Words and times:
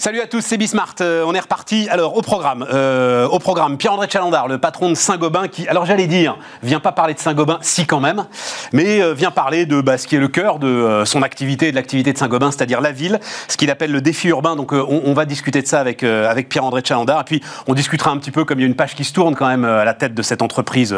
Salut 0.00 0.20
à 0.20 0.28
tous, 0.28 0.42
c'est 0.42 0.56
Bismart. 0.56 0.94
Euh, 1.00 1.24
on 1.26 1.34
est 1.34 1.40
reparti. 1.40 1.88
Alors 1.90 2.16
au 2.16 2.22
programme, 2.22 2.64
euh, 2.72 3.26
au 3.26 3.40
programme, 3.40 3.76
Pierre-André 3.76 4.06
Chalandard, 4.08 4.46
le 4.46 4.58
patron 4.58 4.90
de 4.90 4.94
Saint-Gobain, 4.94 5.48
qui, 5.48 5.66
alors 5.66 5.86
j'allais 5.86 6.06
dire, 6.06 6.38
vient 6.62 6.78
pas 6.78 6.92
parler 6.92 7.14
de 7.14 7.18
Saint-Gobain, 7.18 7.58
si 7.62 7.84
quand 7.84 7.98
même, 7.98 8.24
mais 8.72 9.02
euh, 9.02 9.12
vient 9.12 9.32
parler 9.32 9.66
de 9.66 9.80
bah, 9.80 9.98
ce 9.98 10.06
qui 10.06 10.14
est 10.14 10.20
le 10.20 10.28
cœur 10.28 10.60
de 10.60 10.68
euh, 10.68 11.04
son 11.04 11.22
activité 11.22 11.72
de 11.72 11.74
l'activité 11.74 12.12
de 12.12 12.18
Saint-Gobain, 12.18 12.52
c'est-à-dire 12.52 12.80
la 12.80 12.92
ville, 12.92 13.18
ce 13.48 13.56
qu'il 13.56 13.72
appelle 13.72 13.90
le 13.90 14.00
défi 14.00 14.28
urbain. 14.28 14.54
Donc 14.54 14.72
on, 14.72 15.12
va 15.14 15.24
discuter 15.24 15.62
de 15.62 15.66
ça 15.66 15.80
avec 15.80 16.04
avec 16.04 16.48
Pierre-André 16.48 16.82
Chalandard, 16.84 17.22
et 17.22 17.24
puis 17.24 17.42
on 17.66 17.74
discutera 17.74 18.12
un 18.12 18.18
petit 18.18 18.30
peu, 18.30 18.44
comme 18.44 18.60
il 18.60 18.62
y 18.62 18.66
a 18.66 18.68
une 18.68 18.76
page 18.76 18.94
qui 18.94 19.02
se 19.02 19.12
tourne 19.12 19.34
quand 19.34 19.48
même 19.48 19.64
à 19.64 19.84
la 19.84 19.94
tête 19.94 20.14
de 20.14 20.22
cette 20.22 20.42
entreprise 20.42 20.94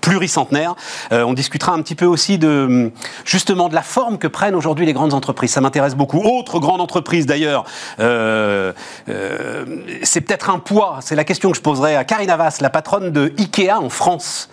pluricentenaire. 0.00 0.74
On 1.10 1.34
discutera 1.34 1.72
un 1.72 1.82
petit 1.82 1.96
peu 1.96 2.06
aussi 2.06 2.38
de 2.38 2.92
justement 3.26 3.68
de 3.68 3.74
la 3.74 3.82
forme 3.82 4.16
que 4.16 4.26
prennent 4.26 4.54
aujourd'hui 4.54 4.86
les 4.86 4.94
grandes 4.94 5.12
entreprises. 5.12 5.50
Ça 5.50 5.60
m'intéresse 5.60 5.94
beaucoup. 5.94 6.22
Autre 6.24 6.60
grande 6.60 6.80
entreprise 6.80 7.26
d'ailleurs. 7.26 7.66
Euh, 8.38 8.72
euh, 9.08 9.64
c'est 10.02 10.20
peut-être 10.20 10.50
un 10.50 10.58
poids, 10.58 10.98
c'est 11.00 11.16
la 11.16 11.24
question 11.24 11.50
que 11.50 11.56
je 11.56 11.62
poserai 11.62 11.96
à 11.96 12.04
Karine 12.04 12.30
Havas, 12.30 12.58
la 12.60 12.70
patronne 12.70 13.10
de 13.10 13.32
Ikea 13.38 13.78
en 13.80 13.90
France. 13.90 14.48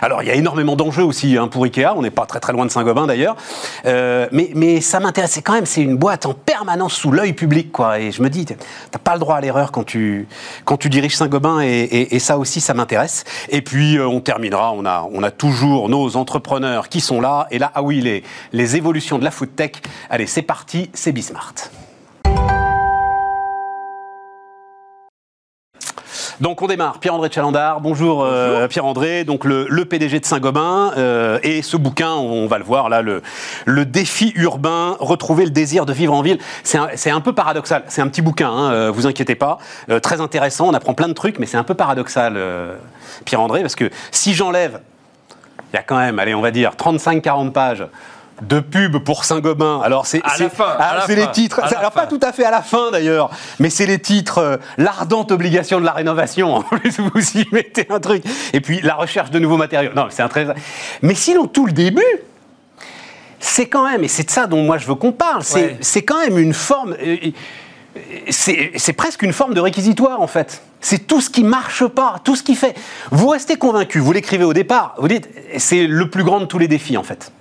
Alors 0.00 0.22
il 0.22 0.28
y 0.28 0.30
a 0.30 0.34
énormément 0.34 0.76
d'enjeux 0.76 1.04
aussi 1.04 1.36
hein, 1.36 1.48
pour 1.48 1.64
Ikea, 1.64 1.92
on 1.96 2.02
n'est 2.02 2.10
pas 2.10 2.26
très 2.26 2.40
très 2.40 2.52
loin 2.52 2.66
de 2.66 2.70
Saint-Gobain 2.70 3.06
d'ailleurs, 3.06 3.36
Euh, 3.86 4.28
mais, 4.32 4.50
mais 4.54 4.80
ça 4.80 5.00
m'intéresse, 5.00 5.32
c'est 5.32 5.42
quand 5.42 5.52
même. 5.52 5.66
C'est 5.66 5.82
une 5.82 5.96
boîte 5.96 6.26
en 6.26 6.34
permanence 6.34 6.94
sous 6.94 7.10
l'œil 7.10 7.32
public 7.32 7.72
quoi, 7.72 7.98
et 7.98 8.12
je 8.12 8.22
me 8.22 8.30
dis, 8.30 8.46
t'as 8.46 8.98
pas 8.98 9.14
le 9.14 9.20
droit 9.20 9.36
à 9.36 9.40
l'erreur 9.40 9.72
quand 9.72 9.84
tu, 9.84 10.28
diriges 10.86 11.16
Saint-Gobain 11.16 11.60
et, 11.60 12.18
ça 12.18 12.38
aussi 12.38 12.60
ça 12.60 12.74
m'intéresse. 12.74 13.24
Et 13.50 13.62
puis 13.62 13.98
on 14.00 14.20
terminera, 14.20 14.72
on 14.72 14.86
a, 14.86 15.06
on 15.12 15.22
a 15.22 15.30
toujours 15.30 15.88
nos 15.88 16.16
entrepreneurs 16.16 16.88
qui 16.88 17.00
sont 17.00 17.20
là, 17.20 17.46
et 17.50 17.58
là, 17.58 17.70
ah 17.74 17.82
oui, 17.82 18.00
les, 18.00 18.22
les 18.52 18.76
évolutions 18.76 19.18
de 19.18 19.24
la 19.24 19.30
food 19.30 19.54
tech, 19.54 19.72
allez 20.10 20.26
c'est 20.26 20.42
parti, 20.42 20.90
c'est 20.94 21.12
Bismart. 21.12 21.54
Donc 26.40 26.62
on 26.62 26.66
démarre. 26.66 26.98
Pierre-André 26.98 27.30
Chalandard, 27.30 27.80
bonjour, 27.80 28.24
euh, 28.24 28.66
Pierre-André, 28.66 29.24
donc 29.24 29.44
le, 29.44 29.66
le 29.68 29.84
PDG 29.84 30.18
de 30.18 30.24
Saint-Gobain. 30.24 30.92
euh, 30.96 31.38
et 31.42 31.62
ce 31.62 31.76
bouquin, 31.76 32.10
on 32.12 32.46
va 32.46 32.58
le 32.58 32.64
voir 32.64 32.88
là, 32.88 33.02
le, 33.02 33.22
le 33.66 33.84
défi 33.84 34.32
urbain, 34.34 34.96
retrouver 34.98 35.44
le 35.44 35.50
désir 35.50 35.86
de 35.86 35.92
vivre 35.92 36.12
en 36.12 36.22
ville. 36.22 36.38
C'est 36.64 37.10
un, 37.10 37.20
peu 37.20 37.32
paradoxal. 37.32 37.84
C'est 37.86 38.02
un 38.02 38.08
petit 38.08 38.22
bouquin, 38.22 38.50
hein, 38.50 38.72
euh, 38.72 38.90
vous 38.90 39.06
inquiétez 39.06 39.36
pas. 39.36 39.58
Euh, 39.90 40.00
très 40.00 40.20
intéressant, 40.20 40.68
on 40.68 40.74
apprend 40.74 40.94
plein 40.94 41.08
de 41.08 41.12
trucs, 41.12 41.38
mais 41.38 41.46
c'est 41.46 41.56
un 41.56 41.64
peu 41.64 41.74
paradoxal, 41.74 42.36
Pierre-André, 43.24 43.60
parce 43.60 43.76
que 43.76 43.90
si 44.10 44.34
j'enlève, 44.34 44.80
il 45.72 45.76
y 45.76 45.78
a 45.78 45.82
quand 45.82 45.98
même, 45.98 46.18
allez, 46.18 46.34
on 46.34 46.40
va 46.40 46.50
dire 46.50 46.72
35-40 46.72 47.52
pages 47.52 47.84
de 48.42 48.60
pub 48.60 48.98
pour 48.98 49.24
Saint-Gobain. 49.24 49.80
Alors 49.84 50.06
c'est 50.06 50.20
ah, 50.24 50.32
c'est 51.06 51.14
les 51.14 51.30
titres. 51.30 51.60
à 51.62 51.66
Alors 51.78 51.92
pas 51.92 52.06
tout 52.06 52.20
à 52.22 52.32
fait 52.32 52.44
à 52.44 52.50
la 52.50 52.62
fin 52.62 52.90
d'ailleurs, 52.90 53.30
mais 53.58 53.70
c'est 53.70 53.86
les 53.86 53.98
titres 54.00 54.38
euh, 54.38 54.56
l'ardente 54.76 55.30
obligation 55.30 55.80
de 55.80 55.84
la 55.84 55.92
rénovation. 55.92 56.54
En 56.56 56.62
plus 56.62 56.98
vous 56.98 57.38
y 57.38 57.46
mettez 57.52 57.86
un 57.90 58.00
truc. 58.00 58.24
Et 58.52 58.60
puis 58.60 58.80
la 58.82 58.94
recherche 58.94 59.30
de 59.30 59.38
nouveaux 59.38 59.56
matériaux. 59.56 59.90
Non, 59.94 60.06
c'est 60.10 60.22
un 60.22 60.28
très. 60.28 60.46
Mais 61.02 61.14
sinon 61.14 61.46
tout 61.46 61.66
le 61.66 61.72
début. 61.72 62.02
C'est 63.40 63.66
quand 63.68 63.86
même, 63.88 64.02
et 64.02 64.08
c'est 64.08 64.24
de 64.24 64.30
ça 64.30 64.46
dont 64.46 64.62
moi 64.62 64.78
je 64.78 64.86
veux 64.86 64.94
qu'on 64.94 65.12
parle, 65.12 65.42
c'est 65.42 65.76
Ouais. 65.96 66.02
quand 66.02 66.18
même 66.20 66.38
une 66.38 66.54
forme. 66.54 66.94
euh, 67.00 67.16
c'est 68.30 68.72
c'est 68.76 68.94
presque 68.94 69.22
une 69.22 69.32
forme 69.34 69.54
de 69.54 69.60
réquisitoire 69.60 70.20
en 70.20 70.26
fait. 70.26 70.62
C'est 70.80 71.06
tout 71.06 71.20
ce 71.20 71.30
qui 71.30 71.44
marche 71.44 71.86
pas, 71.86 72.16
tout 72.24 72.36
ce 72.36 72.42
qui 72.42 72.54
fait. 72.54 72.74
Vous 73.10 73.28
restez 73.28 73.56
convaincu, 73.56 73.98
vous 74.00 74.12
l'écrivez 74.12 74.44
au 74.44 74.52
départ, 74.54 74.94
vous 74.98 75.08
dites 75.08 75.28
c'est 75.58 75.86
le 75.86 76.08
plus 76.10 76.24
grand 76.24 76.40
de 76.40 76.46
tous 76.46 76.58
les 76.58 76.68
défis 76.68 76.96
en 76.96 77.02
fait. 77.02 77.32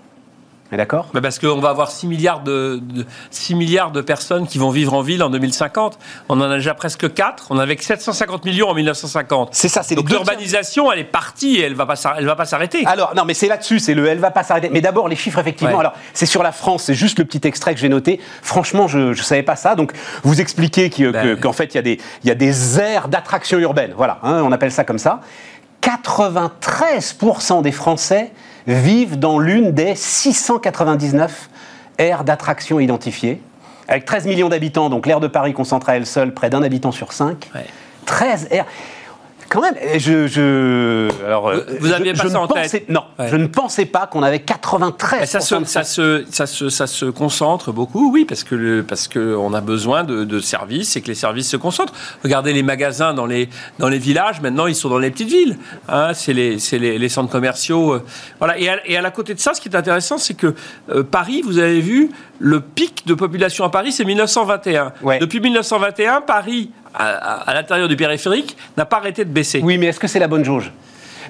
D'accord? 0.77 1.07
Bah 1.13 1.21
parce 1.21 1.39
qu'on 1.39 1.59
va 1.59 1.69
avoir 1.69 1.91
6 1.91 2.07
milliards 2.07 2.41
de, 2.41 2.79
de- 2.81 3.05
6 3.31 3.55
milliards 3.55 3.91
de 3.91 4.01
personnes 4.01 4.47
qui 4.47 4.57
vont 4.57 4.69
vivre 4.69 4.93
en 4.93 5.01
ville 5.01 5.21
en 5.23 5.29
2050. 5.29 5.99
On 6.29 6.39
en 6.41 6.49
a 6.49 6.55
déjà 6.55 6.73
presque 6.73 7.13
4. 7.13 7.47
On 7.49 7.59
avait 7.59 7.75
que 7.75 7.83
750 7.83 8.45
millions 8.45 8.69
en 8.69 8.73
1950. 8.73 9.49
C'est 9.53 9.67
ça, 9.67 9.83
c'est 9.83 9.95
Donc 9.95 10.09
l'urbanisation, 10.09 10.91
elle 10.91 10.99
est 10.99 11.03
partie 11.03 11.57
et 11.57 11.61
elle 11.61 11.75
va 11.75 11.85
pas 11.85 11.95
elle 12.17 12.25
va 12.25 12.35
pas 12.35 12.45
s'arrêter. 12.45 12.83
Alors, 12.85 13.13
non, 13.15 13.23
mais 13.25 13.33
c'est 13.33 13.47
là-dessus, 13.47 13.79
c'est 13.79 13.93
le 13.93 14.07
elle 14.07 14.19
va 14.19 14.31
pas 14.31 14.43
s'arrêter. 14.43 14.69
Mais 14.71 14.81
d'abord, 14.81 15.07
les 15.07 15.15
chiffres, 15.15 15.39
effectivement. 15.39 15.73
Ouais. 15.75 15.79
Alors, 15.79 15.93
c'est 16.13 16.25
sur 16.25 16.43
la 16.43 16.51
France, 16.51 16.83
c'est 16.83 16.93
juste 16.95 17.19
le 17.19 17.25
petit 17.25 17.47
extrait 17.47 17.73
que 17.73 17.79
j'ai 17.79 17.89
noté. 17.89 18.19
Franchement, 18.41 18.87
je 18.87 18.97
ne 18.99 19.13
savais 19.13 19.43
pas 19.43 19.55
ça. 19.55 19.75
Donc, 19.75 19.93
vous 20.23 20.41
expliquez 20.41 20.89
Ben. 21.11 21.37
qu'en 21.39 21.53
fait, 21.53 21.73
il 21.73 21.75
y, 21.75 21.79
a 21.79 21.83
des- 21.83 21.99
il 22.23 22.27
y 22.27 22.31
a 22.31 22.35
des 22.35 22.79
aires 22.79 23.07
d'attraction 23.07 23.59
urbaine. 23.59 23.93
Voilà, 23.95 24.19
hein, 24.23 24.41
on 24.43 24.51
appelle 24.51 24.71
ça 24.71 24.83
comme 24.83 24.99
ça. 24.99 25.21
93% 25.81 27.61
des 27.61 27.71
Français 27.71 28.31
vivent 28.67 29.19
dans 29.19 29.39
l'une 29.39 29.71
des 29.71 29.95
699 29.95 31.49
aires 31.97 32.23
d'attraction 32.23 32.79
identifiées. 32.79 33.41
Avec 33.87 34.05
13 34.05 34.25
millions 34.27 34.49
d'habitants, 34.49 34.89
donc 34.89 35.05
l'aire 35.05 35.19
de 35.19 35.27
Paris 35.27 35.53
concentre 35.53 35.89
à 35.89 35.97
elle 35.97 36.05
seule 36.05 36.33
près 36.33 36.49
d'un 36.49 36.63
habitant 36.63 36.91
sur 36.91 37.11
cinq. 37.11 37.49
Ouais. 37.53 37.65
13 38.05 38.47
aires. 38.51 38.65
Quand 39.53 39.61
même, 39.61 39.75
je. 39.99 40.25
je 40.25 41.09
alors, 41.25 41.51
Vous 41.79 41.87
je- 41.87 41.93
aviez 41.93 42.13
pas 42.13 42.23
je 42.23 42.27
ça 42.29 42.39
en 42.41 42.47
tête 42.47 42.89
Non, 42.89 43.03
Ouais. 43.19 43.27
je 43.29 43.35
ne 43.35 43.45
pensais 43.45 43.85
pas 43.85 44.07
qu'on 44.07 44.23
avait 44.23 44.39
93 44.39 45.21
Et 45.21 45.25
ça, 45.27 45.39
se, 45.41 45.53
de 45.55 45.63
ça, 45.65 45.81
Français. 45.83 45.83
se, 45.83 46.25
ça, 46.31 46.47
se, 46.47 46.69
ça 46.69 46.87
se 46.87 47.05
concentre 47.05 47.71
beaucoup, 47.71 48.11
oui, 48.11 48.25
parce 48.25 48.43
que 48.43 48.55
le, 48.55 48.81
parce 48.83 49.07
que 49.07 49.35
on 49.35 49.53
a 49.53 49.61
besoin 49.61 50.03
de, 50.03 50.23
de 50.23 50.39
services 50.39 50.95
et 50.95 51.01
que 51.01 51.07
les 51.07 51.13
services 51.15 51.49
se 51.49 51.57
concentrent. 51.57 51.93
Regardez 52.23 52.51
les 52.51 52.63
magasins 52.63 53.13
dans 53.13 53.27
les, 53.27 53.47
dans 53.77 53.89
les 53.89 53.99
villages, 53.99 54.41
maintenant 54.41 54.65
ils 54.65 54.73
sont 54.75 54.89
dans 54.89 54.97
les 54.97 55.11
petites 55.11 55.29
villes. 55.29 55.57
Hein, 55.87 56.13
c'est 56.15 56.33
les, 56.33 56.57
les, 56.71 56.97
les 56.97 57.09
centres 57.09 57.31
commerciaux. 57.31 57.93
euh, 57.93 58.03
voilà. 58.39 58.57
Et 58.57 58.69
à, 58.69 58.79
et 58.87 58.97
à 58.97 59.01
la 59.01 59.11
côté 59.11 59.35
de 59.35 59.39
ça, 59.39 59.53
ce 59.53 59.61
qui 59.61 59.69
est 59.69 59.75
intéressant, 59.75 60.17
c'est 60.17 60.33
que 60.33 60.55
euh, 60.89 61.03
Paris, 61.03 61.43
vous 61.45 61.59
avez 61.59 61.79
vu, 61.79 62.09
le 62.39 62.59
pic 62.59 63.05
de 63.05 63.13
population 63.13 63.63
à 63.65 63.69
Paris, 63.69 63.91
c'est 63.91 64.03
1921. 64.03 64.93
Ouais. 65.03 65.19
Depuis 65.19 65.39
1921, 65.39 66.21
Paris, 66.21 66.71
à, 66.93 67.07
à- 67.07 67.49
à 67.49 67.53
l'intérieur 67.53 67.87
du 67.87 67.95
périphérique, 67.95 68.55
n'a 68.77 68.85
pas 68.85 68.97
arrêté 68.97 69.25
de 69.25 69.29
baisser. 69.29 69.61
Oui, 69.63 69.77
mais 69.77 69.87
est-ce 69.87 69.99
que 69.99 70.07
c'est 70.07 70.19
la 70.19 70.27
bonne 70.27 70.43
jauge? 70.45 70.71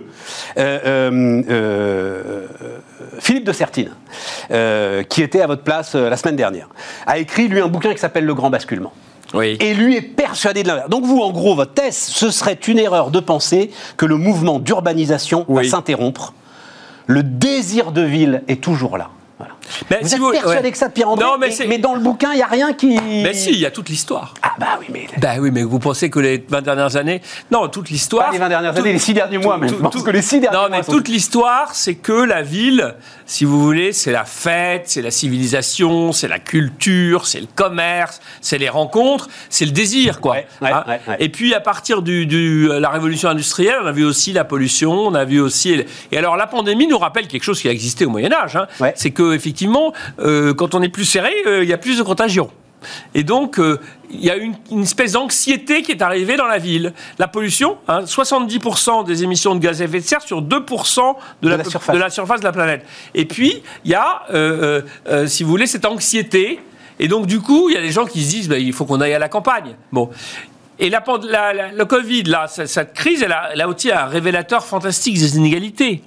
euh, 0.57 1.43
euh, 1.49 2.45
Philippe 3.19 3.45
de 3.45 3.51
Sertine, 3.53 3.91
euh, 4.51 5.03
qui 5.03 5.23
était 5.23 5.41
à 5.41 5.47
votre 5.47 5.63
place 5.63 5.95
euh, 5.95 6.09
la 6.09 6.17
semaine 6.17 6.35
dernière, 6.35 6.67
a 7.05 7.17
écrit, 7.17 7.47
lui, 7.47 7.59
un 7.61 7.67
bouquin 7.67 7.93
qui 7.93 7.99
s'appelle 7.99 8.25
Le 8.25 8.33
Grand 8.35 8.49
Basculement. 8.49 8.93
Oui. 9.33 9.57
Et 9.59 9.73
lui 9.73 9.97
est 9.97 10.01
persuadé 10.01 10.63
de 10.63 10.69
l'inverse. 10.69 10.89
Donc 10.89 11.03
vous, 11.03 11.19
en 11.19 11.31
gros, 11.31 11.53
votre 11.55 11.73
thèse, 11.73 11.97
ce 11.97 12.29
serait 12.31 12.57
une 12.67 12.79
erreur 12.79 13.11
de 13.11 13.19
penser 13.19 13.71
que 13.97 14.05
le 14.05 14.15
mouvement 14.15 14.59
d'urbanisation 14.59 15.45
va 15.49 15.63
s'interrompre. 15.65 16.33
Le 17.07 17.23
désir 17.23 17.91
de 17.91 18.01
ville 18.01 18.43
est 18.47 18.61
toujours 18.63 18.97
là. 18.97 19.09
Mais 19.89 19.99
vous 20.01 20.07
si 20.07 20.13
êtes 20.15 20.19
vous- 20.19 20.31
persuadé 20.31 20.63
ouais. 20.67 20.71
que 20.71 20.77
ça, 20.77 20.89
Pierre-André 20.89 21.25
Non, 21.25 21.37
mais 21.39 21.49
mais 21.67 21.77
dans 21.77 21.93
le 21.95 21.99
bouquin, 22.01 22.31
il 22.33 22.37
n'y 22.37 22.41
a 22.41 22.47
rien 22.47 22.73
qui... 22.73 22.99
Mais 23.01 23.33
si, 23.33 23.51
il 23.51 23.59
y 23.59 23.65
a 23.65 23.71
toute 23.71 23.89
l'histoire. 23.89 24.33
Ah, 24.41 24.53
bah 24.59 24.77
oui, 24.79 24.87
mais. 24.91 25.07
Bah 25.19 25.33
oui, 25.39 25.51
mais 25.51 25.63
vous 25.63 25.79
pensez 25.79 26.09
que 26.09 26.19
les 26.19 26.43
20 26.47 26.61
dernières 26.61 26.95
années. 26.95 27.21
Non, 27.51 27.67
toute 27.67 27.89
l'histoire. 27.89 28.27
Pas 28.27 28.31
les 28.31 28.37
20 28.39 28.49
dernières 28.49 28.77
années, 28.77 28.93
les 28.93 28.99
6 28.99 29.13
derniers 29.13 29.37
mois, 29.37 29.57
même. 29.57 29.71
tout- 29.91 30.03
que 30.03 30.11
les 30.11 30.21
6 30.21 30.39
derniers 30.39 30.55
Non, 30.57 30.67
mois. 30.69 30.77
mais 30.77 30.83
sont- 30.83 30.91
toute 30.91 31.07
l'histoire, 31.07 31.73
c'est 31.75 31.95
que 31.95 32.13
la 32.13 32.41
ville, 32.41 32.95
si 33.25 33.45
vous 33.45 33.61
voulez, 33.61 33.91
c'est 33.93 34.11
la 34.11 34.25
fête, 34.25 34.83
c'est 34.85 35.01
la 35.01 35.11
civilisation, 35.11 36.11
c'est 36.11 36.27
la 36.27 36.39
culture, 36.39 37.25
c'est 37.27 37.39
le 37.41 37.47
commerce, 37.55 38.21
c'est 38.41 38.57
les 38.57 38.69
rencontres, 38.69 39.27
c'est 39.49 39.65
le 39.65 39.71
désir, 39.71 40.19
quoi. 40.21 40.33
Ouais, 40.35 40.47
ouais, 40.61 40.69
Hein. 40.71 40.83
Et 41.19 41.29
puis, 41.29 41.53
à 41.53 41.59
partir 41.59 42.01
du, 42.01 42.25
du- 42.25 42.67
la 42.67 42.89
révolution 42.89 43.29
industrielle, 43.29 43.77
on 43.83 43.87
a 43.87 43.91
vu 43.91 44.05
aussi 44.05 44.33
la 44.33 44.43
pollution, 44.45 44.91
on 44.93 45.13
a 45.15 45.25
vu 45.25 45.39
aussi. 45.39 45.83
Et 46.11 46.17
alors, 46.17 46.37
la 46.37 46.47
pandémie 46.47 46.87
nous 46.87 46.97
rappelle 46.97 47.27
quelque 47.27 47.43
chose 47.43 47.59
qui 47.61 47.67
a 47.67 47.71
existé 47.71 48.05
au 48.05 48.09
Moyen-Âge. 48.09 48.55
hein. 48.55 48.67
C'est 48.95 49.11
que, 49.11 49.33
effectivement, 49.33 49.56
euh, 50.19 50.53
quand 50.53 50.75
on 50.75 50.81
est 50.81 50.89
plus 50.89 51.05
serré, 51.05 51.31
euh, 51.45 51.63
il 51.63 51.69
y 51.69 51.73
a 51.73 51.77
plus 51.77 51.97
de 51.97 52.03
contagion. 52.03 52.49
Et 53.15 53.23
donc, 53.23 53.59
euh, 53.59 53.79
il 54.11 54.23
y 54.23 54.29
a 54.29 54.35
une, 54.35 54.53
une 54.71 54.83
espèce 54.83 55.13
d'anxiété 55.13 55.81
qui 55.81 55.91
est 55.91 56.01
arrivée 56.03 56.37
dans 56.37 56.45
la 56.45 56.59
ville. 56.59 56.93
La 57.17 57.27
pollution, 57.27 57.77
hein, 57.87 58.01
70% 58.01 59.03
des 59.05 59.23
émissions 59.23 59.55
de 59.55 59.59
gaz 59.59 59.81
à 59.81 59.85
effet 59.85 59.99
de 59.99 60.05
serre 60.05 60.21
sur 60.21 60.43
2% 60.43 61.15
de, 61.41 61.49
la 61.49 61.63
surface. 61.63 61.95
de 61.95 61.99
la 61.99 62.09
surface 62.11 62.39
de 62.39 62.45
la 62.45 62.51
planète. 62.51 62.85
Et 63.15 63.25
puis, 63.25 63.63
il 63.83 63.91
y 63.91 63.95
a, 63.95 64.23
euh, 64.29 64.33
euh, 64.33 64.81
euh, 65.09 65.27
si 65.27 65.43
vous 65.43 65.49
voulez, 65.49 65.65
cette 65.67 65.85
anxiété. 65.85 66.59
Et 66.99 67.07
donc, 67.07 67.25
du 67.25 67.39
coup, 67.41 67.69
il 67.69 67.73
y 67.75 67.77
a 67.77 67.81
des 67.81 67.91
gens 67.91 68.05
qui 68.05 68.23
se 68.23 68.29
disent, 68.29 68.47
bah, 68.49 68.59
il 68.59 68.71
faut 68.73 68.85
qu'on 68.85 69.01
aille 69.01 69.13
à 69.13 69.19
la 69.19 69.29
campagne. 69.29 69.75
Bon. 69.91 70.09
Et 70.79 70.91
la- 70.91 71.03
la- 71.53 71.71
le 71.71 71.85
Covid, 71.85 72.23
là, 72.23 72.45
cette, 72.47 72.67
cette 72.67 72.93
crise, 72.93 73.23
elle 73.23 73.31
a, 73.31 73.49
elle 73.53 73.61
a 73.61 73.67
aussi 73.67 73.91
un 73.91 74.05
révélateur 74.05 74.63
fantastique 74.63 75.17
des 75.17 75.35
inégalités 75.35 76.03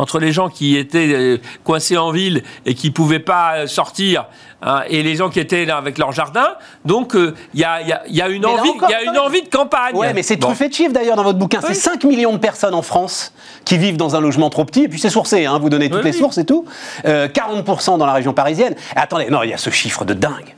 entre 0.00 0.18
les 0.18 0.32
gens 0.32 0.48
qui 0.48 0.76
étaient 0.76 1.12
euh, 1.12 1.38
coincés 1.62 1.96
en 1.98 2.10
ville 2.10 2.42
et 2.64 2.74
qui 2.74 2.90
pouvaient 2.90 3.18
pas 3.18 3.54
euh, 3.58 3.66
sortir 3.66 4.26
hein, 4.62 4.82
et 4.88 5.02
les 5.02 5.14
gens 5.16 5.28
qui 5.28 5.38
étaient 5.40 5.64
là 5.66 5.76
avec 5.76 5.98
leur 5.98 6.12
jardin. 6.12 6.48
Donc, 6.84 7.14
euh, 7.14 7.34
il 7.54 7.60
y, 7.60 7.64
a, 7.64 7.82
il 7.82 7.88
y 7.88 7.92
a- 7.92 8.02
il 8.08 8.16
y 8.16 8.22
a 8.22 8.28
une 8.28 8.46
envie, 8.46 8.70
encore, 8.70 8.88
il 8.88 8.92
y 8.92 8.94
a 8.94 9.02
une 9.12 9.18
envie 9.18 9.42
de 9.42 9.48
campagne. 9.48 9.94
Ouais, 9.94 10.12
mais 10.14 10.22
c'est 10.22 10.36
Bon. 10.36 10.46
truffé 10.48 10.68
de 10.68 10.74
chiffres 10.74 10.92
d'ailleurs 10.92 11.16
dans 11.16 11.22
votre 11.22 11.38
bouquin. 11.38 11.60
C'est 11.60 11.68
Oui. 11.68 11.74
5 11.74 12.04
millions 12.04 12.32
de 12.32 12.38
personnes 12.38 12.74
en 12.74 12.82
France 12.82 13.32
qui 13.64 13.76
vivent 13.76 13.96
dans 13.98 14.16
un 14.16 14.20
logement 14.20 14.48
trop 14.48 14.64
petit. 14.64 14.84
Et 14.84 14.88
puis 14.88 14.98
c'est 14.98 15.10
sourcé, 15.10 15.44
hein, 15.44 15.58
vous 15.58 15.68
donnez 15.68 15.90
toutes 15.90 15.98
Oui, 15.98 16.04
les 16.06 16.12
oui. 16.12 16.18
sources 16.18 16.38
et 16.38 16.46
tout. 16.46 16.64
Euh, 17.04 17.28
40% 17.28 17.98
dans 17.98 18.06
la 18.06 18.14
région 18.14 18.32
parisienne. 18.32 18.74
Et 18.96 18.98
attendez, 18.98 19.26
non, 19.30 19.42
il 19.42 19.50
y 19.50 19.54
a 19.54 19.58
ce 19.58 19.70
chiffre 19.70 20.04
de 20.06 20.14
dingue. 20.14 20.54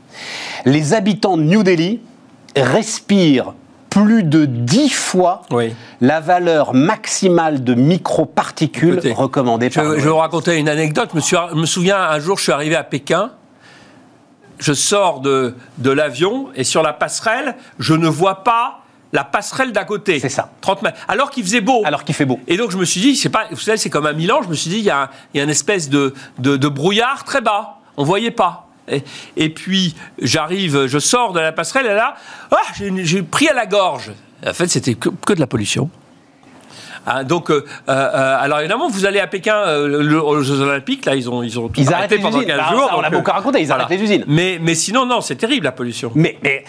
Les 0.65 0.95
habitants 0.95 1.37
de 1.37 1.43
New 1.43 1.65
Delhi 1.65 2.01
respirent 2.57 3.55
plus 3.93 4.23
de 4.23 4.47
10 4.47 4.89
fois 4.91 5.43
Oui. 5.51 5.75
la 6.01 6.21
valeur 6.21 6.73
maximale 6.73 7.63
de 7.63 7.75
microparticules 7.75 8.95
Écoutez, 8.95 9.13
recommandée 9.13 9.69
Je, 9.71 9.75
par 9.75 9.85
je 9.85 9.91
vais 10.01 10.09
vous 10.09 10.17
raconter 10.17 10.57
une 10.59 10.69
anecdote. 10.71 11.11
Je 11.13 11.17
me, 11.17 11.21
suis- 11.21 11.37
je 11.51 11.57
me 11.57 11.67
souviens, 11.67 11.99
un 12.01 12.19
jour, 12.19 12.39
je 12.39 12.45
suis 12.45 12.53
arrivé 12.53 12.75
à 12.75 12.85
Pékin. 12.85 13.33
Je 14.59 14.73
sors 14.73 15.21
de, 15.21 15.55
de 15.79 15.91
l'avion 15.91 16.49
et 16.55 16.65
sur 16.65 16.83
la 16.83 16.93
passerelle, 16.95 17.55
je 17.79 17.93
ne 17.95 18.09
vois 18.09 18.45
pas 18.45 18.79
la 19.13 19.25
passerelle 19.25 19.73
d'à 19.73 19.85
côté. 19.85 20.21
C'est 20.21 20.29
ça. 20.31 20.51
30 20.63 20.83
mètres. 20.83 20.99
Alors 21.07 21.31
qu'il 21.31 21.43
faisait 21.45 21.61
beau. 21.61 21.83
Alors 21.85 22.05
qu'il 22.05 22.15
fait 22.15 22.25
beau. 22.25 22.41
Et 22.49 22.57
donc 22.57 22.71
je 22.71 22.79
me 22.79 22.85
suis 22.87 23.01
dit, 23.03 23.15
c'est 23.15 23.29
pas, 23.29 23.45
vous 23.51 23.57
savez, 23.59 23.77
c'est 23.77 23.91
comme 23.91 24.07
à 24.07 24.15
Milan. 24.15 24.41
Je 24.43 24.49
me 24.49 24.55
suis 24.55 24.71
dit, 24.71 24.79
il 24.79 24.85
y 24.85 24.91
a, 24.91 25.03
un- 25.03 25.09
il 25.35 25.39
y 25.39 25.41
a 25.41 25.45
une 25.45 25.51
espèce 25.51 25.91
de, 25.91 26.15
de, 26.39 26.57
de 26.57 26.69
brouillard 26.69 27.25
très 27.25 27.43
bas. 27.43 27.79
On 27.99 28.05
voyait 28.05 28.31
pas. 28.31 28.69
Et, 28.89 29.03
et 29.37 29.49
puis 29.49 29.95
j'arrive, 30.21 30.87
je 30.87 30.99
sors 30.99 31.33
de 31.33 31.41
la 31.41 31.53
passerelle 31.53 31.87
et 31.87 31.95
là, 31.95 32.15
ah, 32.51 32.57
j'ai 33.03 33.23
pris 33.23 33.49
à 33.49 33.55
la 33.55 33.67
gorge. 33.67 34.11
En 34.47 34.53
fait, 34.53 34.67
c'était 34.69 34.95
que, 34.95 35.09
que 35.25 35.33
de 35.33 35.41
la 35.41 35.47
pollution. 35.47 35.89
Hein, 37.07 37.25
donc, 37.25 37.51
euh, 37.51 37.65
euh, 37.89 38.37
alors 38.41 38.61
évidemment, 38.61 38.89
vous 38.89 39.07
allez 39.07 39.19
à 39.19 39.27
Pékin 39.27 39.57
euh, 39.57 40.03
le- 40.03 40.23
aux 40.23 40.41
Jeux 40.43 40.61
Olympiques, 40.61 41.05
là, 41.05 41.17
ils 41.17 41.29
ont, 41.29 41.43
ils 41.43 41.59
ont 41.59 41.67
tout 41.69 41.81
Ils 41.81 41.93
arrêté 41.93 42.19
pendant 42.19 42.39
usines. 42.39 42.49
15 42.51 42.57
Bah, 42.59 42.69
jours. 42.71 42.89
ça, 42.91 42.97
on 42.97 43.01
l'a 43.01 43.11
beaucoup 43.11 43.31
raconté, 43.33 43.61
ils 43.61 43.73
arrêtent 43.73 43.89
les 43.91 44.01
usines. 44.03 44.25
Mais, 44.29 44.59
mais 44.63 44.77
sinon, 44.77 45.05
non, 45.05 45.21
c'est 45.21 45.35
terrible 45.35 45.65
la 45.65 45.73
pollution. 45.73 46.13
Mais, 46.15 46.39
mais 46.45 46.65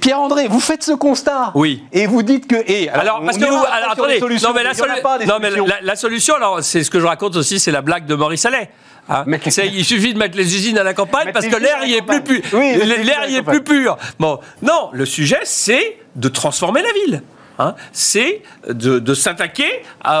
Pierre-André, 0.00 0.48
vous 0.48 0.58
faites 0.58 0.82
ce 0.82 0.90
constat. 0.92 1.52
Oui. 1.54 1.84
Et 1.92 2.06
vous 2.08 2.22
dites 2.24 2.48
que. 2.48 2.56
Et, 2.68 2.88
Alors, 2.90 3.20
on 3.22 3.26
parce 3.26 3.38
que 3.38 3.44
vous, 3.44 3.54
alors 3.72 3.92
attendez, 3.92 4.18
non 4.20 4.52
mais 4.54 4.64
la, 4.64 4.72
solu- 4.72 5.02
pas 5.02 5.18
non, 5.24 5.38
mais 5.40 5.50
la 5.82 5.96
solution, 5.96 6.34
alors 6.34 6.62
c'est 6.62 6.82
ce 6.82 6.90
que 6.90 6.98
je 6.98 7.06
raconte 7.06 7.36
aussi, 7.36 7.60
c'est 7.60 7.70
la 7.72 7.80
blague 7.82 8.06
de 8.06 8.14
Maurice 8.16 8.44
Allais. 8.46 8.70
Hein. 9.08 9.24
C'est- 9.48 9.68
il 9.68 9.84
suffit 9.84 10.12
de 10.14 10.18
mettre 10.18 10.36
les 10.36 10.54
usines 10.56 10.78
à 10.78 10.82
la 10.82 10.94
campagne 10.94 11.30
parce 11.32 11.46
que 11.46 11.56
l'air 11.56 11.84
y 11.84 11.94
est 11.94 12.02
plus 12.02 12.22
pur. 12.22 12.40
Oui, 12.52 12.72
mettre 12.72 12.86
les 12.86 12.86
l'air 12.86 12.98
usines 12.98 13.10
à 13.12 13.20
la 13.20 13.28
y 13.28 13.34
est 13.34 13.38
campagne. 13.38 13.60
plus 13.60 13.64
pur. 13.82 13.96
Bon, 14.18 14.38
non, 14.62 14.90
le 14.92 15.06
sujet 15.06 15.40
c'est 15.44 15.98
de 16.16 16.28
transformer 16.28 16.82
la 16.82 16.92
ville. 16.92 17.22
hein. 17.58 17.74
C'est 17.92 18.42
de, 18.68 18.98
de 18.98 19.14
s'attaquer 19.14 19.70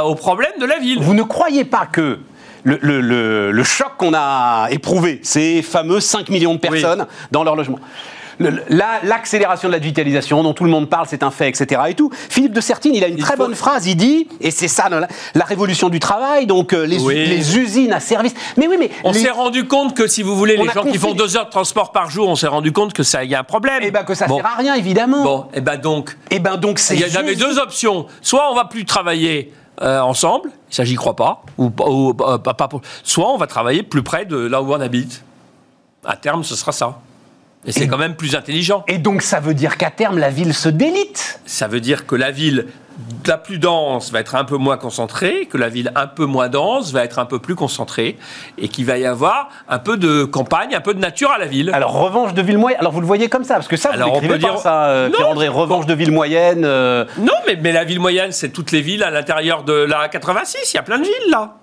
aux 0.04 0.14
problèmes 0.14 0.58
de 0.60 0.66
la 0.66 0.78
ville. 0.78 0.98
Vous 1.00 1.14
ne 1.14 1.22
croyez 1.22 1.64
pas 1.64 1.86
que 1.86 2.18
le, 2.66 2.78
le- 2.80 3.00
le- 3.02 3.50
le 3.52 3.62
choc 3.64 3.88
qu'on 3.98 4.14
a 4.14 4.68
éprouvé, 4.70 5.20
ces 5.22 5.60
fameux 5.60 6.00
5 6.00 6.28
millions 6.30 6.54
de 6.54 6.60
personnes 6.60 7.06
dans 7.30 7.44
leur 7.44 7.56
logement, 7.56 7.78
la- 8.40 9.00
l'accélération 9.02 9.68
de 9.68 9.72
la 9.74 9.78
digitalisation 9.80 10.42
dont 10.42 10.52
tout 10.54 10.64
le 10.64 10.70
monde 10.70 10.88
parle, 10.88 11.06
c'est 11.08 11.22
un 11.22 11.30
fait, 11.30 11.48
etc. 11.48 11.80
Et 11.88 11.94
tout. 11.94 12.10
Philippe 12.12 12.52
de 12.52 12.60
Sertine, 12.60 12.94
il 12.94 13.04
a 13.04 13.08
une 13.08 13.18
Il 13.18 13.22
très 13.22 13.36
faut- 13.36 13.44
bonne 13.44 13.54
phrase, 13.54 13.86
il 13.86 13.96
dit, 13.96 14.28
et 14.40 14.50
c'est 14.50 14.68
ça, 14.68 14.88
la, 14.88 15.06
la 15.34 15.44
révolution 15.44 15.88
du 15.88 16.00
travail, 16.00 16.46
donc 16.46 16.72
euh, 16.72 16.84
les, 16.86 17.00
Oui. 17.00 17.14
les 17.26 17.58
usines 17.58 17.92
à 17.92 18.00
service. 18.00 18.34
Mais 18.56 18.66
oui, 18.68 18.76
mais 18.78 18.90
On 19.04 19.12
les- 19.12 19.18
s'est 19.20 19.30
rendu 19.30 19.66
compte 19.66 19.96
que 19.96 20.06
si 20.06 20.22
vous 20.22 20.36
voulez, 20.36 20.56
On 20.58 20.64
les 20.64 20.70
gens 20.72 20.84
qui 20.84 20.98
font 20.98 21.14
deux 21.14 21.36
heures 21.36 21.46
de 21.46 21.50
transport 21.50 21.92
par 21.92 22.10
jour, 22.10 22.28
on 22.28 22.36
s'est 22.36 22.46
rendu 22.46 22.72
compte 22.72 22.92
que 22.92 23.02
ça 23.02 23.24
y 23.24 23.34
a 23.34 23.40
un 23.40 23.44
problème. 23.44 23.80
eh 23.82 23.90
ben, 23.90 24.04
que 24.04 24.14
ça 24.14 24.26
bon. 24.26 24.36
sert 24.36 24.46
à 24.46 24.56
rien, 24.56 24.74
évidemment. 24.74 25.22
Bon, 25.22 25.46
et 25.54 25.60
ben 25.60 25.76
donc, 25.76 26.16
Et 26.30 26.38
ben 26.38 26.56
donc 26.56 26.78
c'est 26.78 26.94
Il 26.94 27.00
y 27.00 27.04
avait 27.16 27.28
juste- 27.34 27.40
deux 27.40 27.58
options. 27.58 28.06
Soit 28.22 28.50
on 28.50 28.54
va 28.54 28.64
plus 28.64 28.84
travailler 28.84 29.52
euh, 29.82 30.00
ensemble, 30.00 30.50
ça 30.70 30.84
j'y 30.84 30.94
crois 30.94 31.16
pas, 31.16 31.42
ou, 31.58 31.72
ou, 31.86 32.14
euh, 32.20 32.38
pas- 32.38 32.54
pas 32.54 32.68
soit 33.02 33.28
on 33.32 33.36
va 33.36 33.46
travailler 33.48 33.82
plus 33.82 34.02
près 34.04 34.24
de 34.24 34.36
là 34.36 34.62
où 34.62 34.72
on 34.72 34.80
habite. 34.80 35.24
À 36.04 36.16
terme, 36.16 36.44
ce 36.44 36.54
sera 36.54 36.70
ça. 36.72 36.98
Et 37.66 37.72
c'est 37.72 37.88
quand 37.88 37.98
même 37.98 38.14
plus 38.16 38.34
intelligent. 38.36 38.84
Et 38.88 38.98
donc 38.98 39.22
ça 39.22 39.40
veut 39.40 39.54
dire 39.54 39.76
qu'à 39.76 39.90
terme 39.90 40.18
la 40.18 40.30
ville 40.30 40.52
se 40.54 40.68
délite. 40.68 41.40
Ça 41.46 41.66
veut 41.68 41.80
dire 41.80 42.06
que 42.06 42.14
la 42.14 42.30
ville 42.30 42.66
la 43.26 43.38
plus 43.38 43.58
dense 43.58 44.12
va 44.12 44.20
être 44.20 44.34
un 44.36 44.44
peu 44.44 44.56
moins 44.56 44.76
concentrée, 44.76 45.46
que 45.50 45.56
la 45.58 45.68
ville 45.68 45.90
un 45.96 46.06
peu 46.06 46.26
moins 46.26 46.48
dense 46.48 46.92
va 46.92 47.02
être 47.04 47.18
un 47.18 47.24
peu 47.24 47.38
plus 47.40 47.54
concentrée, 47.56 48.16
et 48.58 48.68
qu'il 48.68 48.84
va 48.84 48.98
y 48.98 49.06
avoir 49.06 49.48
un 49.68 49.78
peu 49.80 49.96
de 49.96 50.24
campagne, 50.24 50.74
un 50.76 50.80
peu 50.80 50.94
de 50.94 51.00
nature 51.00 51.30
à 51.32 51.38
la 51.38 51.46
ville. 51.46 51.70
Alors 51.74 51.92
revanche 51.92 52.34
de 52.34 52.42
ville 52.42 52.58
moyenne. 52.58 52.78
Alors 52.80 52.92
vous 52.92 53.00
le 53.00 53.06
voyez 53.06 53.28
comme 53.28 53.42
ça 53.44 53.54
parce 53.54 53.66
que 53.66 53.76
ça 53.76 53.90
Alors, 53.92 54.10
vous 54.10 54.16
on 54.18 54.20
peut 54.20 54.28
pas 54.28 54.38
dire- 54.38 54.58
ça, 54.58 54.84
euh, 54.86 55.08
Non. 55.08 55.34
Revanche 55.52 55.86
de 55.86 55.94
ville 55.94 56.12
moyenne. 56.12 56.64
euh, 56.64 57.04
Non, 57.18 57.32
mais, 57.46 57.56
mais 57.60 57.72
la 57.72 57.84
ville 57.84 57.98
moyenne, 57.98 58.30
c'est 58.30 58.50
toutes 58.50 58.70
les 58.70 58.80
villes 58.82 59.02
à 59.02 59.10
l'intérieur 59.10 59.64
de 59.64 59.72
la 59.72 60.08
86. 60.08 60.72
Il 60.72 60.76
y 60.76 60.78
a 60.78 60.82
plein 60.82 60.98
de 60.98 61.04
villes 61.04 61.30
là. 61.30 61.56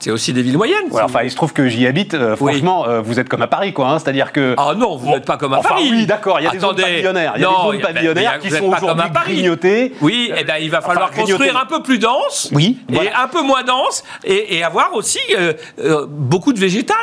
C'est 0.00 0.10
aussi 0.10 0.34
des 0.34 0.42
villes 0.42 0.58
moyennes. 0.58 0.84
Ouais, 0.90 1.00
enfin, 1.02 1.20
il 1.22 1.30
se 1.30 1.36
trouve 1.36 1.52
que 1.54 1.66
j'y 1.66 1.86
habite. 1.86 2.12
euh, 2.12 2.36
Oui. 2.40 2.52
franchement, 2.52 2.86
euh, 2.86 3.00
vous 3.00 3.18
êtes 3.20 3.28
comme 3.28 3.40
à 3.40 3.46
Paris, 3.46 3.72
quoi. 3.72 3.88
hein, 3.88 3.98
C'est-à-dire 3.98 4.32
que. 4.32 4.54
Ah 4.58 4.74
non, 4.76 4.96
vous 4.96 5.08
n'êtes 5.08 5.24
pas 5.24 5.38
comme 5.38 5.54
à 5.54 5.58
Enfin, 5.60 5.70
Paris. 5.70 5.88
oui, 5.92 6.04
d'accord, 6.06 6.40
il 6.40 6.44
y 6.44 6.46
a 6.46 6.50
des 6.50 6.58
zones 6.58 6.76
pavillonnaires. 6.76 7.32
Il 7.36 7.40
y 7.42 7.44
a 7.44 7.48
Non, 7.48 7.70
des 7.70 7.78
zones 7.78 7.86
ben, 7.86 7.94
pavillonnaires 7.94 8.38
qui 8.38 8.50
sont 8.50 8.54
êtes 8.56 8.60
pas 8.70 8.76
comme 8.80 8.84
aujourd'hui 8.90 9.04
à 9.04 9.08
Paris. 9.12 9.32
grignotées. 9.34 9.92
Oui, 10.02 10.30
eh 10.36 10.44
ben, 10.44 10.54
il 10.60 10.70
va 10.70 10.80
falloir 10.82 11.08
Enfin, 11.10 11.20
construire 11.22 11.38
grignoter. 11.52 11.58
un 11.62 11.66
peu 11.66 11.82
plus 11.82 11.98
dense. 11.98 12.50
Oui, 12.52 12.78
Et 12.90 12.94
voilà. 12.94 13.22
un 13.22 13.28
peu 13.28 13.40
moins 13.42 13.62
dense. 13.62 14.04
Et, 14.24 14.56
et 14.58 14.62
avoir 14.64 14.92
aussi 14.94 15.20
euh, 15.38 15.54
euh, 15.82 16.04
beaucoup 16.06 16.52
de 16.52 16.58
végétal. 16.60 16.96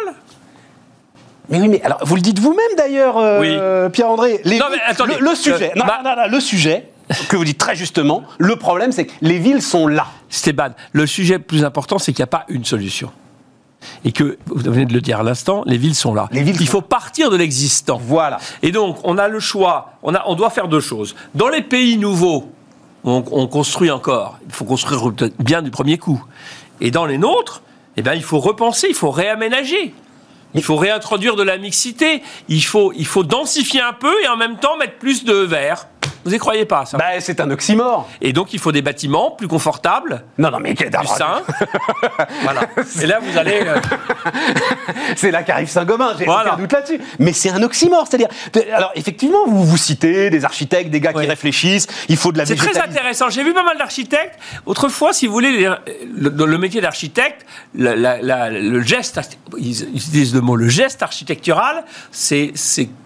Mais 1.50 1.60
oui, 1.60 1.68
mais 1.68 1.82
alors 1.84 1.98
vous 2.04 2.16
le 2.16 2.22
dites 2.22 2.40
vous-même 2.40 2.76
d'ailleurs, 2.78 3.18
euh, 3.18 3.90
Pierre-André. 3.90 4.40
Les 4.46 4.58
Non, 4.60 4.68
villes- 4.70 4.80
mais 4.86 4.92
attendez, 4.92 5.16
le, 5.20 5.26
le 5.30 5.36
sujet. 5.36 5.72
euh, 5.76 5.80
non, 5.80 5.86
bah- 5.86 6.00
non, 6.04 6.12
non, 6.12 6.16
non, 6.24 6.28
le 6.32 6.40
sujet 6.40 6.86
que 7.30 7.36
vous 7.36 7.46
dites 7.46 7.58
très 7.58 7.76
justement. 7.76 8.24
Le 8.38 8.56
problème, 8.56 8.92
c'est 8.92 9.06
que 9.06 9.14
les 9.22 9.40
villes 9.40 9.62
sont 9.62 9.88
là. 9.88 10.08
Stéban, 10.30 10.70
le 10.92 11.06
sujet 11.06 11.38
le 11.38 11.44
plus 11.44 11.64
important, 11.64 12.00
c'est 12.00 12.14
qu'il 12.14 12.22
n'y 12.22 12.26
a 12.26 12.28
pas 12.28 12.46
une 12.48 12.66
solution. 12.66 13.12
Et 14.06 14.12
que, 14.12 14.38
vous 14.46 14.72
venez 14.72 14.86
de 14.86 14.94
le 14.94 15.02
dire 15.02 15.20
à 15.20 15.24
l'instant, 15.24 15.64
les 15.66 15.78
villes 15.78 15.96
sont 15.96 16.14
là. 16.14 16.28
Les 16.32 16.44
villes 16.44 16.58
Il 16.60 16.68
sont 16.68 16.74
faut 16.74 16.82
partir 16.82 17.30
de 17.32 17.38
l'existant. 17.38 18.00
Voilà. 18.04 18.40
Et 18.62 18.72
donc, 18.72 19.00
on 19.04 19.18
a 19.18 19.28
le 19.28 19.40
choix, 19.40 19.94
on, 20.04 20.14
a, 20.14 20.24
on 20.28 20.36
doit 20.36 20.52
faire 20.52 20.68
deux 20.68 20.80
choses. 20.80 21.16
Dans 21.34 21.50
les 21.50 21.62
pays 21.62 21.98
nouveaux, 21.98 22.52
on, 23.04 23.24
on 23.32 23.48
construit 23.48 23.90
encore. 23.90 24.38
Il 24.46 24.54
faut 24.54 24.66
construire 24.66 25.12
bien 25.40 25.62
du 25.62 25.72
premier 25.72 25.98
coup. 25.98 26.24
Et 26.80 26.92
dans 26.92 27.06
les 27.06 27.18
nôtres, 27.18 27.64
eh 27.98 28.02
ben, 28.02 28.14
il 28.14 28.24
faut 28.24 28.40
repenser, 28.40 28.88
il 28.90 28.96
faut 28.96 29.12
réaménager. 29.12 29.94
Il 30.54 30.64
faut 30.64 30.76
réintroduire 30.76 31.36
de 31.36 31.44
la 31.44 31.58
mixité. 31.58 32.22
Il 32.50 32.64
faut, 32.64 32.92
il 32.94 33.06
faut 33.06 33.24
densifier 33.24 33.82
un 33.82 33.94
peu 33.94 34.14
et 34.24 34.28
en 34.28 34.38
même 34.38 34.58
temps 34.58 34.78
mettre 34.78 34.98
plus 34.98 35.24
de 35.24 35.34
verre. 35.34 35.88
Vous 36.26 36.34
y 36.34 36.38
croyez 36.38 36.66
pas, 36.66 36.86
ça 36.86 36.98
Bah, 36.98 37.20
c'est 37.20 37.40
un 37.40 37.50
oxymore. 37.52 38.08
Et 38.22 38.34
donc, 38.34 38.54
il 38.54 38.60
faut 38.60 38.72
des 38.72 38.82
bâtiments 38.82 39.32
plus 39.32 39.48
confortables, 39.48 40.24
Non, 40.38 40.52
non, 40.52 40.60
mais 40.60 40.74
plus 40.74 40.90
sains. 41.08 41.42
voilà. 42.44 42.62
Et 43.02 43.08
là, 43.08 43.20
vous 43.22 43.38
allez... 43.38 43.62
euh, 43.66 43.80
c'est 45.16 45.32
là 45.32 45.44
qu'arrive 45.44 45.70
Saint-Gobain, 45.70 46.14
j'ai 46.18 46.26
Voilà. 46.26 46.54
aucun 46.54 46.62
doute 46.62 46.74
là-dessus. 46.74 47.02
Mais 47.20 47.34
c'est 47.34 47.50
un 47.50 47.62
oxymore, 47.64 48.08
c'est-à-dire, 48.10 48.28
alors 48.74 48.92
effectivement, 48.96 49.46
vous 49.48 49.64
vous 49.66 49.78
citez 49.78 50.30
des 50.30 50.46
architectes, 50.46 50.90
des 50.90 51.00
gars 51.00 51.12
Oui. 51.16 51.24
qui 51.24 51.30
réfléchissent. 51.30 51.88
Il 52.10 52.18
faut 52.18 52.32
de 52.32 52.38
la 52.38 52.46
C'est 52.46 52.56
très 52.56 52.78
intéressant. 52.80 53.30
J'ai 53.30 53.44
vu 53.44 53.54
pas 53.54 53.64
mal 53.64 53.78
d'architectes. 53.78 54.38
Autrefois, 54.66 55.14
si 55.14 55.28
vous 55.28 55.34
voulez, 55.34 55.52
les- 55.52 55.70
le, 56.18 56.30
dans 56.30 56.46
le 56.46 56.58
métier 56.58 56.82
d'architecte, 56.82 57.46
le 57.76 58.82
geste, 58.82 59.20
ils, 59.58 59.82
ils 59.82 59.98
utilisent 59.98 60.34
le 60.36 60.42
mot, 60.42 60.56
le 60.56 60.68
geste 60.70 61.04
architectural, 61.04 61.84
c'est 62.12 62.52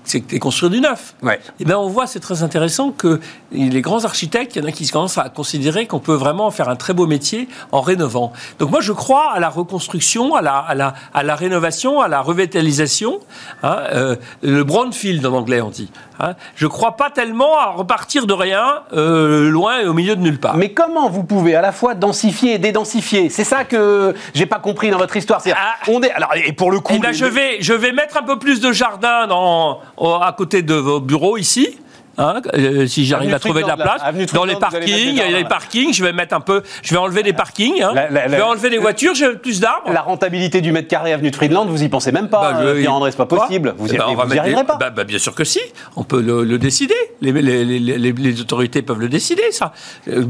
c'est 0.06 0.22
construire 0.40 0.72
du 0.72 0.80
neuf. 0.80 1.16
Ouais. 1.22 1.40
Et 1.60 1.66
ben 1.66 1.76
on 1.78 1.88
voit, 1.88 2.08
c'est 2.08 2.20
très 2.20 2.44
intéressant 2.44 2.92
que 2.92 3.20
les 3.52 3.82
grands 3.82 4.06
architectes, 4.06 4.56
il 4.56 4.62
y 4.62 4.66
en 4.66 4.68
a 4.68 4.72
qui 4.72 4.88
commencent 4.88 5.18
à 5.18 5.30
considérer 5.30 5.88
qu'on 5.88 6.00
peut 6.00 6.14
vraiment 6.14 6.52
faire 6.52 6.70
un 6.70 6.76
très 6.76 6.94
beau 6.94 7.08
métier 7.08 7.48
en 7.72 7.82
rénovant. 7.82 8.32
Donc 8.60 8.72
moi, 8.72 8.82
je 8.82 8.92
crois 8.94 9.32
à 9.32 9.40
la 9.40 9.50
reconstruction, 9.50 10.36
à 10.36 10.42
la, 10.42 10.58
à 10.58 10.76
la, 10.76 10.94
à 11.14 11.24
la 11.24 11.36
rénovation, 11.36 12.02
à 12.02 12.08
la 12.08 12.22
revitalisation. 12.22 13.20
hein, 13.64 13.80
euh, 13.94 14.16
le 14.42 14.64
brownfield 14.64 15.26
en 15.26 15.34
anglais, 15.34 15.62
on 15.62 15.70
dit. 15.70 15.90
Hein. 16.20 16.34
Je 16.56 16.66
ne 16.66 16.70
crois 16.70 16.96
pas 16.96 17.10
tellement 17.10 17.58
à 17.58 17.68
repartir 17.68 18.28
de 18.28 18.34
rien, 18.34 18.84
euh, 18.94 19.50
loin 19.50 19.82
et 19.82 19.88
au 19.88 19.94
milieu 19.94 20.16
de 20.16 20.22
nulle 20.22 20.40
part. 20.40 20.58
Mais 20.58 20.74
comment 20.74 21.10
vous 21.10 21.24
pouvez 21.24 21.56
à 21.56 21.62
la 21.62 21.72
fois 21.72 21.94
densifier 21.96 22.56
et 22.56 22.58
dédensifier? 22.58 23.30
C'est 23.30 23.44
ça 23.44 23.64
que 23.64 24.14
j'ai 24.34 24.46
pas 24.46 24.60
compris 24.60 24.90
dans 24.90 24.98
votre 24.98 25.16
histoire. 25.16 25.42
Ah. 25.56 25.76
on 25.88 26.02
est 26.02 26.12
alors 26.12 26.34
et 26.36 26.54
pour 26.54 26.72
le 26.72 26.80
coup, 26.80 26.94
eh 26.96 27.00
ben, 27.00 27.12
je 27.12 27.26
vais 27.26 27.58
je 27.60 27.74
vais 27.74 27.92
mettre 27.92 28.18
un 28.18 28.24
peu 28.24 28.40
plus 28.40 28.60
de 28.60 28.72
jardin 28.72 29.28
dans, 29.28 29.80
à 29.98 30.34
côté 30.38 30.62
de 30.62 30.76
vos 30.76 31.00
bureaux 31.00 31.38
ici. 31.38 31.78
Hein, 32.18 32.42
euh, 32.54 32.88
si 32.88 33.06
j'arrive 33.06 33.34
à 33.34 33.40
trouver 33.40 33.64
de 33.64 33.68
la 33.68 33.78
place. 33.78 34.02
Dans 34.34 34.46
les 34.46 34.56
parkings, 34.56 35.22
les 35.32 35.46
parkings, 35.46 35.94
je 35.94 36.04
vais 36.04 36.14
mettre 36.14 36.36
un 36.36 36.40
peu, 36.40 36.64
je 36.82 36.92
vais 36.92 37.00
enlever 37.00 37.24
des 37.24 37.34
parkings, 37.34 37.82
hein. 37.82 37.94
je 38.10 38.32
vais 38.32 38.42
enlever 38.42 38.70
des 38.70 38.78
voitures, 38.78 39.16
j'ai 39.16 39.34
plus 39.34 39.60
d'arbres. 39.60 39.92
La 39.92 40.02
rentabilité 40.02 40.62
du 40.62 40.72
mètre 40.72 40.88
carré 40.88 41.14
avenue 41.14 41.32
de 41.32 41.36
Friedland, 41.36 41.66
vous 41.66 41.84
y 41.84 41.90
pensez 41.90 42.12
même 42.12 42.30
pas, 42.30 42.54
bah, 42.54 42.60
euh, 42.62 42.80
Pierre-André, 42.80 43.12
c'est 43.12 43.18
pas 43.18 43.26
possible. 43.26 43.74
Vous 43.78 43.94
y, 43.94 43.98
bah, 43.98 44.06
arriverez 44.38 44.64
pas. 44.64 44.78
Bah, 44.78 44.90
bah, 44.90 45.04
bien 45.04 45.20
sûr 45.20 45.36
que 45.36 45.44
si, 45.44 45.60
on 45.96 46.04
peut 46.04 46.22
le, 46.22 46.58
décider. 46.58 46.96
Les, 47.22 47.32
les, 47.32 47.66
les, 47.66 47.98
les, 48.12 48.42
autorités 48.42 48.82
peuvent 48.82 49.00
le 49.00 49.10
décider, 49.10 49.52
ça. 49.52 49.74
Euh, 50.08 50.26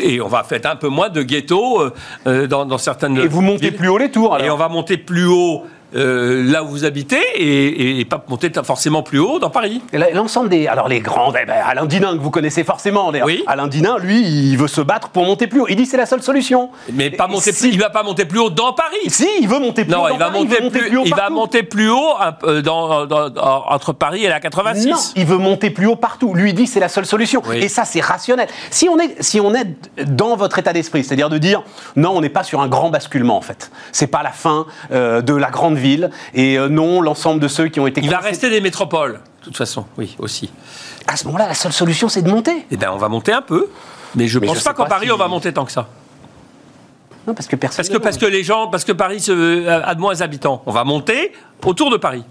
et 0.00 0.20
on 0.20 0.28
va 0.28 0.42
faire 0.42 0.60
un 0.64 0.76
peu 0.76 0.88
moins 0.88 1.08
de 1.08 1.22
ghetto 1.22 1.82
dans, 2.24 2.64
dans, 2.64 2.78
certaines. 2.78 3.16
Et 3.18 3.28
vous 3.28 3.42
montez 3.42 3.70
plus 3.70 3.88
haut 3.88 3.98
les 3.98 4.10
tours. 4.10 4.34
Alors. 4.34 4.46
Et 4.46 4.50
on 4.50 4.56
va 4.56 4.68
monter 4.68 4.96
plus 4.96 5.26
haut 5.26 5.64
euh, 5.94 6.42
là 6.50 6.64
où 6.64 6.68
vous 6.68 6.84
habitez 6.84 7.20
et, 7.36 8.04
pas 8.04 8.24
monter 8.28 8.50
forcément 8.64 9.02
plus 9.02 9.18
haut 9.18 9.38
dans 9.38 9.50
Paris. 9.50 9.80
L'ensemble 10.12 10.48
des. 10.48 10.66
Alors, 10.66 10.88
les 10.88 11.00
grands. 11.00 11.32
Eh 11.40 11.46
ben, 11.46 11.56
Alain 11.64 11.86
Dinin, 11.86 12.16
que 12.16 12.22
vous 12.22 12.30
connaissez 12.30 12.64
forcément. 12.64 13.12
Oui. 13.24 13.44
Alain 13.46 13.66
Dinin, 13.66 13.98
lui, 13.98 14.20
il 14.20 14.56
veut 14.56 14.68
se 14.68 14.80
battre 14.80 15.08
pour 15.10 15.24
monter 15.24 15.46
plus 15.46 15.60
haut. 15.60 15.66
Il 15.68 15.76
dit 15.76 15.86
c'est 15.86 15.96
la 15.96 16.06
seule 16.06 16.22
solution. 16.22 16.70
Mais 16.92 17.10
pas 17.10 17.26
monter 17.28 17.52
plus, 17.52 17.68
il 17.68 17.78
va 17.78 17.90
pas 17.90 18.02
monter 18.02 18.24
plus 18.24 18.38
haut 18.38 18.50
dans 18.50 18.72
Paris. 18.72 18.96
Si, 19.08 19.28
il 19.40 19.48
veut 19.48 19.58
monter 19.58 19.84
plus 19.84 19.94
haut. 19.94 19.98
Non, 19.98 20.08
il, 20.08 20.18
va 20.18 20.30
monter, 20.30 20.56
plus, 20.70 20.96
haut. 20.96 21.02
Il 21.04 21.14
va 21.14 21.30
monter 21.30 21.62
plus 21.62 21.90
haut 21.90 22.14
dans, 22.62 23.06
entre 23.68 23.92
Paris 23.92 24.24
et 24.24 24.28
la 24.28 24.40
86. 24.40 24.86
Non, 24.86 24.96
il 25.14 25.26
veut 25.26 25.38
monter 25.38 25.70
plus 25.70 25.86
haut 25.86 25.96
partout. 25.96 26.34
Lui, 26.34 26.50
il 26.50 26.54
dit 26.54 26.66
c'est 26.66 26.80
la 26.80 26.88
seule 26.88 27.06
solution. 27.06 27.42
Et 27.52 27.68
ça, 27.68 27.84
c'est 27.84 28.00
rationnel. 28.00 28.48
Si 28.70 28.88
on, 28.88 28.98
est, 28.98 29.22
si 29.22 29.40
on 29.40 29.54
est 29.54 29.66
dans 30.04 30.36
votre 30.36 30.58
état 30.58 30.72
d'esprit, 30.72 31.04
c'est-à-dire 31.04 31.30
de 31.30 31.38
dire 31.38 31.62
non, 31.94 32.10
on 32.16 32.20
n'est 32.20 32.28
pas 32.28 32.44
sur 32.44 32.60
un 32.60 32.68
grand 32.68 32.90
basculement, 32.90 33.36
en 33.36 33.42
fait. 33.42 33.70
C'est 33.92 34.06
pas 34.06 34.22
la 34.22 34.32
fin 34.32 34.66
euh, 34.92 35.22
de 35.22 35.34
la 35.34 35.50
grande 35.50 35.75
ville. 35.78 36.10
Et 36.34 36.58
euh, 36.58 36.68
non, 36.68 37.00
l'ensemble 37.00 37.40
de 37.40 37.48
ceux 37.48 37.68
qui 37.68 37.80
ont 37.80 37.86
été. 37.86 38.00
Il 38.00 38.10
va 38.10 38.18
rester 38.18 38.50
des 38.50 38.60
métropoles, 38.60 39.20
de 39.40 39.44
toute 39.44 39.56
façon, 39.56 39.86
oui, 39.98 40.16
aussi. 40.18 40.50
À 41.06 41.16
ce 41.16 41.24
moment-là, 41.26 41.46
la 41.46 41.54
seule 41.54 41.72
solution, 41.72 42.08
c'est 42.08 42.22
de 42.22 42.30
monter. 42.30 42.66
Eh 42.70 42.76
bien, 42.76 42.92
on 42.92 42.98
va 42.98 43.08
monter 43.08 43.32
un 43.32 43.42
peu. 43.42 43.68
Mais 44.14 44.28
je 44.28 44.38
ne 44.38 44.46
pense 44.46 44.62
pas 44.62 44.74
qu'en 44.74 44.86
Paris, 44.86 45.10
on 45.12 45.16
va 45.16 45.28
monter 45.28 45.52
tant 45.52 45.64
que 45.64 45.72
ça. 45.72 45.88
Non, 47.26 47.34
parce 47.34 47.46
que 47.48 47.56
personne. 47.56 47.84
Parce 47.84 47.88
que, 47.88 48.02
parce 48.02 48.18
que 48.18 48.26
les 48.26 48.44
gens, 48.44 48.68
parce 48.68 48.84
que 48.84 48.92
Paris 48.92 49.24
a 49.28 49.94
de 49.94 50.00
moins 50.00 50.20
habitants. 50.20 50.62
On 50.66 50.72
va 50.72 50.84
monter 50.84 51.32
autour 51.64 51.90
de 51.90 51.96
Paris. 51.96 52.24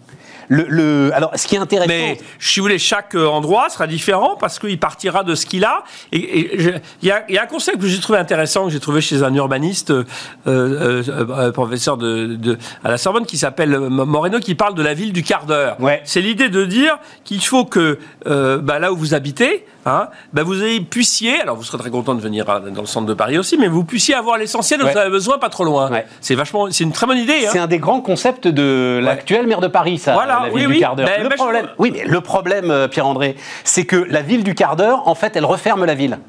Le, 0.49 1.11
alors, 1.13 1.31
ce 1.35 1.47
qui 1.47 1.55
est 1.55 1.59
intéressant. 1.59 1.87
Mais 1.87 2.17
si 2.39 2.59
vous 2.59 2.65
voulez, 2.65 2.79
chaque 2.79 3.15
euh, 3.15 3.27
endroit 3.27 3.69
sera 3.69 3.87
différent 3.87 4.35
parce 4.39 4.59
qu'il 4.59 4.79
partira 4.79 5.23
de 5.23 5.35
ce 5.35 5.45
qu'il 5.45 5.65
a. 5.65 5.83
Et 6.11 6.55
il 6.55 6.81
y, 7.03 7.11
a, 7.11 7.29
y, 7.29 7.37
a 7.37 7.43
un 7.43 7.47
concept 7.47 7.79
que 7.79 7.87
j'ai 7.87 7.99
trouvé 7.99 8.19
intéressant, 8.19 8.65
que 8.65 8.71
j'ai 8.71 8.79
trouvé 8.79 9.01
chez 9.01 9.23
un 9.23 9.33
urbaniste, 9.33 9.91
euh, 9.91 10.03
euh, 10.47 11.03
euh 11.07 11.51
professeur 11.51 11.97
de, 11.97 12.35
de, 12.35 12.57
à 12.83 12.89
la 12.89 12.97
Sorbonne, 12.97 13.25
qui 13.25 13.37
s'appelle 13.37 13.77
Moreno, 13.79 14.39
qui 14.39 14.55
parle 14.55 14.75
de 14.75 14.83
la 14.83 14.93
ville 14.93 15.13
du 15.13 15.23
quart 15.23 15.45
d'heure. 15.45 15.77
Ouais. 15.79 16.01
C'est 16.05 16.21
l'idée 16.21 16.49
de 16.49 16.65
dire 16.65 16.97
qu'il 17.23 17.43
faut 17.43 17.65
que 17.65 17.99
euh, 18.27 18.59
bah, 18.59 18.79
là 18.79 18.91
où 18.91 18.97
vous 18.97 19.13
habitez, 19.13 19.65
hein, 19.85 20.09
bah, 20.33 20.43
vous 20.43 20.55
puissiez, 20.89 21.41
alors 21.41 21.55
vous 21.55 21.63
serez 21.63 21.77
très 21.77 21.89
content 21.89 22.15
de 22.15 22.21
venir 22.21 22.45
dans 22.45 22.81
le 22.81 22.87
centre 22.87 23.07
de 23.07 23.13
Paris 23.13 23.37
aussi, 23.37 23.57
mais 23.57 23.67
vous 23.67 23.83
puissiez 23.83 24.15
avoir 24.15 24.37
l'essentiel 24.37 24.79
dont 24.79 24.87
vous 24.87 24.97
avez 24.97 25.09
besoin 25.09 25.37
pas 25.37 25.49
trop 25.49 25.63
loin. 25.63 25.89
Ouais. 25.91 26.05
C'est 26.21 26.35
vachement, 26.35 26.71
c'est 26.71 26.83
une 26.83 26.91
très 26.91 27.07
bonne 27.07 27.17
idée. 27.17 27.45
Hein. 27.45 27.49
C'est 27.51 27.59
un 27.59 27.67
des 27.67 27.79
grands 27.79 28.01
concepts 28.01 28.47
de 28.47 28.99
l'actuel 29.01 29.47
maire 29.47 29.61
de 29.61 29.67
Paris, 29.67 29.97
ça. 29.97 30.13
Voilà 30.13 30.34
la 30.43 30.49
ville 30.49 30.67
oui, 30.67 30.73
du 30.75 30.79
quart 30.79 30.95
d'heure. 30.95 31.09
le 31.21 31.29
problème, 31.29 31.67
oui, 31.77 31.91
mais 31.93 32.03
le 32.05 32.21
problème, 32.21 32.71
euh, 32.71 32.87
Pierre-André, 32.87 33.35
c'est 33.63 33.85
que 33.85 33.95
la 33.95 34.21
ville 34.21 34.43
du 34.43 34.55
quart 34.55 34.75
d'heure, 34.75 35.07
en 35.07 35.15
fait, 35.15 35.35
elle 35.35 35.45
referme 35.45 35.85
la 35.85 35.95
ville. 35.95 36.19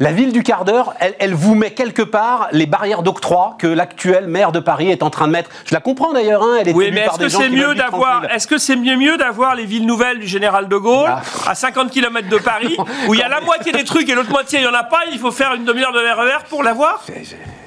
La 0.00 0.12
ville 0.12 0.32
du 0.32 0.42
quart 0.42 0.64
d'heure, 0.64 0.94
elle, 1.18 1.34
vous 1.34 1.54
met 1.54 1.70
quelque 1.70 2.02
part 2.02 2.48
les 2.52 2.66
barrières 2.66 3.02
d'octroi 3.02 3.56
que 3.58 3.66
l'actuel 3.66 4.26
maire 4.26 4.52
de 4.52 4.60
Paris 4.60 4.90
est 4.90 5.02
en 5.02 5.10
train 5.10 5.26
de 5.26 5.32
mettre. 5.32 5.50
Je 5.64 5.74
la 5.74 5.80
comprends 5.80 6.12
d'ailleurs, 6.12 6.42
hein, 6.42 6.58
elle 6.60 6.68
est 6.68 6.74
Oui, 6.74 6.90
mais 6.92 7.00
est-ce 7.00 7.18
que 7.18 7.28
c'est 7.28 7.48
mieux 7.48 7.74
d'avoir, 7.74 8.24
est-ce 8.30 8.46
que 8.46 8.58
c'est 8.58 8.76
mieux, 8.76 8.96
mieux 8.96 9.16
d'avoir 9.16 9.54
les 9.54 9.64
villes 9.64 9.86
nouvelles 9.86 10.18
du 10.18 10.26
général 10.26 10.68
de 10.68 10.76
Gaulle 10.76 11.08
ah. 11.08 11.22
à 11.50 11.54
50 11.54 11.90
km 11.90 12.28
de 12.28 12.38
Paris, 12.38 12.76
où 13.08 13.14
il 13.14 13.20
y 13.20 13.22
a 13.22 13.28
la 13.28 13.40
moitié 13.40 13.72
des 13.72 13.84
trucs 13.84 14.08
et 14.08 14.14
l'autre 14.14 14.30
moitié 14.30 14.58
il 14.58 14.62
n'y 14.62 14.68
en 14.68 14.74
a 14.74 14.84
pas, 14.84 15.00
il 15.12 15.18
faut 15.18 15.32
faire 15.32 15.54
une 15.54 15.64
demi-heure 15.64 15.92
de 15.92 15.98
RER 15.98 16.44
pour 16.48 16.62
l'avoir? 16.62 17.04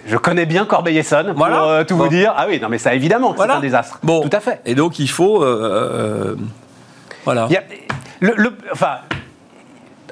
Je 0.05 0.17
connais 0.17 0.45
bien 0.45 0.65
Corbeil-Essonne, 0.65 1.35
pour 1.35 1.45
euh, 1.45 1.83
tout 1.83 1.95
vous 1.95 2.07
dire. 2.07 2.33
Ah 2.35 2.45
oui, 2.47 2.59
non, 2.59 2.67
mais 2.69 2.79
ça, 2.79 2.95
évidemment, 2.95 3.35
c'est 3.37 3.49
un 3.49 3.59
désastre. 3.59 3.99
Bon. 4.01 4.21
Tout 4.21 4.35
à 4.35 4.39
fait. 4.39 4.61
Et 4.65 4.73
donc, 4.73 4.97
il 4.99 5.09
faut. 5.09 5.43
Euh, 5.43 6.33
euh, 6.33 6.35
voilà. 7.25 7.47
le, 8.19 8.51
enfin, 8.71 8.97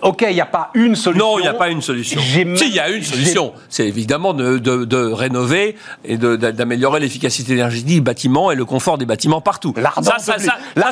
Ok, 0.01 0.25
il 0.27 0.33
n'y 0.33 0.41
a 0.41 0.45
pas 0.45 0.71
une 0.73 0.95
solution. 0.95 1.25
Non, 1.25 1.39
il 1.39 1.43
n'y 1.43 1.47
a 1.47 1.53
pas 1.53 1.69
une 1.69 1.81
solution. 1.81 2.19
Si, 2.21 2.67
il 2.67 2.73
y 2.73 2.79
a 2.79 2.89
une 2.89 3.03
solution. 3.03 3.53
C'est 3.69 3.87
évidemment 3.87 4.33
de, 4.33 5.13
rénover 5.13 5.75
et 6.05 6.17
d'améliorer 6.17 6.99
l'efficacité 6.99 7.53
énergétique 7.53 7.87
du 7.87 8.01
bâtiment 8.01 8.51
et 8.51 8.55
le 8.55 8.65
confort 8.65 8.97
des 8.97 9.05
bâtiments 9.05 9.41
partout. 9.41 9.73
Ça, 9.75 10.17
ça, 10.19 10.37
ça, 10.37 10.57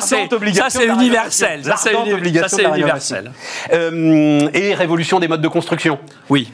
c'est 0.70 0.86
universel. 0.86 1.64
Ça, 1.64 1.76
c'est 1.76 1.94
universel. 1.94 3.32
Euh, 3.72 4.48
et 4.52 4.74
révolution 4.74 5.20
des 5.20 5.28
modes 5.28 5.42
de 5.42 5.48
construction. 5.48 5.98
Oui. 6.28 6.48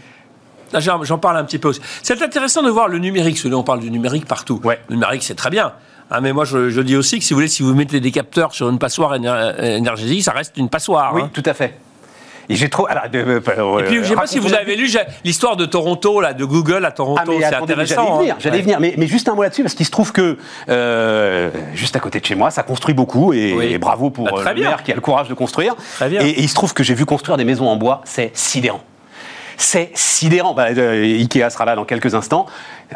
J'en 0.78 1.18
parle 1.18 1.36
un 1.36 1.44
petit 1.44 1.58
peu 1.58 1.68
aussi. 1.68 1.80
C'est 2.02 2.22
intéressant 2.22 2.62
de 2.62 2.70
voir 2.70 2.88
le 2.88 2.98
numérique, 2.98 3.34
parce 3.34 3.48
que 3.48 3.54
on 3.54 3.62
parle 3.62 3.80
du 3.80 3.90
numérique 3.90 4.26
partout. 4.26 4.60
Ouais. 4.64 4.80
Le 4.88 4.94
numérique, 4.94 5.22
c'est 5.22 5.34
très 5.34 5.50
bien. 5.50 5.72
Ah, 6.10 6.20
mais 6.20 6.32
moi, 6.32 6.44
je, 6.44 6.80
dis 6.80 6.96
aussi 6.96 7.18
que 7.18 7.24
si 7.24 7.32
vous 7.32 7.38
voulez, 7.38 7.48
si 7.48 7.62
vous 7.62 7.74
mettez 7.74 8.00
des 8.00 8.10
capteurs 8.10 8.54
sur 8.54 8.68
une 8.68 8.78
passoire 8.78 9.14
énergétique, 9.14 10.22
ça 10.22 10.32
reste 10.32 10.56
une 10.56 10.68
passoire. 10.68 11.14
Oui, 11.14 11.22
hein. 11.22 11.30
tout 11.32 11.42
à 11.46 11.54
fait. 11.54 11.78
Et 12.48 12.56
j'ai 12.56 12.68
trop. 12.68 12.86
Alors, 12.88 13.04
et 13.80 13.84
puis, 13.84 13.98
je 14.02 14.08
sais 14.08 14.14
pas 14.14 14.26
si 14.26 14.38
vous 14.38 14.54
avez 14.54 14.76
lu 14.76 14.88
l'histoire 15.24 15.56
de 15.56 15.66
Toronto, 15.66 16.20
là, 16.20 16.32
de 16.32 16.44
Google 16.44 16.84
à 16.84 16.90
Toronto. 16.90 17.20
Ah, 17.26 17.48
c'est 17.48 17.54
intéressant. 17.54 18.04
J'allais 18.04 18.18
venir, 18.18 18.36
j'allais 18.38 18.60
venir. 18.60 18.80
Mais, 18.80 18.94
mais, 18.96 19.06
juste 19.06 19.28
un 19.28 19.34
mot 19.34 19.42
là-dessus, 19.42 19.62
parce 19.62 19.74
qu'il 19.74 19.86
se 19.86 19.90
trouve 19.90 20.12
que 20.12 20.38
euh, 20.68 21.50
juste 21.74 21.96
à 21.96 22.00
côté 22.00 22.20
de 22.20 22.24
chez 22.24 22.34
moi, 22.34 22.50
ça 22.50 22.62
construit 22.62 22.94
beaucoup. 22.94 23.32
Et, 23.32 23.78
bravo 23.78 24.10
pour 24.10 24.24
bah, 24.24 24.52
le 24.54 24.60
maire 24.60 24.82
qui 24.82 24.92
a 24.92 24.94
le 24.94 25.00
courage 25.00 25.28
de 25.28 25.34
construire. 25.34 25.74
Et, 26.00 26.14
et, 26.14 26.42
il 26.42 26.48
se 26.48 26.54
trouve 26.54 26.74
que 26.74 26.82
j'ai 26.82 26.94
vu 26.94 27.04
construire 27.04 27.36
des 27.36 27.44
maisons 27.44 27.68
en 27.68 27.76
bois. 27.76 28.02
C'est 28.04 28.30
sidérant. 28.34 28.80
C'est 29.62 29.90
sidérant. 29.94 30.54
Bah, 30.54 30.66
euh, 30.76 31.04
Ikea 31.04 31.48
sera 31.48 31.64
là 31.64 31.76
dans 31.76 31.84
quelques 31.84 32.16
instants. 32.16 32.46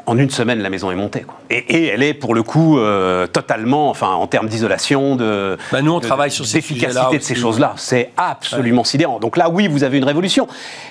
En 0.04 0.18
une 0.18 0.30
semaine, 0.30 0.58
la 0.58 0.68
maison 0.68 0.90
est 0.90 0.96
montée. 0.96 1.24
Et, 1.48 1.86
elle 1.86 2.02
est, 2.02 2.12
pour 2.12 2.34
le 2.34 2.42
coup, 2.42 2.78
euh, 2.78 3.28
totalement, 3.28 3.88
enfin, 3.88 4.10
en 4.10 4.26
termes 4.26 4.48
d'isolation, 4.48 5.14
de. 5.14 5.56
Bah 5.70 5.80
nous, 5.80 5.92
on 5.92 6.00
travaille 6.00 6.32
sur 6.32 6.44
ces 6.44 6.58
d'efficacité 6.58 7.18
de 7.18 7.22
ces 7.22 7.36
choses-là. 7.36 7.74
C'est 7.76 8.10
absolument 8.16 8.82
sidérant. 8.82 9.20
Donc 9.20 9.36
là, 9.36 9.48
oui, 9.48 9.68
vous 9.68 9.84
avez 9.84 9.96
une 9.96 10.04
révolution. 10.04 10.48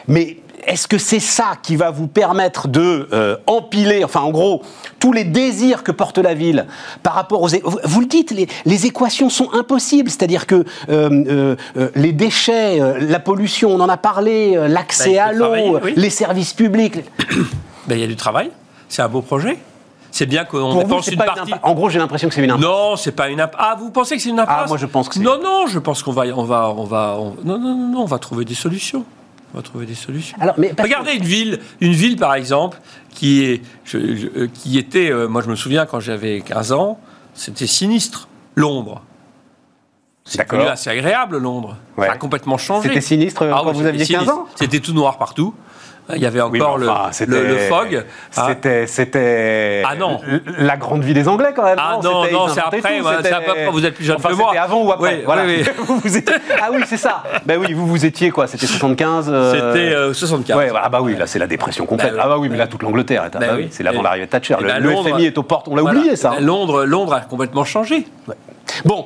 Mais 0.08 0.38
est-ce 0.65 0.88
que 0.88 0.98
c'est 0.98 1.19
ça 1.19 1.53
qui 1.62 1.75
va 1.75 1.91
vous 1.91 2.07
permettre 2.07 2.67
de 2.67 3.07
euh, 3.13 3.38
empiler, 3.48 4.03
enfin 4.03 4.22
en 4.22 4.31
gros, 4.31 4.63
tous 5.00 5.13
les 5.13 5.24
désirs 5.24 5.84
que 5.84 5.91
porte 5.91 6.17
la 6.17 6.34
ville 6.34 6.65
par 7.03 7.13
rapport 7.13 7.41
aux... 7.41 7.50
Vous 7.84 8.00
le 8.00 8.07
dites, 8.07 8.34
les, 8.65 8.86
équations 8.86 9.29
sont 9.29 9.53
impossibles, 9.53 10.10
c'est-à-dire 10.10 10.45
que 10.48 10.65
euh, 10.89 11.55
euh, 11.77 11.89
les 11.95 12.12
déchets, 12.12 12.79
la 13.00 13.19
pollution, 13.19 13.69
on 13.69 13.79
en 13.79 13.89
a 13.89 13.98
parlé, 13.98 14.55
l'accès 14.67 15.15
bah, 15.15 15.25
à 15.25 15.34
l'eau, 15.34 15.79
les 15.95 16.10
services 16.10 16.53
publics... 16.53 16.95
Ben, 17.88 17.95
il 17.95 18.00
y 18.00 18.03
a 18.03 18.07
du 18.07 18.15
travail, 18.15 18.51
c'est 18.89 19.01
un 19.01 19.07
beau 19.07 19.22
projet. 19.22 19.57
C'est 20.12 20.25
bien 20.25 20.45
qu'on 20.45 20.75
dépense 20.75 21.07
une 21.07 21.17
partie. 21.17 21.53
en 21.62 21.74
gros, 21.74 21.89
j'ai 21.89 22.00
l'impression 22.00 22.29
que 22.29 22.36
c'est 22.36 22.43
une 22.43 22.51
impasse. 22.51 22.63
Non, 22.63 22.95
c'est 22.95 23.12
pas 23.12 23.27
une 23.27 23.41
impasse. 23.41 23.60
Ah, 23.62 23.75
vous 23.77 23.91
pensez 23.91 24.15
que 24.15 24.22
c'est 24.22 24.29
une 24.29 24.39
impasse 24.39 24.62
Ah, 24.63 24.65
moi 24.65 24.77
je 24.77 24.86
pense 24.86 25.10
que 25.10 25.15
c'est. 25.15 25.19
Non, 25.19 25.41
non, 25.43 25.67
je 25.67 25.77
pense 25.77 26.03
qu'on 26.03 26.13
va, 26.13 26.24
on 26.38 26.45
va, 26.45 26.69
on 26.69 26.86
va, 26.86 27.17
non, 27.43 27.60
non, 27.60 27.75
non, 27.75 28.00
on 28.00 28.05
va 28.05 28.17
trouver 28.17 28.45
des 28.45 28.55
solutions. 28.55 29.03
On 29.55 29.59
va 29.59 29.63
trouver 29.63 29.85
des 29.85 29.95
solutions. 29.95 30.38
Alors, 30.41 30.55
mais 30.57 30.74
Regardez 30.77 31.13
une 31.13 31.24
ville, 31.24 31.62
une 31.79 31.93
ville 31.93 32.17
par 32.17 32.35
exemple, 32.35 32.77
qui, 33.09 33.45
est, 33.45 33.62
euh, 33.95 34.50
qui 34.53 34.77
était, 34.77 35.09
euh, 35.09 35.29
moi 35.29 35.41
je 35.41 35.50
me 35.50 35.55
souviens 35.55 35.85
quand 35.85 36.01
j'avais 36.01 36.41
15 36.41 36.74
ans, 36.74 37.00
c'était 37.33 37.65
sinistre, 37.65 38.27
Londres. 38.55 39.01
C'est 40.25 40.41
assez 40.53 40.89
agréable, 40.89 41.38
Londres. 41.38 41.77
Ça 41.97 42.12
a 42.12 42.17
complètement 42.17 42.57
changé. 42.57 42.89
C'était 42.89 43.00
sinistre 43.00 43.43
ah 43.43 43.62
quand 43.63 43.71
vous 43.71 43.85
aviez 43.85 44.05
15 44.05 44.27
ans? 44.27 44.45
C'était 44.55 44.81
tout 44.81 44.91
noir 44.91 45.17
partout. 45.17 45.53
Il 46.13 46.21
y 46.21 46.25
avait 46.25 46.41
encore 46.41 46.77
le, 46.77 46.85
le, 46.85 47.57
fog. 47.57 48.05
Ah. 48.38 48.47
C'était, 48.50 48.85
c'était 48.85 49.83
ah 49.85 49.95
non. 49.95 50.21
la 50.59 50.77
grande 50.77 51.03
vie 51.03 51.13
des 51.13 51.27
Anglais 51.27 51.51
quand 51.55 51.63
même. 51.63 51.77
Ah 51.79 51.97
non, 52.03 52.24
non, 52.31 52.47
c'est 52.47 52.59
après. 52.59 53.00
vous 53.71 53.85
êtes 53.85 53.95
plus 53.95 54.05
jeune 54.05 54.17
que 54.17 54.33
moi. 54.33 54.47
C'était 54.50 54.59
avant 54.59 54.83
ou 54.83 54.91
après? 54.91 55.24
Voilà. 55.25 55.43
ah 56.62 56.69
oui, 56.71 56.83
c'est 56.85 56.97
ça. 56.97 57.24
Ben 57.45 57.59
oui, 57.59 57.74
vous 57.74 57.85
vous 57.85 58.05
étiez 58.05 58.31
quoi? 58.31 58.47
C'était 58.47 58.65
75 58.65 59.29
euh, 59.29 59.53
C'était 59.74 60.13
64. 60.13 60.57
Ouais, 60.57 60.71
ah 60.75 60.89
bah 60.89 61.00
oui, 61.01 61.15
là 61.15 61.27
c'est 61.27 61.38
la 61.38 61.47
dépression 61.47 61.85
complète. 61.85 62.13
Ben 62.13 62.21
ah 62.24 62.27
bah 62.27 62.38
oui, 62.39 62.50
mais 62.50 62.57
là 62.57 62.67
toute 62.67 62.81
l'Angleterre 62.81 63.25
est. 63.25 63.38
Ben 63.38 63.55
oui. 63.55 63.67
C'est 63.71 63.83
l'avant 63.83 64.01
l'arrivée 64.01 64.25
de 64.25 64.31
Thatcher. 64.31 64.55
Le, 64.59 64.67
ben 64.67 65.03
FMI 65.03 65.25
est 65.25 65.38
aux 65.38 65.43
portes. 65.43 65.67
On 65.67 65.75
l'a 65.75 65.83
oublié 65.83 66.15
ça. 66.15 66.35
Londres, 66.39 66.85
Londres 66.85 67.13
a 67.13 67.21
complètement 67.21 67.65
changé. 67.65 68.07
Bon, 68.84 69.05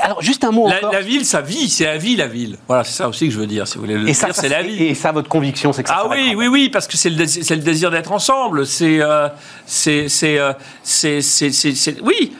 alors 0.00 0.22
juste 0.22 0.44
un 0.44 0.50
mot 0.50 0.68
la, 0.68 0.78
encore. 0.78 0.92
La 0.92 1.00
ville, 1.00 1.24
ça 1.24 1.40
vit, 1.40 1.68
c'est 1.68 1.84
la 1.84 1.98
vie, 1.98 2.16
la 2.16 2.26
ville. 2.26 2.56
Voilà, 2.66 2.84
c'est 2.84 2.92
ça 2.92 3.08
aussi 3.08 3.26
que 3.26 3.34
je 3.34 3.38
veux 3.38 3.46
dire. 3.46 3.66
Si 3.66 3.74
vous 3.76 3.82
voulez 3.82 3.96
le 3.96 4.08
et 4.08 4.14
ça, 4.14 4.28
c'est 4.32 4.48
la 4.48 4.62
vie. 4.62 4.84
Et 4.84 4.94
ça, 4.94 5.12
votre 5.12 5.28
conviction, 5.28 5.72
c'est 5.72 5.82
que 5.82 5.88
ça. 5.88 6.02
Ah 6.04 6.08
oui, 6.08 6.34
oui, 6.36 6.46
oui, 6.46 6.68
parce 6.68 6.86
que 6.86 6.96
c'est 6.96 7.10
le, 7.10 7.16
le, 7.18 7.56
désir 7.56 7.90
d'être 7.90 8.12
ensemble. 8.12 8.66
C'est, 8.66 9.00
euh, 9.00 9.28
c'est, 9.66 10.08
euh, 10.22 10.52
c'est, 10.82 11.20
c'est, 11.20 11.50
c'est, 11.52 12.00
oui. 12.02 12.32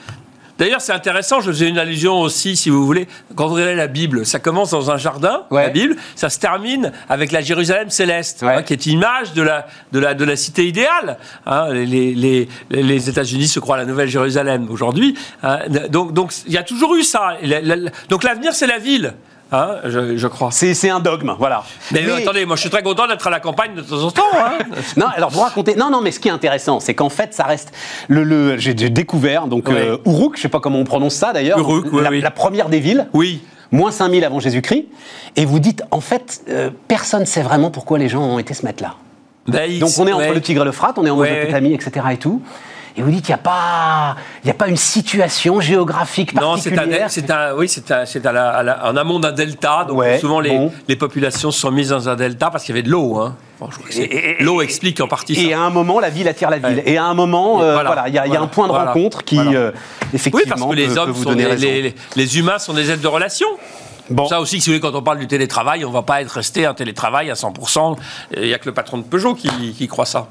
D'ailleurs, 0.59 0.81
c'est 0.81 0.91
intéressant, 0.91 1.39
je 1.39 1.51
faisais 1.51 1.69
une 1.69 1.77
allusion 1.79 2.19
aussi, 2.19 2.55
si 2.57 2.69
vous 2.69 2.85
voulez, 2.85 3.07
quand 3.35 3.47
vous 3.47 3.55
regardez 3.55 3.75
la 3.75 3.87
Bible, 3.87 4.25
ça 4.25 4.39
commence 4.39 4.71
dans 4.71 4.91
un 4.91 4.97
jardin, 4.97 5.43
Ouais. 5.51 5.63
la 5.63 5.69
Bible, 5.69 5.95
ça 6.15 6.29
se 6.29 6.37
termine 6.37 6.91
avec 7.07 7.31
la 7.31 7.39
Jérusalem 7.41 7.89
céleste, 7.89 8.43
Ouais. 8.43 8.55
hein, 8.55 8.61
qui 8.63 8.73
est 8.73 8.85
une 8.85 8.91
image 8.93 9.33
de 9.33 9.41
la, 9.41 9.67
de 9.93 9.99
la, 9.99 10.13
de 10.13 10.25
la 10.25 10.35
cité 10.35 10.67
idéale. 10.67 11.17
hein. 11.45 11.69
les, 11.73 12.13
les, 12.13 12.49
les 12.69 13.09
États-Unis 13.09 13.47
se 13.47 13.59
croient 13.61 13.77
la 13.77 13.85
nouvelle 13.85 14.09
Jérusalem 14.09 14.67
aujourd'hui. 14.69 15.15
hein. 15.43 15.59
donc, 15.89 16.13
donc, 16.13 16.33
il 16.45 16.51
y 16.53 16.57
a 16.57 16.63
toujours 16.63 16.95
eu 16.95 17.03
ça. 17.03 17.37
Donc, 18.09 18.23
l'avenir, 18.23 18.53
c'est 18.53 18.67
la 18.67 18.77
ville, 18.79 19.13
hein, 19.51 19.75
je, 19.85 20.17
je 20.17 20.27
crois. 20.27 20.49
C'est 20.51 20.89
un 20.89 20.99
dogme, 20.99 21.33
voilà. 21.39 21.63
Mais, 21.91 22.05
euh, 22.07 22.17
attendez, 22.17 22.45
moi, 22.45 22.55
je 22.55 22.61
suis 22.61 22.69
très 22.69 22.83
content 22.83 23.07
d'être 23.07 23.25
à 23.27 23.29
la 23.29 23.39
campagne 23.39 23.75
de 23.75 23.81
temps 23.81 24.03
en 24.03 24.11
temps. 24.11 24.23
hein. 24.37 24.57
Non, 24.97 25.07
alors 25.15 25.29
vous 25.29 25.39
racontez. 25.41 25.75
Non, 25.75 25.89
non, 25.89 26.01
mais 26.01 26.11
ce 26.11 26.19
qui 26.19 26.27
est 26.27 26.31
intéressant, 26.31 26.79
c'est 26.79 26.93
qu'en 26.93 27.09
fait, 27.09 27.33
ça 27.33 27.43
reste 27.43 27.71
le. 28.07 28.23
le 28.23 28.57
j'ai 28.57 28.73
découvert 28.73 29.47
donc 29.47 29.67
Ouais. 29.69 29.75
euh, 29.77 29.97
Uruk, 30.05 30.37
je 30.37 30.41
sais 30.43 30.49
pas 30.49 30.59
comment 30.59 30.79
on 30.79 30.83
prononce 30.85 31.15
ça 31.15 31.33
d'ailleurs. 31.33 31.59
Uruk, 31.59 31.87
oui, 31.91 32.01
la, 32.03 32.09
oui. 32.09 32.21
la 32.21 32.31
première 32.31 32.69
des 32.69 32.79
villes. 32.79 33.07
Oui. 33.13 33.41
Moins 33.71 33.91
5000 33.91 34.23
avant 34.25 34.39
Jésus-Christ. 34.39 34.85
Et 35.35 35.45
vous 35.45 35.59
dites, 35.59 35.83
en 35.91 36.01
fait, 36.01 36.41
euh, 36.49 36.71
personne 36.87 37.21
ne 37.21 37.25
sait 37.25 37.43
vraiment 37.43 37.69
pourquoi 37.69 37.99
les 37.99 38.09
gens 38.09 38.23
ont 38.23 38.39
été 38.39 38.53
se 38.55 38.65
mettre 38.65 38.81
là. 38.81 38.95
Il- 39.67 39.79
Donc 39.79 39.91
on 39.99 40.05
est 40.07 40.11
entre 40.11 40.27
ouais. 40.27 40.33
le 40.33 40.41
Tigre 40.41 40.61
et 40.63 40.65
l'Euphrate, 40.65 40.97
on 40.97 41.05
est 41.05 41.09
en 41.09 41.17
Ouais. 41.17 41.31
Mésopotamie, 41.31 41.73
etc. 41.73 42.05
et 42.11 42.17
tout. 42.17 42.41
Et 42.97 43.01
vous 43.01 43.11
dites, 43.11 43.27
il 43.27 43.31
n'y 43.31 43.35
a, 43.35 43.37
pas- 43.37 44.15
il 44.43 44.47
y 44.47 44.51
a 44.51 44.53
pas 44.53 44.67
une 44.67 44.77
situation 44.77 45.59
géographique 45.61 46.33
Non, 46.33 46.57
c'est 46.57 46.71
particulière. 46.71 47.05
un, 47.05 47.09
c'est 47.09 47.29
un, 47.31 47.53
oui, 47.55 47.69
c'est 47.69 47.91
en 47.91 48.95
amont 48.97 49.19
d'un 49.19 49.31
delta. 49.31 49.85
Donc 49.87 49.97
Ouais, 49.99 50.19
souvent 50.19 50.39
les, 50.39 50.49
bon. 50.49 50.71
les 50.87 50.95
populations 50.95 51.51
sont 51.51 51.71
mises 51.71 51.89
dans 51.89 52.09
un 52.09 52.15
delta 52.15 52.49
parce 52.49 52.63
qu'il 52.63 52.75
y 52.75 52.77
avait 52.77 52.83
de 52.87 52.91
l'eau. 52.91 53.17
Hein. 53.17 53.35
Bon, 53.59 53.69
Et- 53.91 54.39
et- 54.39 54.43
l'eau 54.43 54.61
explique 54.61 54.99
en 55.01 55.07
partie 55.07 55.33
Et 55.33 55.51
ça. 55.51 55.57
à 55.57 55.61
un 55.61 55.69
moment, 55.69 55.99
la 55.99 56.09
ville 56.09 56.27
attire 56.27 56.49
la 56.49 56.57
ville. 56.59 56.77
Ouais. 56.77 56.83
Et 56.91 56.97
à 56.97 57.03
un 57.05 57.13
moment, 57.13 57.59
Et 57.59 57.63
euh, 57.65 57.73
voilà, 57.73 57.89
voilà, 57.89 58.07
il 58.07 58.13
y 58.13 58.17
a, 58.17 58.25
il 58.25 58.33
y 58.33 58.35
a 58.35 58.39
un 58.39 58.39
voilà, 58.39 58.47
point 58.53 58.67
de 58.67 58.71
voilà, 58.73 58.91
rencontre 58.93 59.23
qui, 59.23 59.35
voilà. 59.35 59.51
euh, 59.51 59.71
Oui, 59.73 60.09
effectivement, 60.13 60.55
parce 60.55 60.71
que 60.71 60.75
les 60.75 60.87
peut- 60.87 60.93
peut 60.93 60.99
hommes 61.01 61.11
vous 61.11 61.23
sont 61.23 61.29
donner 61.29 61.45
raison. 61.45 61.65
les, 61.67 61.81
les- 61.81 61.95
les 62.15 62.37
humains 62.39 62.57
sont 62.59 62.73
des 62.73 62.89
êtres 62.91 63.01
de 63.01 63.07
relation. 63.07 63.47
Bon. 64.09 64.27
Ça 64.27 64.39
aussi, 64.41 64.59
si 64.59 64.69
vous 64.69 64.75
voulez, 64.77 64.81
quand 64.91 64.97
on 64.97 65.03
parle 65.03 65.19
du 65.19 65.27
télétravail, 65.27 65.85
on 65.85 65.89
ne 65.89 65.93
va 65.93 66.01
pas 66.01 66.21
être 66.21 66.31
resté 66.31 66.65
un 66.65 66.73
télétravail 66.73 67.29
à 67.29 67.35
100%. 67.35 67.95
Il 68.35 68.43
n'y 68.47 68.53
a 68.53 68.57
que 68.57 68.65
le 68.65 68.73
patron 68.73 68.97
de 68.97 69.03
Peugeot 69.03 69.35
qui, 69.35 69.49
qui 69.73 69.87
croit 69.87 70.05
ça. 70.07 70.27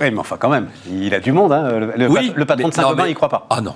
Oui, 0.00 0.10
mais 0.10 0.18
enfin, 0.18 0.36
quand 0.38 0.48
même, 0.48 0.68
il 0.90 1.12
a 1.14 1.20
du 1.20 1.32
monde. 1.32 1.52
Hein. 1.52 1.68
Le, 1.78 1.92
le 1.96 2.08
oui, 2.08 2.32
le 2.34 2.44
patron 2.44 2.68
de 2.68 2.74
Saint-Gobain, 2.74 3.06
il 3.08 3.14
croit 3.14 3.28
pas. 3.28 3.46
Ah 3.50 3.60
non. 3.60 3.74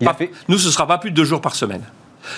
Il 0.00 0.06
a 0.06 0.12
Pas- 0.12 0.16
fait. 0.18 0.30
Nous, 0.48 0.58
ce 0.58 0.66
ne 0.66 0.72
sera 0.72 0.86
pas 0.86 0.98
plus 0.98 1.10
de 1.10 1.16
deux 1.16 1.24
jours 1.24 1.40
par 1.40 1.54
semaine. 1.54 1.82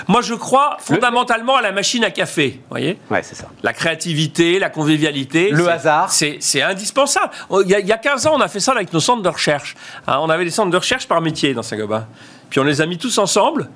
Moi, 0.07 0.21
je 0.21 0.35
crois 0.35 0.77
fondamentalement 0.81 1.57
à 1.57 1.63
la 1.63 1.73
machine 1.73 2.05
à 2.05 2.11
café. 2.11 2.61
Voyez 2.69 2.99
Ouais, 3.11 3.23
c'est 3.23 3.35
ça. 3.35 3.47
La 3.63 3.73
créativité, 3.73 4.59
la 4.59 4.69
convivialité. 4.69 5.51
Le 5.51 5.67
hasard. 5.69 6.13
C'est 6.13 6.63
indispensable. 6.63 7.31
Il 7.65 7.69
y, 7.71 7.75
a, 7.75 7.81
il 7.81 7.87
y 7.87 7.93
a 7.93 7.97
15 7.97 8.27
ans, 8.27 8.33
on 8.37 8.41
a 8.41 8.49
fait 8.49 8.61
ça 8.61 8.73
avec 8.73 8.93
nos 8.93 9.01
centres 9.01 9.23
de 9.23 9.29
recherche. 9.31 9.77
Hein, 10.07 10.19
on 10.21 10.29
avait 10.29 10.45
des 10.45 10.51
centres 10.51 10.71
de 10.71 10.77
recherche 10.77 11.09
par 11.09 11.21
métier 11.23 11.55
dans 11.55 11.63
Saint-Gobain. 11.63 12.07
Puis 12.51 12.61
on 12.61 12.65
les 12.65 12.81
a 12.83 12.87
mis 12.87 12.99
tous 12.99 13.17
ensemble. 13.19 13.69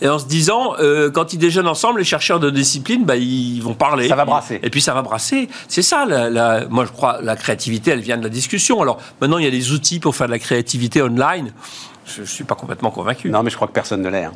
Et 0.00 0.08
en 0.08 0.18
se 0.18 0.26
disant, 0.26 0.74
euh, 0.80 1.10
quand 1.10 1.32
ils 1.32 1.38
déjeunent 1.38 1.68
ensemble, 1.68 2.00
les 2.00 2.04
chercheurs 2.04 2.40
de 2.40 2.50
discipline, 2.50 3.04
bah, 3.04 3.16
ils 3.16 3.60
vont 3.60 3.74
parler. 3.74 4.08
Ça 4.08 4.16
va 4.16 4.24
brasser. 4.24 4.58
Et 4.62 4.68
puis 4.70 4.80
ça 4.80 4.92
va 4.92 5.02
brasser. 5.02 5.48
C'est 5.68 5.82
ça, 5.82 6.04
la, 6.04 6.28
la- 6.30 6.66
moi 6.68 6.84
je 6.84 6.90
crois, 6.92 7.18
la 7.22 7.36
créativité, 7.36 7.92
elle 7.92 8.00
vient 8.00 8.16
de 8.16 8.22
la 8.24 8.28
discussion. 8.28 8.82
Alors 8.82 8.98
maintenant, 9.20 9.38
il 9.38 9.44
y 9.44 9.48
a 9.48 9.52
des 9.52 9.72
outils 9.72 10.00
pour 10.00 10.14
faire 10.16 10.26
de 10.26 10.32
la 10.32 10.38
créativité 10.38 11.00
online. 11.00 11.52
Je 12.06 12.22
ne 12.22 12.26
suis 12.26 12.44
pas 12.44 12.54
complètement 12.54 12.90
convaincu. 12.90 13.30
Non, 13.30 13.42
mais 13.42 13.50
je 13.50 13.56
crois 13.56 13.68
que 13.68 13.72
personne 13.72 14.02
ne 14.02 14.08
l'est. 14.10 14.24
hein. 14.24 14.32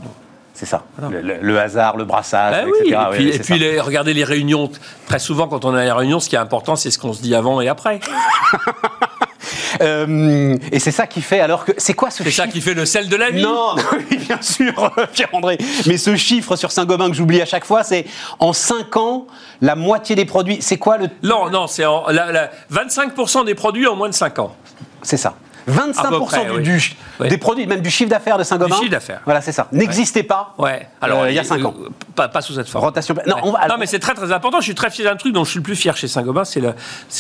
C'est 0.55 0.67
ça. 0.67 0.83
Le, 1.11 1.21
le- 1.21 1.38
le 1.41 1.61
hasard, 1.61 1.97
le 1.97 2.05
brassage, 2.05 2.65
Ben 2.65 2.69
etc. 2.69 2.99
oui, 3.12 3.29
et 3.29 3.38
puis, 3.38 3.55
et 3.55 3.59
les- 3.59 3.81
regardez 3.81 4.12
les 4.15 4.25
réunions. 4.25 4.71
Très 5.07 5.19
souvent, 5.21 5.47
quand 5.49 5.65
on 5.65 5.75
a 5.75 5.85
les 5.85 5.93
réunions, 5.93 6.19
ce 6.19 6.29
qui 6.29 6.35
est 6.35 6.38
important, 6.38 6.75
c'est 6.77 6.91
ce 6.91 6.99
qu'on 6.99 7.12
se 7.12 7.23
dit 7.23 7.35
avant 7.35 7.61
et 7.61 7.69
après. 7.69 8.00
Euh, 9.81 10.57
et 10.73 10.79
c'est 10.79 10.91
ça 10.91 11.07
qui 11.07 11.21
fait 11.23 11.41
alors 11.41 11.65
que. 11.65 11.73
C'est 11.79 11.95
quoi 11.95 12.11
ce 12.11 12.23
C'est 12.25 12.31
ça 12.31 12.43
chiffre 12.45 12.55
qui 12.55 12.61
fait 12.61 12.75
le 12.75 12.85
sel 12.87 13.09
de 13.09 13.17
la 13.17 13.31
vie. 13.31 13.43
Non, 13.43 13.75
oui, 14.11 14.17
bien 14.17 14.41
sûr, 14.43 14.91
Pierre-André. 15.13 15.59
Mais 15.87 15.97
ce 15.99 16.17
chiffre 16.17 16.57
sur 16.57 16.73
Saint-Gobain 16.73 17.09
que 17.11 17.17
j'oublie 17.17 17.41
à 17.41 17.47
chaque 17.47 17.65
fois, 17.65 17.83
c'est 17.85 18.05
en 18.39 18.53
5 18.53 18.97
ans, 18.97 19.27
la 19.61 19.75
moitié 19.77 20.17
des 20.17 20.25
produits. 20.25 20.59
C'est 20.61 20.79
quoi 20.79 20.99
le. 20.99 21.09
Non, 21.23 21.51
non, 21.51 21.67
c'est 21.67 21.85
en- 21.85 22.07
la- 22.09 22.33
la- 22.33 22.51
25% 22.73 23.45
des 23.45 23.55
produits 23.55 23.87
en 23.87 23.97
moins 23.97 24.09
de 24.09 24.14
5 24.14 24.38
ans. 24.38 24.55
C'est 25.03 25.16
ça. 25.16 25.35
25% 25.68 25.98
À 26.07 26.09
peu 26.11 26.20
près, 26.24 26.44
du, 26.46 26.50
oui. 26.52 26.62
du- 26.62 26.92
Oui. 27.20 27.28
des 27.28 27.38
produits, 27.38 27.66
même 27.66 27.81
du 27.81 27.90
chiffre 27.90 28.11
d'affaires 28.11 28.38
de 28.38 28.44
Saint-Gobain. 28.44 28.74
Du 28.76 28.81
chiffre 28.83 28.90
d'affaires. 28.92 29.20
Voilà, 29.24 29.40
c'est 29.40 29.52
ça. 29.52 29.68
N'existait 29.72 30.22
pas. 30.22 30.54
Ouais. 30.59 30.88
Euh, 31.04 31.26
il 31.28 31.35
y 31.35 31.38
a 31.38 31.44
5 31.44 31.64
ans. 31.64 31.74
euh, 31.83 31.88
Pas, 32.14 32.28
pas 32.28 32.40
sous 32.40 32.52
cette 32.54 32.68
forme. 32.68 32.85
Rotation. 32.85 33.14
Non, 33.26 33.35
Ouais. 33.37 33.40
on 33.44 33.52
va- 33.52 33.66
Non, 33.68 33.74
mais 33.78 33.87
c'est 33.87 33.98
très 33.98 34.14
très 34.14 34.33
important. 34.33 34.59
Je 34.61 34.64
suis 34.64 34.74
très 34.74 34.90
fier 34.90 35.04
d'un 35.04 35.16
truc 35.16 35.33
dont 35.33 35.44
je 35.44 35.50
suis 35.50 35.59
le 35.59 35.64
plus 35.64 35.76
fier 35.76 35.96
chez 35.96 36.09
Saint-Gobain, 36.09 36.44
c'est 36.44 36.61
le, 36.61 36.74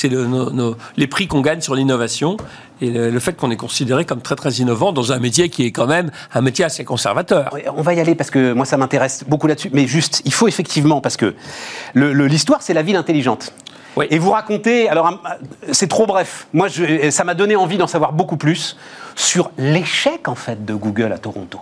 le, 0.04 0.24
nos- 0.26 0.76
les 0.96 1.06
prix 1.06 1.26
qu'on 1.26 1.40
gagne 1.40 1.60
sur 1.60 1.74
l'innovation 1.74 2.36
et 2.80 2.90
le, 2.90 3.10
le 3.10 3.20
fait 3.20 3.32
qu'on 3.34 3.50
est 3.50 3.56
considéré 3.56 4.04
comme 4.04 4.20
très 4.22 4.36
très 4.36 4.50
innovant 4.52 4.92
dans 4.92 5.12
un 5.12 5.18
métier 5.18 5.48
qui 5.50 5.64
est 5.66 5.72
quand 5.72 5.86
même 5.86 6.10
un 6.32 6.40
métier 6.40 6.64
assez 6.64 6.84
conservateur. 6.84 7.50
On 7.76 7.82
va 7.82 7.94
y 7.94 8.00
aller 8.00 8.14
parce 8.14 8.30
que 8.30 8.52
moi 8.52 8.64
ça 8.64 8.76
m'intéresse 8.76 9.24
beaucoup 9.26 9.46
là-dessus. 9.48 9.70
Mais 9.72 9.86
juste, 9.88 10.22
il 10.24 10.32
faut 10.32 10.46
effectivement, 10.48 11.00
parce 11.00 11.16
que 11.16 11.34
l'histoire 11.94 12.62
c'est 12.62 12.74
la 12.74 12.82
ville 12.82 12.96
intelligente. 12.96 13.52
Et 14.10 14.18
vous 14.18 14.30
racontez, 14.30 14.88
alors 14.88 15.20
c'est 15.72 15.88
trop 15.88 16.06
bref. 16.06 16.46
Moi 16.52 16.68
ça 17.10 17.24
m'a 17.24 17.34
donné 17.34 17.56
envie 17.56 17.78
d'en 17.78 17.86
savoir 17.86 18.12
beaucoup 18.12 18.36
plus 18.36 18.76
sur 19.16 19.50
l'échec 19.58 20.28
en 20.28 20.34
fait 20.34 20.64
de 20.64 20.74
Google 20.74 21.12
à 21.12 21.18
Toronto. 21.18 21.58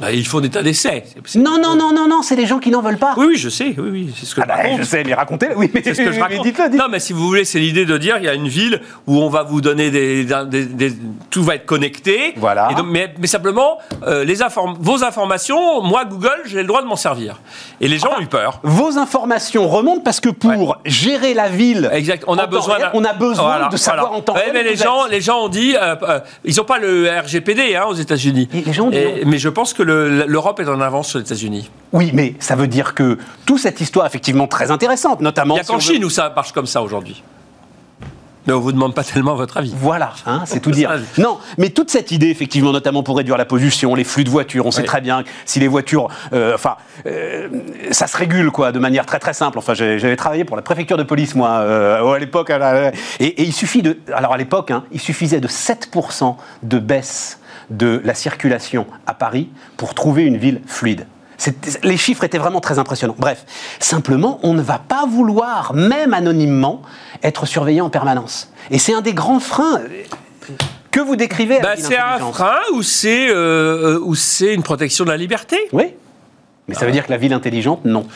Bah, 0.00 0.12
Il 0.12 0.26
faut 0.26 0.40
des 0.40 0.48
tas 0.50 0.62
d'essais. 0.62 1.04
Non, 1.34 1.58
non, 1.60 1.74
non, 1.76 1.92
non, 1.92 2.06
non, 2.08 2.22
c'est 2.22 2.36
les 2.36 2.46
gens 2.46 2.58
qui 2.58 2.70
n'en 2.70 2.80
veulent 2.82 2.98
pas. 2.98 3.14
Oui, 3.16 3.26
oui, 3.30 3.36
je 3.36 3.48
sais. 3.48 3.74
Oui, 3.78 3.88
oui, 3.90 4.14
c'est 4.18 4.26
ce 4.26 4.34
que 4.34 4.40
Ah 4.40 4.44
je 4.44 4.48
bah, 4.48 4.56
raconte. 4.62 4.78
je 4.78 4.82
sais, 4.84 5.02
mais 5.04 5.14
racontez 5.14 5.48
Oui, 5.56 5.70
mais, 5.74 5.82
C'est 5.82 5.94
ce 5.94 6.02
que 6.02 6.12
je 6.12 6.20
raconte. 6.20 6.42
dites-le, 6.44 6.68
dites 6.70 6.78
Non, 6.78 6.86
mais 6.90 7.00
si 7.00 7.12
vous 7.12 7.26
voulez, 7.26 7.44
c'est 7.44 7.58
l'idée 7.58 7.84
de 7.84 7.98
dire 7.98 8.16
il 8.18 8.24
y 8.24 8.28
a 8.28 8.34
une 8.34 8.48
ville 8.48 8.80
où 9.06 9.18
on 9.20 9.28
va 9.28 9.42
vous 9.42 9.60
donner 9.60 9.90
des, 9.90 10.24
des- 10.24 10.66
des- 10.66 10.92
tout 11.30 11.42
va 11.42 11.56
être 11.56 11.66
connecté. 11.66 12.34
Voilà. 12.36 12.68
Et 12.70 12.74
donc- 12.74 12.86
mais, 12.88 13.12
mais 13.18 13.26
simplement, 13.26 13.78
euh, 14.06 14.24
les 14.24 14.40
inform- 14.42 14.76
vos 14.78 15.02
informations, 15.04 15.82
moi 15.82 16.04
Google, 16.04 16.30
j'ai 16.46 16.60
le 16.60 16.66
droit 16.68 16.82
de 16.82 16.86
m'en 16.86 16.96
servir. 16.96 17.40
Et 17.80 17.88
les 17.88 17.98
gens 17.98 18.10
ont 18.18 18.20
eu 18.20 18.26
peur. 18.26 18.60
Vos 18.62 18.98
informations 18.98 19.68
remontent 19.68 20.02
parce 20.02 20.20
que 20.20 20.28
pour 20.28 20.78
gérer 20.84 21.34
la 21.34 21.48
ville, 21.48 21.90
Exact. 21.92 22.24
On 22.26 22.38
a 22.38 22.46
besoin. 22.46 22.76
réel, 22.76 22.90
on 22.94 23.04
a 23.04 23.12
besoin 23.12 23.44
Voilà, 23.44 23.68
de 23.68 23.76
savoir 23.76 24.06
voilà. 24.06 24.18
en 24.18 24.22
temps 24.22 24.34
Ouais, 24.34 24.40
réel 24.42 24.52
mais 24.54 24.60
où 24.60 24.64
les 24.64 24.76
gens, 24.76 25.06
les 25.10 25.20
gens 25.20 25.44
ont 25.44 25.48
dit, 25.48 25.74
euh, 25.76 25.96
euh, 26.02 26.20
ils 26.44 26.54
n'ont 26.56 26.64
pas 26.64 26.78
le 26.78 27.08
RGPD 27.08 27.74
hein, 27.74 27.84
aux 27.88 27.94
États-Unis. 27.94 28.48
Et 28.54 28.60
les 28.62 28.72
gens 28.72 28.86
ont 28.86 28.90
dit 28.90 28.98
Et- 28.98 29.24
non. 29.24 29.30
Mais 29.30 29.38
je 29.38 29.48
pense 29.48 29.72
que 29.74 29.82
le- 29.92 30.24
l'Europe 30.26 30.60
est 30.60 30.68
en 30.68 30.80
avance 30.80 31.08
sur 31.08 31.18
les 31.18 31.24
États-Unis. 31.24 31.70
Oui, 31.92 32.10
mais 32.14 32.34
ça 32.38 32.54
veut 32.56 32.66
dire 32.68 32.94
que 32.94 33.18
toute 33.46 33.58
cette 33.58 33.80
histoire 33.80 34.06
effectivement 34.06 34.46
très 34.46 34.70
intéressante, 34.70 35.20
notamment. 35.20 35.54
Il 35.54 35.58
n'y 35.58 35.60
a 35.60 35.64
si 35.64 35.68
qu'en 35.70 35.76
veut- 35.76 35.80
Chine 35.80 36.04
où 36.04 36.10
ça 36.10 36.32
marche 36.34 36.52
comme 36.52 36.66
ça 36.66 36.82
aujourd'hui. 36.82 37.22
Mais 38.46 38.54
on 38.54 38.60
vous 38.60 38.72
demande 38.72 38.94
pas 38.94 39.04
tellement 39.04 39.34
votre 39.34 39.58
avis. 39.58 39.74
Voilà, 39.78 40.12
hein, 40.24 40.44
c'est 40.46 40.60
tout 40.60 40.70
dire. 40.70 40.90
Non, 41.18 41.38
mais 41.58 41.68
toute 41.68 41.90
cette 41.90 42.12
idée, 42.12 42.28
effectivement, 42.30 42.72
notamment 42.72 43.02
pour 43.02 43.18
réduire 43.18 43.36
la 43.36 43.44
pollution, 43.44 43.94
les 43.94 44.04
flux 44.04 44.24
de 44.24 44.30
voitures, 44.30 44.64
on 44.64 44.70
sait 44.70 44.84
très 44.84 45.02
bien 45.02 45.22
que 45.22 45.28
si 45.44 45.60
les 45.60 45.68
voitures, 45.68 46.08
euh, 46.32 46.54
enfin, 46.54 46.76
euh, 47.06 47.48
ça 47.90 48.06
se 48.06 48.16
régule, 48.16 48.50
quoi, 48.50 48.72
de 48.72 48.78
manière 48.78 49.04
très 49.04 49.18
très 49.18 49.34
simple. 49.34 49.58
Enfin, 49.58 49.74
j'avais 49.74 50.16
travaillé 50.16 50.44
pour 50.46 50.56
la 50.56 50.62
préfecture 50.62 50.96
de 50.96 51.02
police, 51.02 51.34
moi, 51.34 51.50
euh, 51.58 52.02
à 52.14 52.18
l'époque, 52.18 52.50
et 53.20 53.42
il 53.42 53.52
suffit 53.52 53.82
de, 53.82 53.98
alors 54.14 54.32
à 54.32 54.38
l'époque, 54.38 54.70
hein, 54.70 54.84
il 54.92 55.00
suffisait 55.00 55.40
de 55.40 55.48
7% 55.48 56.36
de 56.62 56.78
baisse 56.78 57.40
de 57.70 58.00
la 58.04 58.14
circulation 58.14 58.86
à 59.06 59.14
Paris 59.14 59.48
pour 59.76 59.94
trouver 59.94 60.24
une 60.24 60.36
ville 60.36 60.60
fluide. 60.66 61.06
Les 61.84 61.96
chiffres 61.96 62.24
étaient 62.24 62.38
vraiment 62.38 62.60
très 62.60 62.78
impressionnants. 62.78 63.14
Bref, 63.16 63.44
simplement, 63.78 64.40
on 64.42 64.54
ne 64.54 64.62
va 64.62 64.78
pas 64.78 65.06
vouloir, 65.06 65.72
même 65.72 66.12
anonymement, 66.12 66.82
être 67.22 67.46
surveillé 67.46 67.80
en 67.80 67.90
permanence. 67.90 68.50
Et 68.70 68.78
c'est 68.78 68.92
un 68.92 69.02
des 69.02 69.14
grands 69.14 69.38
freins 69.38 69.80
que 70.90 71.00
vous 71.00 71.14
décrivez. 71.14 71.60
Bah, 71.60 71.74
c'est 71.76 71.96
un 71.96 72.18
frein 72.18 72.58
ou 72.72 72.82
c'est 72.82 73.28
euh, 73.30 74.00
ou 74.00 74.14
c'est 74.14 74.52
une 74.52 74.64
protection 74.64 75.04
de 75.04 75.10
la 75.10 75.16
liberté? 75.16 75.56
Oui. 75.72 75.94
Mais 76.66 76.74
ça 76.74 76.84
veut 76.84 76.92
dire 76.92 77.06
que 77.06 77.12
la 77.12 77.16
ville 77.16 77.32
intelligente, 77.32 77.84
non. 77.84 78.06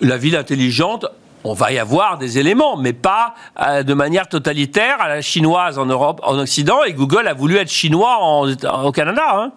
La 0.00 0.16
ville 0.16 0.36
intelligente, 0.36 1.06
on 1.44 1.54
va 1.54 1.72
y 1.72 1.78
avoir 1.78 2.18
des 2.18 2.38
éléments, 2.38 2.76
mais 2.76 2.92
pas 2.92 3.34
euh, 3.60 3.82
de 3.82 3.94
manière 3.94 4.28
totalitaire 4.28 5.00
à 5.00 5.08
la 5.08 5.20
chinoise 5.22 5.78
en 5.78 5.86
Europe, 5.86 6.20
en 6.24 6.38
Occident. 6.38 6.82
Et 6.84 6.92
Google 6.92 7.26
a 7.28 7.34
voulu 7.34 7.56
être 7.56 7.70
chinois 7.70 8.18
en- 8.20 8.48
au 8.84 8.92
Canada. 8.92 9.22
hein. 9.34 9.52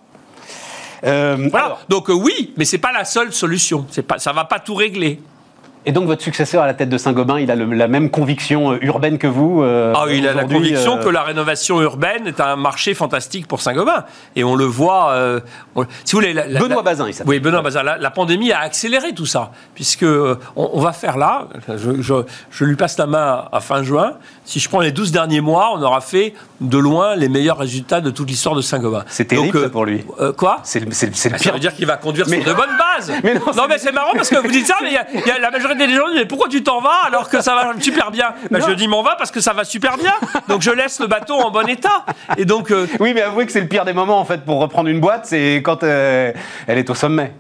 Euh, 1.04 1.48
Voilà. 1.52 1.66
alors, 1.66 1.82
Donc 1.90 2.10
euh, 2.10 2.14
oui, 2.14 2.54
mais 2.58 2.66
c'est 2.66 2.78
pas 2.80 2.92
la 2.92 3.06
seule 3.06 3.32
solution. 3.34 3.86
C'est 3.92 4.02
pas, 4.02 4.18
ça 4.18 4.32
va 4.34 4.46
pas 4.46 4.60
tout 4.60 4.74
régler. 4.76 5.20
Et 5.86 5.92
donc 5.92 6.06
votre 6.08 6.22
successeur 6.22 6.64
à 6.64 6.68
la 6.68 6.74
tête 6.74 6.90
de 6.90 6.98
Saint-Gobain, 6.98 7.40
il 7.40 7.50
a 7.52 7.56
le- 7.56 7.66
la 7.74 7.88
même 7.88 8.10
conviction 8.10 8.72
euh, 8.74 8.78
urbaine 8.82 9.18
que 9.18 9.28
vous 9.28 9.62
euh, 9.64 9.94
Ah, 9.96 10.06
il 10.10 10.28
a 10.28 10.34
la 10.34 10.44
conviction 10.46 10.98
euh, 10.98 11.04
que 11.04 11.10
la 11.10 11.24
rénovation 11.24 11.82
urbaine 11.82 12.28
est 12.28 12.40
un 12.40 12.56
marché 12.56 12.94
fantastique 12.94 13.48
pour 13.48 13.62
Saint-Gobain. 13.62 14.06
Et 14.36 14.44
on 14.44 14.56
le 14.56 14.66
voit. 14.66 15.12
euh, 15.12 15.40
on- 15.76 15.86
si 16.04 16.14
vous 16.16 16.22
voulez, 16.22 16.34
la- 16.34 16.48
la- 16.48 16.60
Benoît 16.60 16.78
la- 16.78 16.82
Bazin, 16.84 17.08
il 17.08 17.14
s'appelle. 17.14 17.30
Oui, 17.30 17.40
Benoît 17.40 17.62
Bazin. 17.62 17.84
La, 17.84 18.12
pandémie 18.12 18.52
a 18.52 18.60
accéléré 18.60 19.14
tout 19.14 19.26
ça, 19.26 19.52
puisque 19.74 20.04
on, 20.04 20.38
on 20.56 20.80
va 20.80 20.92
faire 20.94 21.18
là. 21.18 21.48
Je, 21.68 22.02
je- 22.02 22.24
je 22.52 22.66
lui 22.66 22.76
passe 22.76 22.98
la 22.98 23.06
main 23.08 23.46
à 23.52 23.60
fin 23.60 23.84
juin. 23.84 24.14
Si 24.46 24.60
je 24.60 24.70
prends 24.70 24.80
les 24.80 24.92
12 24.92 25.12
derniers 25.12 25.42
mois, 25.42 25.72
on 25.74 25.82
aura 25.82 26.02
fait 26.02 26.34
de 26.62 26.78
loin 26.78 27.16
les 27.16 27.30
meilleurs 27.30 27.58
résultats 27.58 28.00
de 28.00 28.12
toute 28.12 28.30
l'histoire 28.30 28.54
de 28.56 28.62
Saint-Gobain. 28.62 29.04
C'est 29.08 29.26
terrible, 29.26 29.52
Donc, 29.54 29.64
ça, 29.64 29.70
pour 29.70 29.86
lui. 29.86 30.06
euh, 30.20 30.32
quoi 30.34 30.60
C'est 30.64 30.80
le, 30.80 30.92
c'est 30.92 31.08
le- 31.08 31.14
c'est 31.16 31.30
le 31.30 31.36
Ah, 31.36 31.38
ça 31.40 31.44
pire. 31.46 31.54
veut 31.54 31.60
dire 31.60 31.74
qu'il 31.76 31.86
va 31.88 31.98
conduire 31.98 32.28
Mais- 32.30 32.42
sur 32.42 32.52
de 32.52 32.54
bonnes 32.56 32.70
bases. 32.98 33.12
Mais 33.24 33.34
non, 33.34 33.42
mais 33.68 33.78
c'est 33.80 33.92
marrant 33.92 34.14
parce 34.14 34.30
que 34.30 34.36
vous 34.38 34.48
dites 34.48 34.68
ça, 34.68 34.76
mais 34.84 34.90
il 34.90 34.94
y 34.94 34.98
a- 34.98 35.08
il 35.14 35.28
y 35.28 35.32
a 35.32 35.40
la 35.40 35.50
majorité 35.52 35.88
des 35.88 35.96
gens 35.96 36.08
disent 36.08 36.18
mais 36.18 36.26
pourquoi 36.26 36.48
tu 36.48 36.62
t'en 36.64 36.80
vas 36.80 37.02
alors 37.08 37.28
que 37.28 37.42
ça 37.42 37.56
va 37.56 37.74
super 37.80 38.12
bien 38.12 38.34
ben, 38.52 38.62
Je 38.66 38.74
dis 38.74 38.88
m'en 38.88 39.02
va 39.02 39.16
parce 39.18 39.32
que 39.32 39.42
ça 39.42 39.54
va 39.54 39.64
super 39.64 39.98
bien. 39.98 40.14
Donc 40.48 40.62
je 40.62 40.72
laisse 40.72 41.00
le 41.00 41.08
bateau 41.08 41.34
en 41.36 41.50
bon 41.50 41.68
état. 41.68 42.06
Et 42.38 42.46
donc. 42.46 42.72
Euh, 42.72 42.88
oui, 43.00 43.14
mais 43.16 43.22
avouez 43.24 43.46
que 43.48 43.52
c'est 43.52 43.62
le 43.62 43.68
pire 43.68 43.84
des 43.84 43.94
moments 43.94 44.20
en 44.20 44.26
fait 44.26 44.46
pour 44.46 44.60
reprendre 44.60 44.90
une 44.90 45.00
boîte, 45.00 45.26
c'est 45.26 45.62
quand 45.66 45.84
euh, 45.84 46.32
elle 46.68 46.78
est 46.78 46.90
au 46.90 46.96
sommet. 46.96 47.34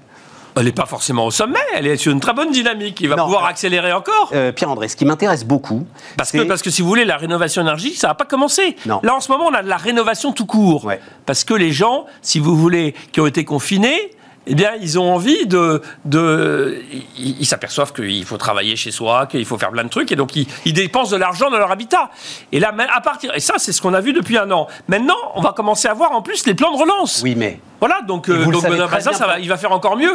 Elle 0.58 0.66
n'est 0.66 0.72
pas 0.72 0.86
forcément 0.86 1.26
au 1.26 1.32
sommet, 1.32 1.60
elle 1.74 1.86
est 1.86 1.98
sur 1.98 2.12
une 2.12 2.20
très 2.20 2.34
bonne 2.34 2.52
dynamique. 2.52 3.02
Il 3.02 3.10
va 3.10 3.18
pouvoir 3.18 3.46
accélérer 3.46 3.92
encore. 3.92 4.32
Pierre-André, 4.56 4.88
ce 4.88 4.96
qui 4.96 5.06
m'intéresse 5.06 5.44
beaucoup. 5.44 5.86
Parce 6.18 6.32
que, 6.32 6.44
parce 6.44 6.62
que 6.62 6.70
si 6.70 6.82
vous 6.82 6.88
voulez, 6.88 7.06
la 7.06 7.18
rénovation 7.18 7.62
énergétique, 7.62 7.98
ça 7.98 8.08
n'a 8.08 8.16
pas 8.16 8.26
commencé. 8.26 8.76
Là, 8.86 9.16
en 9.16 9.20
ce 9.20 9.32
moment, 9.32 9.46
on 9.48 9.54
a 9.54 9.64
de 9.64 9.70
la 9.70 9.78
rénovation 9.78 10.32
tout 10.32 10.46
court. 10.46 10.90
Parce 11.26 11.44
que 11.44 11.54
les 11.54 11.72
gens, 11.72 12.06
si 12.22 12.40
vous 12.40 12.56
voulez, 12.56 12.96
qui 13.12 13.20
ont 13.20 13.28
été 13.28 13.44
confinés, 13.44 14.12
eh 14.48 14.56
bien, 14.56 14.72
ils 14.80 15.00
ont 15.00 15.14
envie 15.14 15.48
de. 15.48 15.82
de 16.06 16.82
ils 17.18 17.46
s'aperçoivent 17.46 17.94
qu'il 17.94 18.26
faut 18.26 18.38
travailler 18.38 18.76
chez 18.76 18.92
soi, 18.92 19.26
qu'il 19.26 19.46
faut 19.46 19.58
faire 19.58 19.72
plein 19.72 19.84
de 19.84 19.90
trucs, 19.90 20.12
et 20.12 20.16
donc 20.16 20.36
ils, 20.36 20.74
dépensent 20.74 21.12
de 21.12 21.18
l'argent 21.18 21.50
dans 21.50 21.58
leur 21.58 21.72
habitat. 21.72 22.12
Et 22.52 22.60
là, 22.60 22.74
à 22.94 23.02
partir. 23.02 23.34
Et 23.36 23.40
ça, 23.40 23.56
c'est 23.58 23.72
ce 23.72 23.82
qu'on 23.82 23.94
a 23.94 24.02
vu 24.02 24.14
depuis 24.14 24.38
un 24.38 24.50
an. 24.52 24.68
Maintenant, 24.88 25.18
on 25.34 25.42
va 25.42 25.54
commencer 25.54 25.88
à 25.88 25.94
voir 25.94 26.12
en 26.12 26.22
plus 26.22 26.46
les 26.46 26.54
plans 26.54 26.72
de 26.72 26.78
relance. 26.78 27.22
Oui, 27.24 27.36
mais. 27.36 27.60
Voilà, 27.80 28.02
donc, 28.08 28.30
euh, 28.30 28.46
donc 28.46 28.62
ça 28.62 29.28
va, 29.28 29.40
il 29.40 29.50
va 29.50 29.58
faire 29.58 29.72
encore 29.72 29.98
mieux. 29.98 30.14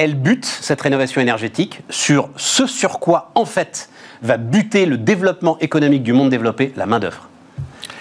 Elle 0.00 0.14
bute, 0.14 0.46
cette 0.46 0.80
rénovation 0.80 1.20
énergétique, 1.20 1.82
sur 1.90 2.30
ce 2.36 2.66
sur 2.66 3.00
quoi, 3.00 3.32
en 3.34 3.44
fait, 3.44 3.90
va 4.22 4.38
buter 4.38 4.86
le 4.86 4.96
développement 4.96 5.58
économique 5.58 6.02
du 6.02 6.14
monde 6.14 6.30
développé, 6.30 6.72
la 6.74 6.86
main-d'œuvre. 6.86 7.28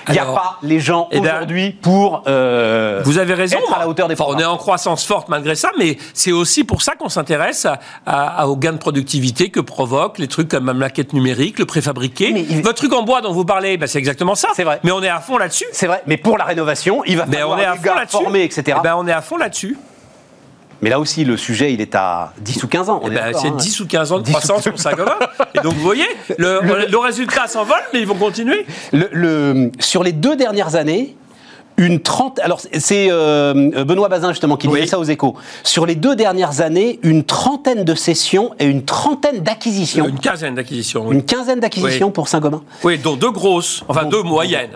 Il 0.07 0.13
n'y 0.13 0.19
a 0.19 0.25
pas 0.27 0.59
les 0.63 0.79
gens 0.79 1.09
eh 1.11 1.19
ben, 1.19 1.25
aujourd'hui 1.25 1.71
pour 1.71 2.23
euh, 2.27 3.01
vous 3.03 3.17
avez 3.17 3.33
raison, 3.33 3.57
être 3.57 3.73
à 3.75 3.79
la 3.79 3.89
hauteur 3.89 4.07
des 4.07 4.15
On 4.21 4.39
est 4.39 4.45
en 4.45 4.55
croissance 4.55 5.05
forte 5.05 5.27
malgré 5.27 5.55
ça, 5.55 5.71
mais 5.77 5.97
c'est 6.13 6.31
aussi 6.31 6.63
pour 6.63 6.83
ça 6.83 6.95
qu'on 6.95 7.09
s'intéresse 7.09 7.67
à, 8.05 8.47
aux 8.47 8.55
gains 8.55 8.71
de 8.71 8.77
productivité 8.77 9.49
que 9.49 9.59
provoquent 9.59 10.19
les 10.19 10.29
trucs 10.29 10.47
comme 10.47 10.79
la 10.79 10.89
quête 10.89 11.11
numérique, 11.11 11.59
le 11.59 11.65
préfabriqué. 11.65 12.47
Votre 12.63 12.75
truc 12.75 12.93
en 12.93 13.03
bois 13.03 13.19
dont 13.19 13.33
vous 13.33 13.43
parlez, 13.43 13.75
ben, 13.75 13.87
c'est 13.87 13.99
exactement 13.99 14.35
ça. 14.35 14.47
C'est 14.55 14.63
vrai. 14.63 14.79
Mais 14.85 14.91
on 14.91 15.03
est 15.03 15.09
à 15.09 15.19
fond 15.19 15.37
là-dessus. 15.37 15.67
C'est 15.73 15.87
vrai. 15.87 16.01
Mais 16.07 16.15
pour 16.15 16.37
la 16.37 16.45
rénovation, 16.45 17.03
il 17.05 17.17
va 17.17 17.25
falloir 17.25 17.49
on 17.49 17.57
est 17.57 17.65
à 17.65 17.75
des 17.75 17.83
gars 17.83 18.05
formés, 18.07 18.45
etc. 18.45 18.77
Eh 18.79 18.81
ben, 18.81 18.95
on 18.97 19.05
est 19.05 19.11
à 19.11 19.21
fond 19.21 19.35
là-dessus. 19.35 19.77
Mais 20.81 20.89
là 20.89 20.99
aussi, 20.99 21.25
le 21.25 21.37
sujet, 21.37 21.73
il 21.73 21.81
est 21.81 21.95
à 21.95 22.33
10 22.39 22.63
ou 22.63 22.67
15 22.67 22.89
ans. 22.89 23.01
Eh 23.05 23.09
ben, 23.09 23.33
c'est 23.33 23.55
10 23.55 23.81
hein. 23.81 23.83
ou 23.83 23.87
15 23.87 24.11
ans 24.11 24.19
de 24.19 24.29
croissance 24.29 24.63
pour 24.63 24.79
Saint-Gobain. 24.79 25.17
Et 25.55 25.59
donc, 25.59 25.73
vous 25.73 25.81
voyez, 25.81 26.07
le, 26.37 26.97
résultat 26.97 27.47
s'envole, 27.47 27.81
mais 27.93 27.99
ils 27.99 28.07
vont 28.07 28.15
continuer. 28.15 28.65
Le, 28.93 29.71
sur 29.79 30.03
les 30.03 30.11
deux 30.11 30.35
dernières 30.35 30.75
années, 30.75 31.15
une 31.77 32.01
trentaine. 32.01 32.43
Alors, 32.45 32.61
c'est 32.61 33.07
euh, 33.09 33.83
Benoît 33.85 34.09
Bazin, 34.09 34.29
justement, 34.29 34.57
qui 34.57 34.67
disait 34.67 34.85
ça 34.85 34.99
aux 34.99 35.03
échos. 35.03 35.35
Sur 35.63 35.85
les 35.85 35.95
deux 35.95 36.15
dernières 36.15 36.61
années, 36.61 36.99
une 37.03 37.23
trentaine 37.23 37.83
de 37.83 37.95
cessions 37.95 38.53
et 38.59 38.65
une 38.65 38.83
trentaine 38.83 39.39
d'acquisitions. 39.39 40.07
Une 40.07 40.19
quinzaine 40.19 40.55
d'acquisitions. 40.55 41.11
Une 41.11 41.23
quinzaine 41.23 41.59
d'acquisitions 41.59 42.11
pour 42.11 42.27
Saint-Gobain. 42.27 42.61
Oui, 42.83 42.97
dont 42.97 43.15
deux 43.15 43.31
grosses, 43.31 43.83
enfin 43.87 44.05
deux 44.05 44.23
moyennes. 44.23 44.75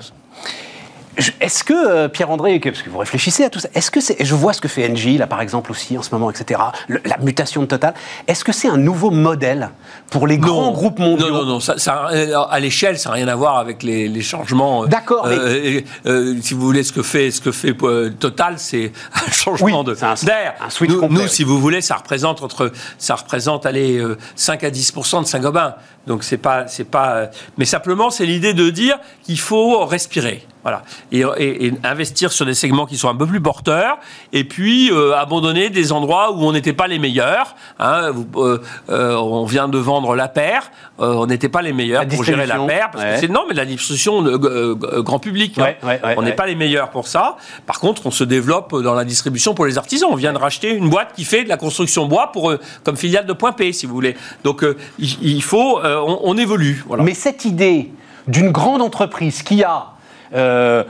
Est-ce 1.39 1.63
que, 1.63 1.73
euh, 1.73 2.07
Pierre-André, 2.07 2.59
parce 2.59 2.81
que 2.81 2.89
vous 2.89 2.97
réfléchissez 2.97 3.43
à 3.43 3.49
tout 3.49 3.59
ça, 3.59 3.69
est-ce 3.75 3.91
que 3.91 4.01
c'est, 4.01 4.23
je 4.23 4.35
vois 4.35 4.53
ce 4.53 4.61
que 4.61 4.67
fait 4.67 4.89
Engie, 4.89 5.17
là 5.17 5.27
par 5.27 5.41
exemple 5.41 5.71
aussi 5.71 5.97
en 5.97 6.01
ce 6.01 6.09
moment, 6.11 6.31
etc., 6.31 6.59
la 6.89 7.17
mutation 7.19 7.61
de 7.61 7.67
Total, 7.67 7.93
est-ce 8.27 8.43
que 8.43 8.51
c'est 8.51 8.67
un 8.67 8.77
nouveau 8.77 9.11
modèle 9.11 9.69
pour 10.09 10.27
les 10.27 10.37
grands 10.37 10.71
groupes 10.71 10.99
mondiaux? 10.99 11.29
Non, 11.29 11.45
non, 11.45 11.45
non, 11.45 11.59
ça, 11.59 11.75
à 11.75 12.59
l'échelle, 12.59 12.97
ça 12.97 13.09
n'a 13.09 13.15
rien 13.15 13.27
à 13.27 13.35
voir 13.35 13.57
avec 13.57 13.83
les, 13.83 14.21
changements. 14.21 14.83
Euh, 14.83 14.87
D'accord. 14.87 15.27
Euh, 15.27 16.35
si 16.41 16.53
vous 16.53 16.61
voulez, 16.61 16.83
ce 16.83 16.93
que 16.93 17.03
fait, 17.03 17.29
ce 17.31 17.41
que 17.41 17.51
fait 17.51 17.75
Total, 18.19 18.55
c'est 18.57 18.91
un 19.27 19.31
changement 19.31 19.83
de 19.83 19.93
d'air. 20.25 20.55
Un 20.61 20.69
switch 20.69 20.91
nous, 20.91 21.07
nous, 21.09 21.27
si 21.27 21.43
vous 21.43 21.59
voulez, 21.59 21.81
ça 21.81 21.95
représente 21.95 22.41
entre, 22.41 22.71
ça 22.97 23.15
représente, 23.15 23.65
allez, 23.65 24.03
5 24.35 24.63
à 24.63 24.69
10% 24.69 25.21
de 25.21 25.27
Saint-Gobain. 25.27 25.75
Donc 26.07 26.23
c'est 26.23 26.37
pas, 26.37 26.67
c'est 26.67 26.83
pas, 26.83 27.29
mais 27.57 27.65
simplement 27.65 28.09
c'est 28.09 28.25
l'idée 28.25 28.53
de 28.53 28.69
dire 28.69 28.99
qu'il 29.23 29.39
faut 29.39 29.85
respirer. 29.85 30.45
Voilà. 30.63 30.83
Et, 31.11 31.73
investir 31.83 32.31
sur 32.31 32.45
des 32.45 32.53
segments 32.53 32.85
qui 32.85 32.97
sont 32.97 33.09
un 33.09 33.15
peu 33.15 33.27
plus 33.27 33.41
porteurs, 33.41 33.97
et 34.31 34.45
puis 34.45 34.89
euh, 34.91 35.15
abandonner 35.15 35.69
des 35.69 35.91
endroits 35.91 36.31
où 36.31 36.43
on 36.43 36.53
n'était 36.53 36.73
pas 36.73 36.87
les 36.87 36.99
meilleurs. 36.99 37.55
Hein. 37.79 38.13
Euh, 38.37 38.59
euh, 38.89 39.15
on 39.15 39.45
vient 39.45 39.67
de 39.67 39.77
vendre 39.77 40.15
la 40.15 40.29
paire, 40.29 40.71
on 40.97 41.25
n'était 41.25 41.49
pas 41.49 41.61
les 41.61 41.73
meilleurs 41.73 42.07
pour 42.07 42.23
gérer 42.23 42.45
la 42.45 42.59
paire, 42.59 42.89
parce 42.91 43.03
que 43.03 43.17
c'est 43.17 43.27
non, 43.29 43.43
mais 43.47 43.53
la 43.53 43.65
distribution 43.65 44.21
grand 44.21 45.19
public. 45.19 45.59
Hein. 45.59 45.73
on 46.17 46.21
n'est 46.21 46.33
pas 46.33 46.45
les 46.45 46.55
meilleurs 46.55 46.89
pour 46.89 47.07
ça. 47.07 47.35
Par 47.65 47.79
contre, 47.79 48.05
on 48.05 48.11
se 48.11 48.23
développe 48.23 48.81
dans 48.81 48.93
la 48.93 49.03
distribution 49.03 49.53
pour 49.53 49.65
les 49.65 49.77
artisans. 49.77 50.09
On 50.11 50.15
vient 50.15 50.33
de 50.33 50.37
racheter 50.37 50.73
une 50.73 50.89
boîte 50.89 51.13
qui 51.13 51.25
fait 51.25 51.43
de 51.43 51.49
la 51.49 51.57
construction 51.57 52.05
bois 52.05 52.31
pour 52.31 52.53
comme 52.83 52.95
filiale 52.95 53.25
de 53.25 53.33
Point 53.33 53.51
P, 53.51 53.73
si 53.73 53.85
vous 53.85 53.93
voulez. 53.93 54.15
Donc 54.43 54.65
il, 54.99 55.43
faut, 55.43 55.81
on, 55.83 56.37
évolue. 56.37 56.85
Mais 56.99 57.13
cette 57.13 57.43
idée 57.45 57.91
d'une 58.27 58.51
grande 58.51 58.81
entreprise 58.81 59.43
qui 59.43 59.63
a 59.63 59.92
euh, 60.33 60.83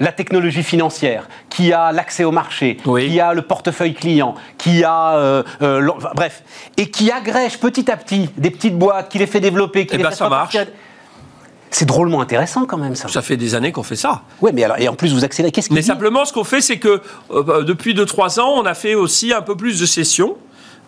la 0.00 0.12
technologie 0.12 0.62
financière, 0.62 1.28
qui 1.50 1.72
a 1.72 1.92
l'accès 1.92 2.24
au 2.24 2.30
marché, 2.30 2.76
qui 2.76 3.20
a 3.20 3.34
le 3.34 3.42
portefeuille 3.42 3.94
client, 3.94 4.34
qui 4.56 4.84
a... 4.84 5.16
Euh, 5.16 5.42
euh, 5.60 5.88
bref, 6.14 6.42
et 6.76 6.90
qui 6.90 7.10
agrège 7.10 7.58
petit 7.58 7.90
à 7.90 7.96
petit 7.96 8.30
des 8.36 8.50
petites 8.50 8.78
boîtes, 8.78 9.10
qui 9.10 9.18
les 9.18 9.26
fait 9.26 9.40
développer, 9.40 9.86
qui 9.86 9.92
et 9.92 9.96
eh 9.96 9.98
les 9.98 10.04
ben, 10.04 10.10
ça 10.12 10.28
marche. 10.28 10.56
C'est 11.70 11.84
drôlement 11.84 12.22
intéressant 12.22 12.64
quand 12.64 12.78
même 12.78 12.94
ça. 12.94 13.08
Ça 13.08 13.20
fait 13.22 13.36
des 13.36 13.54
années 13.54 13.72
qu'on 13.72 13.82
fait 13.82 13.96
ça. 13.96 14.22
Oui, 14.40 14.52
mais 14.54 14.64
alors 14.64 14.78
et 14.78 14.88
en 14.88 14.94
plus 14.94 15.12
vous 15.12 15.24
accélérez. 15.24 15.52
Qu'est-ce 15.52 15.72
Mais 15.74 15.82
simplement, 15.82 16.24
ce 16.24 16.32
qu'on 16.32 16.44
fait, 16.44 16.60
c'est 16.60 16.78
que 16.78 17.02
depuis 17.64 17.92
2-3 17.92 18.40
ans, 18.40 18.54
on 18.56 18.64
a 18.64 18.74
fait 18.74 18.94
aussi 18.94 19.32
un 19.32 19.42
peu 19.42 19.56
plus 19.56 19.78
de 19.78 19.84
sessions. 19.84 20.36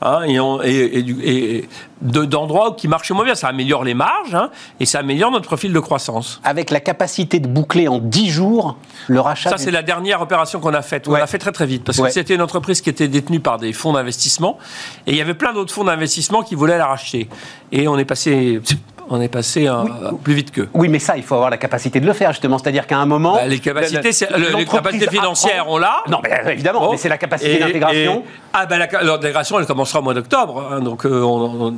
Hein, 0.01 0.21
et, 0.65 1.69
d'endroits 2.01 2.77
qui 2.77 2.87
marchent 2.87 3.11
moins 3.11 3.25
bien. 3.25 3.35
Ça 3.35 3.49
améliore 3.49 3.83
les 3.83 3.95
marges 3.95 4.35
hein, 4.35 4.51
et 4.79 4.87
ça 4.87 5.01
améliore 5.01 5.33
notre 5.33 5.47
profil 5.47 5.73
de 5.73 5.81
croissance. 5.81 6.41
Avec 6.45 6.71
la 6.71 6.81
capacité 6.81 7.41
de 7.41 7.49
boucler 7.49 7.89
en 7.89 7.99
10 7.99 8.31
jours 8.31 8.77
le 9.09 9.21
rachat. 9.21 9.51
Ça, 9.51 9.59
c'est 9.59 9.73
la 9.73 9.83
dernière 9.83 10.23
opération 10.23 10.61
qu'on 10.61 10.75
a 10.75 10.83
faite. 10.83 11.09
On 11.09 11.13
l'a 11.13 11.27
fait 11.27 11.39
très 11.39 11.53
très 11.53 11.67
vite 11.67 11.85
parce 11.85 12.01
que 12.01 12.11
c'était 12.11 12.35
une 12.35 12.43
entreprise 12.43 12.81
qui 12.81 12.91
était 12.91 13.09
détenue 13.09 13.41
par 13.41 13.59
des 13.59 13.73
fonds 13.73 13.93
d'investissement 13.93 14.59
et 15.07 15.13
il 15.13 15.17
y 15.17 15.21
avait 15.21 15.35
plein 15.35 15.53
d'autres 15.53 15.75
fonds 15.75 15.85
d'investissement 15.85 16.43
qui 16.43 16.55
voulaient 16.55 16.79
la 16.79 16.87
racheter. 16.87 17.29
Et 17.73 17.89
on 17.89 17.99
est 17.99 18.05
passé 18.05 18.61
on 19.11 19.21
est 19.21 19.29
passé 19.29 19.67
euh, 19.67 19.85
plus 20.23 20.35
vite 20.35 20.51
qu'eux. 20.51 20.69
Oui, 20.75 20.89
mais 20.89 20.99
ça, 20.99 21.17
il 21.17 21.23
faut 21.23 21.35
avoir 21.35 21.51
la 21.51 21.57
capacité 21.57 22.01
de 22.01 22.07
le 22.07 22.13
faire, 22.13 22.33
justement. 22.33 22.59
C'est-à-dire 22.59 22.87
qu'à 22.87 22.99
un 22.99 23.07
moment. 23.07 23.35
Bah, 23.35 23.47
les 23.47 23.59
capacités, 23.59 24.11
les 24.57 24.65
capacités 24.65 25.09
financières, 25.09 25.67
on 25.69 25.79
l'a. 25.79 26.03
Non, 26.09 26.21
mais 26.23 26.33
euh, 26.33 26.51
évidemment, 26.51 26.91
mais 26.91 26.97
c'est 26.97 27.09
la 27.09 27.19
capacité 27.19 27.59
d'intégration. 27.59 28.23
Ah, 28.53 28.67
ben 28.67 28.79
l'intégration, 28.79 29.59
elle 29.59 29.67
commencera 29.67 30.01
au 30.01 30.03
mois 30.03 30.15
d'octobre. 30.15 30.71
Hein, 30.73 30.81
donc, 30.81 31.05
euh, 31.05 31.71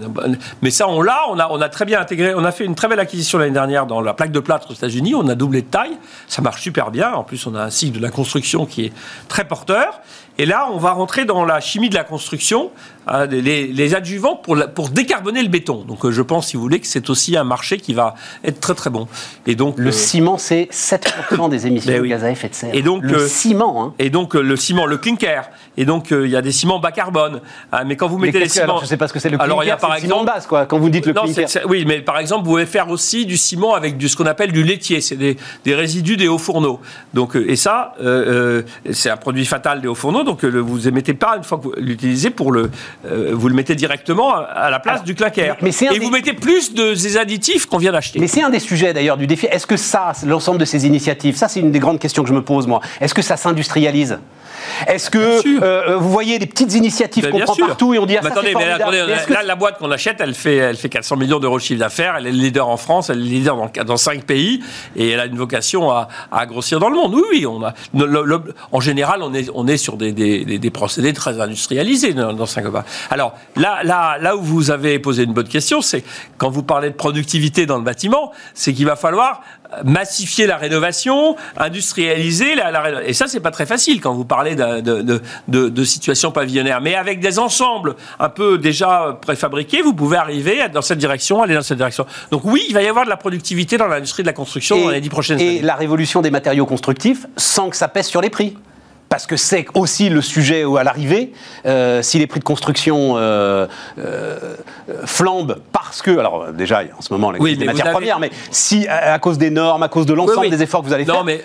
mais 0.63 0.71
ça, 0.71 0.89
on 0.89 1.03
l'a. 1.03 1.23
On 1.31 1.39
a, 1.39 1.49
on 1.51 1.61
a 1.61 1.69
très 1.69 1.85
bien 1.85 2.01
intégré. 2.01 2.35
On 2.35 2.45
a 2.45 2.53
fait 2.53 2.65
une 2.65 2.75
très 2.75 2.89
belle 2.89 3.01
acquisition 3.01 3.39
l'année 3.39 3.51
dernière 3.51 3.87
dans 3.87 4.01
la 4.01 4.15
plaque 4.15 4.33
de 4.33 4.41
plâtre 4.41 4.71
aux 4.71 4.75
États-Unis. 4.75 5.15
On 5.15 5.29
a 5.29 5.35
doublé 5.35 5.63
de 5.63 5.67
taille. 5.67 5.97
Ça 6.29 6.43
marche 6.43 6.63
super 6.63 6.91
bien. 6.91 7.13
En 7.13 7.25
plus, 7.25 7.47
on 7.47 7.55
a 7.55 7.63
un 7.63 7.71
cycle 7.71 7.99
de 7.99 8.03
la 8.03 8.11
construction 8.11 8.67
qui 8.67 8.87
est 8.87 8.93
très 9.29 9.45
porteur. 9.45 10.01
Et 10.41 10.47
là, 10.47 10.71
on 10.73 10.79
va 10.79 10.93
rentrer 10.93 11.27
dans 11.27 11.45
la 11.45 11.61
chimie 11.61 11.91
de 11.91 11.95
la 11.95 12.03
construction, 12.03 12.71
hein, 13.07 13.27
les, 13.27 13.95
adjuvants 13.95 14.37
pour, 14.37 14.57
pour 14.75 14.89
décarboner 14.89 15.43
le 15.43 15.51
béton. 15.51 15.85
Donc, 15.87 16.09
je 16.09 16.23
pense, 16.23 16.47
si 16.49 16.57
vous 16.57 16.63
voulez, 16.63 16.81
que 16.81 16.87
c'est 16.87 17.11
aussi 17.11 17.37
un 17.37 17.45
marché 17.45 17.77
qui 17.77 17.93
va 17.93 18.15
être 18.43 18.59
très 18.59 18.75
très 18.75 18.89
bon. 18.89 19.07
Et 19.47 19.55
donc 19.55 19.79
le 19.79 19.89
euh, 19.89 19.93
ciment, 19.93 20.39
c'est 20.39 20.69
7% 20.73 21.51
des 21.51 21.67
émissions 21.67 21.93
ben 21.93 22.01
de 22.01 22.07
gaz 22.07 22.25
à 22.25 22.31
effet 22.31 22.49
de 22.49 22.55
serre. 22.55 22.75
Et 22.75 22.81
donc 22.81 23.03
le 23.03 23.17
euh, 23.17 23.29
ciment. 23.29 23.85
Hein. 23.85 23.95
Et 23.99 24.09
donc 24.09 24.35
euh, 24.35 24.41
le 24.41 24.57
ciment, 24.57 24.87
le 24.87 24.97
clinker. 24.97 25.51
Et 25.77 25.85
donc 25.85 26.11
il 26.11 26.29
y 26.29 26.37
a 26.37 26.43
des 26.43 26.53
ciments 26.53 26.79
bas 26.79 26.93
carbone. 26.93 27.41
Ah, 27.71 27.85
mais 27.85 27.97
quand 27.97 28.09
vous 28.09 28.19
mettez 28.19 28.39
les 28.39 28.49
ciments, 28.49 28.65
alors, 28.65 28.81
je 28.81 28.87
sais 28.87 28.97
pas 28.97 29.09
ce 29.09 29.13
que 29.13 29.19
c'est 29.19 29.29
le 29.29 29.37
clinker. 29.37 29.53
Alors 29.53 29.65
il 29.65 29.69
y 29.69 29.71
a 29.71 29.77
par 29.77 29.95
exemple 29.95 30.13
ciment 30.15 30.23
de 30.23 30.27
base 30.27 30.47
quoi. 30.47 30.65
Quand 30.65 30.79
vous 30.79 30.89
dites 30.89 31.05
le 31.05 31.13
clinker. 31.13 31.47
oui, 31.69 31.85
mais 31.87 32.01
par 32.01 32.19
exemple 32.19 32.45
vous 32.45 32.53
pouvez 32.53 32.67
faire 32.67 32.89
aussi 32.89 33.27
du 33.27 33.37
ciment 33.37 33.75
avec 33.75 33.99
du, 33.99 34.09
ce 34.09 34.17
qu'on 34.17 34.27
appelle 34.27 34.53
du 34.53 34.63
laitier. 34.63 35.01
C'est 35.01 35.17
des, 35.17 35.37
des, 35.65 35.75
résidus 35.75 36.17
des 36.17 36.29
hauts 36.29 36.39
fourneaux. 36.39 36.81
Donc 37.13 37.37
et 37.37 37.57
ça, 37.57 37.95
c'est 38.91 39.11
un 39.11 39.17
produit 39.17 39.45
fatal 39.45 39.81
des 39.81 39.89
hauts 39.89 39.95
fourneaux. 39.95 40.25
Donc 40.31 40.45
vous 40.45 40.87
émettez 40.87 41.15
pas 41.15 41.37
une 41.37 41.43
fois 41.43 41.59
que 41.59 41.65
vous 41.65 41.73
l'utilisez 41.77 42.31
pour 42.31 42.53
le, 42.53 42.71
vous 43.05 43.49
le 43.49 43.55
mettez 43.55 43.75
directement 43.75 44.33
à 44.33 44.71
la 44.71 44.79
place 44.79 45.03
du 45.03 45.15
clinker. 45.15 45.57
Mais 45.61 45.71
et 45.71 45.99
vous 45.99 46.11
mettez 46.11 46.35
plus 46.35 46.73
de 46.73 46.95
ces 46.95 47.17
additifs 47.17 47.67
qu'on 47.67 47.79
vient 47.79 47.93
d'acheter. 47.93 48.21
Mais 48.21 48.29
c'est 48.29 48.43
un 48.43 48.51
des 48.51 48.61
sujets 48.61 48.93
d'ailleurs 48.93 49.17
du 49.17 49.27
défi. 49.27 49.47
Est-ce 49.47 49.67
que 49.67 49.77
ça, 49.77 50.13
l'ensemble 50.25 50.59
de 50.59 50.65
ces 50.65 50.87
initiatives, 50.87 51.37
ça 51.37 51.49
c'est 51.49 51.61
une 51.61 51.73
des 51.73 51.81
grandes 51.81 51.99
questions 51.99 52.23
que 52.23 52.29
je 52.29 52.35
me 52.35 52.43
pose 52.43 52.67
moi, 52.67 52.81
est-ce 53.01 53.15
que 53.15 53.23
ça 53.23 53.37
s'industrialise? 53.37 54.19
Est-ce 54.87 55.11
que 55.11 55.19
euh, 55.19 55.61
euh, 55.63 55.97
vous 55.97 56.11
voyez 56.11 56.39
des 56.39 56.47
petites 56.47 56.75
initiatives 56.75 57.29
qu'on 57.31 57.41
prend 57.41 57.55
partout 57.55 57.95
et 57.95 57.99
on 57.99 58.07
dit 58.07 58.17
ah, 58.17 58.23
ça, 58.23 58.29
attendez, 58.29 58.55
mais 58.57 58.71
attendez, 58.71 59.05
là, 59.29 59.43
la 59.43 59.57
boîte 59.57 59.79
qu'on 59.79 59.91
achète, 59.91 60.17
elle 60.21 60.35
fait, 60.35 60.57
elle 60.57 60.77
fait 60.77 60.89
400 60.89 61.17
millions 61.17 61.39
d'euros 61.39 61.59
de 61.59 61.63
chiffre 61.63 61.81
d'affaires. 61.81 62.17
Elle 62.19 62.27
est 62.27 62.33
leader 62.33 62.69
en 62.69 62.77
France, 62.77 63.11
elle 63.11 63.21
est 63.21 63.31
leader 63.31 63.57
dans, 63.57 63.85
dans 63.85 63.97
5 63.97 64.25
pays 64.25 64.63
et 64.97 65.11
elle 65.11 65.21
a 65.21 65.27
une 65.27 65.37
vocation 65.37 65.91
à, 65.91 66.09
à 66.31 66.47
grossir 66.47 66.79
dans 66.79 66.89
le 66.89 66.97
monde. 66.97 67.15
Oui, 67.15 67.23
oui, 67.31 67.47
on 67.47 67.63
a, 67.65 67.75
en 68.73 68.81
général, 68.81 69.23
on 69.23 69.33
est, 69.35 69.51
on 69.55 69.67
est 69.67 69.77
sur 69.77 69.97
des, 69.97 70.13
des, 70.13 70.20
procédés 70.71 71.13
très 71.13 71.41
industrialisés 71.41 72.15
dans, 72.15 72.47
Saint-Gobain. 72.47 72.85
Alors 73.11 73.35
là, 73.57 73.81
là, 73.85 74.19
là 74.19 74.37
où 74.37 74.43
vous 74.43 74.71
avez 74.71 74.99
posé 74.99 75.25
une 75.25 75.33
bonne 75.33 75.49
question, 75.49 75.83
c'est 75.83 76.05
quand 76.39 76.51
vous 76.51 76.63
parlez 76.63 76.91
de 76.91 76.95
productivité 76.95 77.67
dans 77.67 77.79
le 77.79 77.85
bâtiment, 77.85 78.33
c'est 78.55 78.73
qu'il 78.73 78.87
va 78.87 78.97
falloir 78.97 79.43
massifier 79.85 80.47
la 80.47 80.57
rénovation, 80.57 81.37
industrialiser 81.57 82.55
la, 82.55 82.71
la 82.71 83.05
Et 83.05 83.13
ça, 83.13 83.27
c'est 83.27 83.41
pas 83.41 83.51
très 83.51 83.67
facile 83.67 84.01
quand 84.01 84.13
vous 84.13 84.25
parlez 84.25 84.55
de, 84.55 84.81
de, 84.81 85.23
de, 85.49 85.69
de, 85.69 85.85
situation 85.85 86.31
pavillonnaire. 86.33 86.81
Mais 86.81 86.95
avec 86.95 87.21
des 87.21 87.39
ensembles 87.39 87.97
un 88.19 88.29
peu 88.29 88.59
déjà 88.59 89.19
préfabriqués, 89.21 89.83
vous 89.83 89.95
pouvez 89.95 90.17
arriver 90.17 90.69
dans 90.73 90.83
cette 90.83 90.99
direction, 90.99 91.43
aller 91.43 91.55
dans 91.55 91.63
cette 91.63 91.79
direction. 91.79 92.07
Donc 92.31 92.45
oui, 92.45 92.65
il 92.69 92.75
va 92.75 92.83
y 92.83 92.89
avoir 92.89 93.05
de 93.05 93.11
la 93.11 93.17
productivité 93.17 93.77
dans 93.77 93.87
l'industrie 93.87 94.23
de 94.23 94.29
la 94.29 94.33
construction 94.33 94.83
dans 94.83 94.91
les 94.91 95.01
dix 95.01 95.09
prochaines 95.09 95.39
années. 95.39 95.57
Et 95.57 95.63
la 95.63 95.75
révolution 95.75 96.21
des 96.21 96.31
matériaux 96.31 96.67
constructifs 96.67 97.27
sans 97.37 97.71
que 97.71 97.77
ça 97.77 97.89
pèse 97.89 98.07
sur 98.07 98.21
les 98.21 98.31
prix 98.31 98.57
parce 99.11 99.27
que 99.27 99.37
c'est 99.37 99.67
aussi 99.75 100.09
le 100.09 100.23
sujet 100.23 100.65
à 100.79 100.85
l'arrivée. 100.85 101.33
Euh, 101.67 102.01
si 102.01 102.21
les 102.21 102.29
prix 102.29 102.39
de 102.39 102.45
construction 102.45 103.17
euh, 103.17 103.67
euh, 103.99 104.55
flambent 105.05 105.59
parce 105.73 106.01
que, 106.01 106.17
alors 106.17 106.53
déjà 106.53 106.83
en 106.97 107.03
ce 107.03 107.13
moment 107.13 107.33
les, 107.33 107.57
matières 107.57 107.91
premières, 107.91 108.21
mais 108.21 108.31
si 108.53 108.87
à, 108.87 109.19
cause 109.19 109.37
des 109.37 109.51
normes, 109.51 109.83
à 109.83 109.89
cause 109.89 110.07
de 110.07 110.15
l'ensemble 110.15 110.49
des 110.49 110.63
efforts 110.63 110.83
que 110.83 110.87
vous 110.87 110.93
allez 110.93 111.05
faire, 111.05 111.25
mais, 111.25 111.43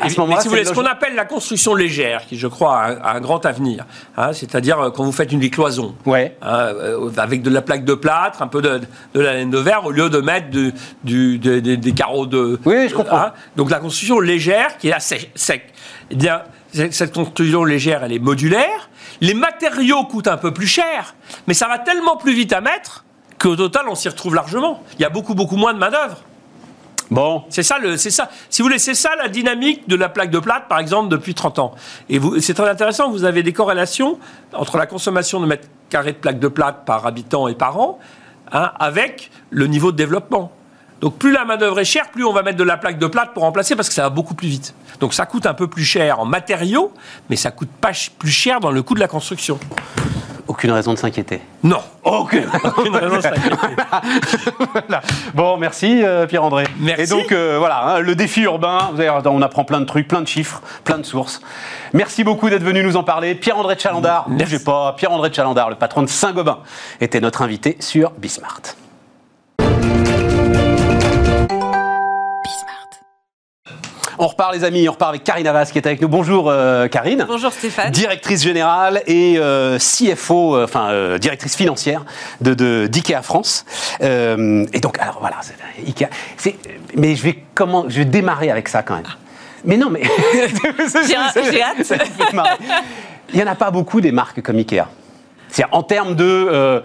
à 0.00 0.08
ce 0.10 0.20
moment-là, 0.20 0.40
si 0.40 0.48
vous 0.48 0.54
voulez, 0.54 0.64
ce 0.64 0.72
qu'on 0.72 0.84
appelle 0.84 1.14
la 1.14 1.24
construction 1.24 1.76
légère, 1.76 2.26
qui 2.26 2.36
je 2.36 2.48
crois 2.48 2.80
a, 2.80 3.14
un 3.14 3.20
grand 3.20 3.46
avenir, 3.46 3.86
hein, 4.16 4.32
c'est-à-dire 4.32 4.90
quand 4.94 5.04
vous 5.04 5.12
faites 5.12 5.30
une 5.30 5.48
cloison, 5.48 5.94
ouais. 6.06 6.36
Hein, 6.42 6.72
avec 7.16 7.42
de 7.42 7.50
la 7.50 7.62
plaque 7.62 7.84
de 7.84 7.94
plâtre, 7.94 8.42
un 8.42 8.48
peu 8.48 8.60
de, 8.60 8.80
la 9.14 9.34
laine 9.34 9.50
de 9.50 9.58
verre, 9.58 9.86
au 9.86 9.92
lieu 9.92 10.10
de 10.10 10.18
mettre 10.18 10.48
du, 10.48 11.38
des 11.38 11.92
carreaux 11.92 12.26
de. 12.26 12.58
Oui, 12.64 12.88
je 12.88 12.94
comprends. 12.94 13.18
Hein, 13.18 13.32
donc 13.54 13.70
la 13.70 13.78
construction 13.78 14.18
légère 14.18 14.78
qui 14.78 14.88
est 14.88 14.92
assez 14.92 15.30
sec. 15.36 15.62
Eh 16.10 16.16
bien, 16.16 16.42
cette 16.90 17.14
construction 17.14 17.64
légère, 17.64 18.02
elle 18.04 18.12
est 18.12 18.18
modulaire. 18.18 18.90
Les 19.20 19.34
matériaux 19.34 20.04
coûtent 20.04 20.28
un 20.28 20.36
peu 20.36 20.52
plus 20.52 20.66
cher, 20.66 21.14
mais 21.46 21.54
ça 21.54 21.68
va 21.68 21.78
tellement 21.78 22.16
plus 22.16 22.34
vite 22.34 22.52
à 22.52 22.60
mettre 22.60 23.04
qu'au 23.38 23.56
total, 23.56 23.84
on 23.88 23.94
s'y 23.94 24.08
retrouve 24.08 24.34
largement. 24.34 24.82
Il 24.98 25.02
y 25.02 25.04
a 25.04 25.10
beaucoup, 25.10 25.34
beaucoup 25.34 25.56
moins 25.56 25.72
de 25.72 25.78
main-d'œuvre. 25.78 26.18
Bon. 27.10 27.44
C'est 27.48 27.62
ça, 27.62 27.76
c'est 27.96 28.10
ça. 28.10 28.30
Si 28.50 28.62
vous 28.62 28.68
voulez, 28.68 28.78
c'est 28.78 28.94
ça 28.94 29.10
la 29.16 29.28
dynamique 29.28 29.88
de 29.88 29.94
la 29.94 30.08
plaque 30.08 30.30
de 30.30 30.38
plate, 30.38 30.68
par 30.68 30.78
exemple, 30.78 31.08
depuis 31.08 31.34
30 31.34 31.58
ans. 31.58 31.74
Et 32.08 32.18
c'est 32.40 32.54
très 32.54 32.68
intéressant, 32.68 33.10
vous 33.10 33.24
avez 33.24 33.42
des 33.42 33.52
corrélations 33.52 34.18
entre 34.52 34.78
la 34.78 34.86
consommation 34.86 35.40
de 35.40 35.46
mètres 35.46 35.68
carrés 35.90 36.12
de 36.12 36.18
plaque 36.18 36.40
de 36.40 36.48
plate 36.48 36.84
par 36.86 37.06
habitant 37.06 37.46
et 37.46 37.54
par 37.54 37.78
an, 37.78 37.98
hein, 38.52 38.72
avec 38.80 39.30
le 39.50 39.66
niveau 39.66 39.92
de 39.92 39.96
développement. 39.96 40.50
Donc 41.04 41.18
plus 41.18 41.32
la 41.32 41.44
main-d'œuvre 41.44 41.78
est 41.80 41.84
chère, 41.84 42.08
plus 42.08 42.24
on 42.24 42.32
va 42.32 42.42
mettre 42.42 42.56
de 42.56 42.64
la 42.64 42.78
plaque 42.78 42.98
de 42.98 43.06
plate 43.06 43.34
pour 43.34 43.42
remplacer 43.42 43.76
parce 43.76 43.88
que 43.90 43.94
ça 43.94 44.04
va 44.04 44.08
beaucoup 44.08 44.32
plus 44.32 44.48
vite. 44.48 44.74
Donc 45.00 45.12
ça 45.12 45.26
coûte 45.26 45.44
un 45.44 45.52
peu 45.52 45.68
plus 45.68 45.84
cher 45.84 46.18
en 46.18 46.24
matériaux, 46.24 46.94
mais 47.28 47.36
ça 47.36 47.50
coûte 47.50 47.68
pas 47.78 47.90
plus 48.18 48.30
cher 48.30 48.58
dans 48.58 48.70
le 48.70 48.82
coût 48.82 48.94
de 48.94 49.00
la 49.00 49.06
construction. 49.06 49.58
Aucune 50.48 50.70
raison 50.70 50.94
de 50.94 50.98
s'inquiéter. 50.98 51.42
Non. 51.62 51.82
Aucune, 52.04 52.46
raison 52.46 53.16
de 53.16 53.20
s'inquiéter. 53.20 53.54
Bon, 55.34 55.58
merci 55.58 56.02
euh, 56.02 56.24
Pierre-André. 56.26 56.64
Merci. 56.78 57.02
Et 57.02 57.06
donc 57.06 57.32
euh, 57.32 57.56
voilà, 57.58 57.84
hein, 57.84 57.98
le 57.98 58.14
défi 58.14 58.40
urbain, 58.40 58.90
vous 58.94 59.02
on 59.02 59.42
apprend 59.42 59.64
plein 59.64 59.80
de 59.80 59.86
trucs, 59.86 60.08
plein 60.08 60.22
de 60.22 60.28
chiffres, 60.28 60.62
plein 60.84 60.96
de 60.96 61.02
sources. 61.02 61.42
Merci 61.92 62.24
beaucoup 62.24 62.48
d'être 62.48 62.64
venu 62.64 62.82
nous 62.82 62.96
en 62.96 63.04
parler. 63.04 63.34
Pierre-André 63.34 63.76
Chalandard, 63.78 64.30
ne 64.30 64.38
bougez 64.38 64.58
pas, 64.58 64.94
Pierre-André 64.96 65.30
Chalandard, 65.30 65.68
le 65.68 65.76
patron 65.76 66.00
de 66.00 66.08
Saint-Gobain, 66.08 66.60
était 67.02 67.20
notre 67.20 67.42
invité 67.42 67.76
sur 67.80 68.12
Bismart. 68.12 68.62
On 74.18 74.28
repart 74.28 74.54
les 74.54 74.62
amis, 74.62 74.88
on 74.88 74.92
repart 74.92 75.10
avec 75.10 75.24
Karine 75.24 75.46
Havas 75.46 75.70
qui 75.72 75.78
est 75.78 75.86
avec 75.86 76.00
nous. 76.00 76.08
Bonjour 76.08 76.48
euh, 76.48 76.86
Karine. 76.86 77.24
Bonjour 77.26 77.52
Stéphane. 77.52 77.90
Directrice 77.90 78.42
générale 78.42 79.02
et 79.08 79.34
euh, 79.38 79.78
CFO, 79.78 80.54
euh, 80.54 80.64
enfin 80.64 81.18
directrice 81.18 81.56
financière 81.56 82.04
de 82.40 82.86
d'IKEA 82.86 83.22
France. 83.22 83.64
et 84.00 84.80
donc 84.80 84.98
alors 85.00 85.18
voilà, 85.18 85.36
Ikea. 85.84 86.06
Mais 86.96 87.16
je 87.16 87.22
vais 87.24 87.42
comment, 87.54 87.86
je 87.88 87.98
vais 87.98 88.04
démarrer 88.04 88.50
avec 88.50 88.68
ça 88.68 88.82
quand 88.82 88.94
même. 88.94 89.04
Mais 89.64 89.76
non, 89.76 89.90
mais 89.90 90.02
j'ai 91.52 91.62
hâte. 91.62 91.92
Il 93.30 93.36
n'y 93.36 93.42
en 93.42 93.48
a 93.48 93.56
pas 93.56 93.72
beaucoup 93.72 94.00
des 94.00 94.12
marques 94.12 94.42
comme 94.42 94.58
Ikea. 94.58 94.84
C'est 95.48 95.64
en 95.72 95.82
termes 95.82 96.14
de 96.14 96.82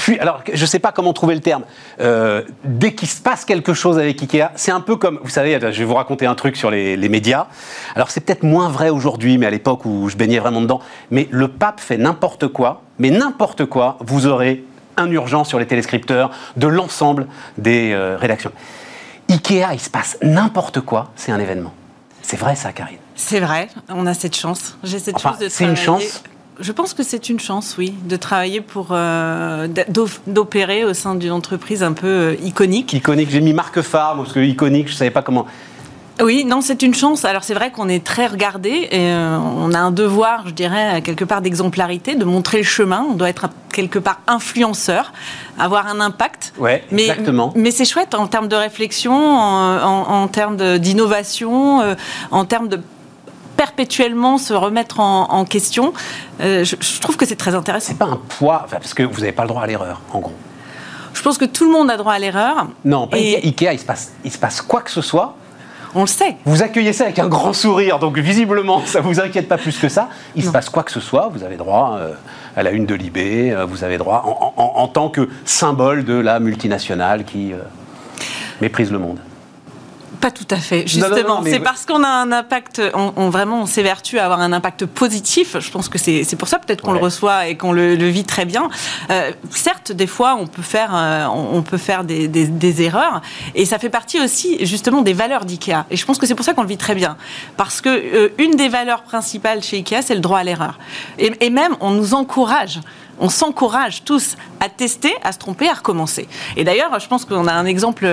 puis, 0.00 0.18
alors, 0.18 0.42
je 0.50 0.60
ne 0.60 0.66
sais 0.66 0.78
pas 0.78 0.92
comment 0.92 1.12
trouver 1.12 1.34
le 1.34 1.42
terme. 1.42 1.64
Euh, 2.00 2.42
dès 2.64 2.94
qu'il 2.94 3.08
se 3.08 3.20
passe 3.20 3.44
quelque 3.44 3.74
chose 3.74 3.98
avec 3.98 4.22
Ikea, 4.22 4.50
c'est 4.54 4.72
un 4.72 4.80
peu 4.80 4.96
comme, 4.96 5.20
vous 5.22 5.28
savez, 5.28 5.58
je 5.60 5.78
vais 5.78 5.84
vous 5.84 5.94
raconter 5.94 6.24
un 6.24 6.34
truc 6.34 6.56
sur 6.56 6.70
les, 6.70 6.96
médias. 7.10 7.48
Alors, 7.94 8.10
c'est 8.10 8.20
peut-être 8.20 8.42
moins 8.42 8.70
vrai 8.70 8.88
aujourd'hui, 8.88 9.36
mais 9.36 9.46
à 9.46 9.50
l'époque 9.50 9.84
où 9.84 10.08
je 10.08 10.16
baignais 10.16 10.38
vraiment 10.38 10.62
dedans. 10.62 10.80
Mais 11.10 11.28
le 11.30 11.48
pape 11.48 11.80
fait 11.80 11.98
n'importe 11.98 12.48
quoi, 12.48 12.82
mais 12.98 13.10
n'importe 13.10 13.66
quoi, 13.66 13.98
vous 14.00 14.26
aurez 14.26 14.64
un 14.96 15.10
urgent 15.10 15.44
sur 15.44 15.58
les 15.58 15.66
téléscripteurs 15.66 16.30
de 16.56 16.66
l'ensemble 16.66 17.26
des 17.58 17.92
euh, 17.92 18.16
rédactions. 18.16 18.52
Ikea, 19.28 19.74
il 19.74 19.80
se 19.80 19.90
passe 19.90 20.16
n'importe 20.22 20.80
quoi, 20.80 21.10
c'est 21.14 21.30
un 21.30 21.38
événement. 21.38 21.74
C'est 22.22 22.38
vrai 22.38 22.54
ça, 22.54 22.72
Karine? 22.72 22.98
C'est 23.16 23.40
vrai, 23.40 23.68
on 23.90 24.06
a 24.06 24.14
cette 24.14 24.36
chance. 24.36 24.78
J'ai 24.82 24.98
cette 24.98 25.18
chance 25.18 25.38
de 25.38 25.48
C'est 25.48 25.64
une 25.64 25.76
chance 25.76 26.22
je 26.60 26.72
pense 26.72 26.94
que 26.94 27.02
c'est 27.02 27.28
une 27.28 27.40
chance, 27.40 27.76
oui, 27.78 27.94
de 28.04 28.16
travailler 28.16 28.60
pour 28.60 28.88
euh, 28.90 29.68
d'opérer 30.26 30.84
au 30.84 30.94
sein 30.94 31.14
d'une 31.14 31.32
entreprise 31.32 31.82
un 31.82 31.92
peu 31.92 32.06
euh, 32.06 32.34
iconique. 32.42 32.92
Iconique, 32.92 33.30
j'ai 33.30 33.40
mis 33.40 33.52
marque 33.52 33.80
phare 33.82 34.16
parce 34.16 34.32
que 34.32 34.40
iconique, 34.40 34.88
je 34.88 34.94
savais 34.94 35.10
pas 35.10 35.22
comment. 35.22 35.46
Oui, 36.22 36.44
non, 36.44 36.60
c'est 36.60 36.82
une 36.82 36.92
chance. 36.92 37.24
Alors 37.24 37.44
c'est 37.44 37.54
vrai 37.54 37.70
qu'on 37.70 37.88
est 37.88 38.04
très 38.04 38.26
regardé 38.26 38.88
et 38.90 39.08
euh, 39.08 39.38
on 39.38 39.72
a 39.72 39.78
un 39.78 39.90
devoir, 39.90 40.46
je 40.48 40.52
dirais, 40.52 41.00
quelque 41.00 41.24
part 41.24 41.40
d'exemplarité, 41.40 42.14
de 42.14 42.26
montrer 42.26 42.58
le 42.58 42.64
chemin. 42.64 43.06
On 43.10 43.14
doit 43.14 43.30
être 43.30 43.48
quelque 43.72 43.98
part 43.98 44.20
influenceur, 44.26 45.14
avoir 45.58 45.86
un 45.86 45.98
impact. 45.98 46.52
Ouais, 46.58 46.84
mais, 46.90 47.04
exactement. 47.04 47.54
Mais 47.56 47.70
c'est 47.70 47.86
chouette 47.86 48.14
en 48.14 48.26
termes 48.26 48.48
de 48.48 48.56
réflexion, 48.56 49.14
en, 49.14 50.28
termes 50.28 50.78
d'innovation, 50.78 51.96
en 52.30 52.44
termes 52.44 52.68
de 52.68 52.80
perpétuellement 53.60 54.38
se 54.38 54.54
remettre 54.54 55.00
en, 55.00 55.44
question. 55.44 55.92
Euh, 56.40 56.64
je, 56.64 56.76
trouve 56.98 57.18
que 57.18 57.26
c'est 57.26 57.36
très 57.36 57.54
intéressant. 57.54 57.88
C'est 57.88 57.98
pas 57.98 58.06
un 58.06 58.18
poids, 58.38 58.66
parce 58.70 58.94
que 58.94 59.02
vous 59.02 59.20
n'avez 59.20 59.32
pas 59.32 59.42
le 59.42 59.48
droit 59.48 59.64
à 59.64 59.66
l'erreur, 59.66 60.00
en 60.14 60.20
gros. 60.20 60.32
Je 61.12 61.20
pense 61.20 61.36
que 61.36 61.44
tout 61.44 61.66
le 61.66 61.70
monde 61.70 61.90
a 61.90 61.98
droit 61.98 62.14
à 62.14 62.18
l'erreur. 62.18 62.68
Non, 62.86 63.06
pas 63.06 63.18
et... 63.18 63.36
Ikea, 63.44 63.74
il 63.74 63.78
se, 63.78 63.84
passe, 63.84 64.12
il 64.24 64.32
se 64.32 64.38
passe 64.38 64.62
quoi 64.62 64.80
que 64.80 64.90
ce 64.90 65.02
soit. 65.02 65.36
On 65.94 66.00
le 66.00 66.06
sait. 66.06 66.36
Vous 66.46 66.62
accueillez 66.62 66.94
ça 66.94 67.04
avec 67.04 67.18
un 67.18 67.28
grand 67.28 67.52
sourire, 67.52 67.98
donc 67.98 68.16
visiblement, 68.16 68.80
ça 68.86 69.00
ne 69.00 69.04
vous 69.04 69.20
inquiète 69.20 69.46
pas 69.46 69.58
plus 69.58 69.76
que 69.76 69.90
ça. 69.90 70.08
Il 70.36 70.42
se 70.42 70.50
passe 70.50 70.70
quoi 70.70 70.82
que 70.82 70.92
ce 70.92 71.00
soit, 71.00 71.28
vous 71.30 71.44
avez 71.44 71.58
droit 71.58 71.98
euh, 71.98 72.14
à 72.56 72.62
la 72.62 72.70
une 72.70 72.86
de 72.86 72.94
Libé, 72.94 73.52
euh, 73.52 73.66
vous 73.66 73.84
avez 73.84 73.98
droit 73.98 74.54
en, 74.56 74.88
tant 74.88 75.10
que 75.10 75.28
symbole 75.44 76.06
de 76.06 76.14
la 76.14 76.40
multinationale 76.40 77.26
qui 77.26 77.52
méprise 78.62 78.90
le 78.90 78.98
monde. 79.00 79.18
Pas 80.20 80.30
tout 80.30 80.46
à 80.50 80.56
fait, 80.56 80.86
justement. 80.86 81.42
C'est 81.44 81.60
parce 81.60 81.86
qu'on 81.86 82.04
a 82.04 82.08
un 82.08 82.30
impact, 82.30 82.82
on, 82.94 83.30
vraiment, 83.30 83.62
on 83.62 83.66
s'évertue 83.66 84.18
à 84.18 84.26
avoir 84.26 84.40
un 84.40 84.52
impact 84.52 84.84
positif. 84.84 85.56
Je 85.58 85.70
pense 85.70 85.88
que 85.88 85.98
c'est 85.98 86.36
pour 86.36 86.48
ça 86.48 86.58
peut-être 86.58 86.82
qu'on 86.82 86.92
le 86.92 86.98
reçoit 86.98 87.46
et 87.46 87.56
qu'on 87.56 87.72
le, 87.72 87.94
vit 87.94 88.24
très 88.24 88.44
bien. 88.44 88.68
Euh, 89.10 89.30
certes, 89.50 89.92
des 89.92 90.06
fois, 90.06 90.36
on 90.38 90.46
peut 90.46 90.62
faire, 90.62 90.90
euh, 90.94 91.26
on 91.26 91.62
peut 91.62 91.78
faire 91.78 92.04
des, 92.04 92.28
des, 92.28 92.82
erreurs, 92.82 93.22
et 93.54 93.64
ça 93.64 93.78
fait 93.78 93.88
partie 93.88 94.20
aussi, 94.20 94.64
justement, 94.66 95.02
des 95.02 95.12
valeurs 95.12 95.44
d'IKEA. 95.44 95.86
Et 95.90 95.96
je 95.96 96.04
pense 96.04 96.18
que 96.18 96.26
c'est 96.26 96.34
pour 96.34 96.44
ça 96.44 96.54
qu'on 96.54 96.62
le 96.62 96.68
vit 96.68 96.76
très 96.76 96.94
bien, 96.94 97.16
parce 97.56 97.80
que 97.80 97.88
euh, 97.88 98.28
une 98.38 98.52
des 98.52 98.68
valeurs 98.68 99.02
principales 99.02 99.62
chez 99.62 99.78
IKEA, 99.78 100.02
c'est 100.02 100.14
le 100.14 100.20
droit 100.20 100.38
à 100.38 100.44
l'erreur. 100.44 100.78
Et, 101.18 101.32
et 101.40 101.50
même, 101.50 101.76
on 101.80 101.90
nous 101.90 102.14
encourage 102.14 102.80
on 103.20 103.28
s'encourage 103.28 104.02
tous 104.04 104.36
à 104.60 104.68
tester, 104.68 105.14
à 105.22 105.32
se 105.32 105.38
tromper, 105.38 105.68
à 105.68 105.74
recommencer. 105.74 106.26
Et 106.56 106.64
d'ailleurs, 106.64 106.98
je 106.98 107.06
pense 107.06 107.24
qu'on 107.24 107.46
a 107.46 107.52
un 107.52 107.66
exemple 107.66 108.06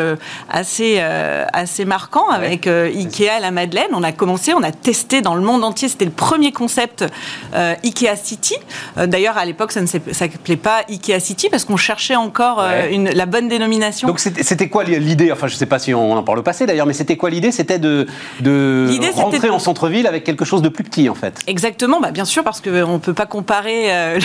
assez, 0.49 0.97
euh, 0.99 1.45
assez 1.53 1.85
marquant 1.85 2.29
avec 2.29 2.67
euh, 2.67 2.87
Ikea 2.87 3.29
à 3.29 3.39
la 3.39 3.51
Madeleine. 3.51 3.87
On 3.93 4.03
a 4.03 4.11
commencé, 4.11 4.53
on 4.53 4.63
a 4.63 4.71
testé 4.71 5.21
dans 5.21 5.35
le 5.35 5.41
monde 5.41 5.63
entier. 5.63 5.87
C'était 5.89 6.05
le 6.05 6.11
premier 6.11 6.51
concept 6.51 7.05
euh, 7.53 7.75
Ikea 7.83 8.15
City. 8.21 8.55
d'ailleurs, 8.95 9.37
à 9.37 9.45
l'époque, 9.45 9.71
ça 9.71 9.81
ne 9.81 9.87
s'appelait 9.87 10.57
pas 10.57 10.83
Ikea 10.89 11.19
City 11.19 11.49
parce 11.49 11.65
qu'on 11.65 11.77
cherchait 11.77 12.15
encore 12.15 12.63
une, 12.91 13.09
la 13.09 13.25
bonne 13.25 13.47
dénomination. 13.47 14.07
Donc 14.07 14.19
c'était 14.19 14.69
quoi 14.69 14.83
l'idée? 14.83 15.31
Enfin, 15.31 15.47
je 15.47 15.53
ne 15.53 15.57
sais 15.57 15.65
pas 15.65 15.79
si 15.79 15.93
on 15.93 16.13
en 16.13 16.23
parle 16.23 16.39
au 16.39 16.43
passé 16.43 16.65
d'ailleurs, 16.65 16.85
mais 16.85 16.93
c'était 16.93 17.17
quoi 17.17 17.29
l'idée? 17.29 17.51
C'était 17.51 17.79
de, 17.79 18.07
de 18.41 18.89
rentrer 19.15 19.49
en 19.49 19.59
centre-ville 19.59 20.07
avec 20.07 20.23
quelque 20.23 20.45
chose 20.45 20.61
de 20.61 20.69
plus 20.69 20.83
petit 20.83 21.09
en 21.09 21.15
fait. 21.15 21.39
Exactement, 21.47 21.99
bah, 21.99 22.11
bien 22.11 22.25
sûr, 22.25 22.43
parce 22.43 22.61
qu'on 22.61 22.93
ne 22.93 22.97
peut 22.97 23.13
pas 23.13 23.25
comparer 23.25 24.17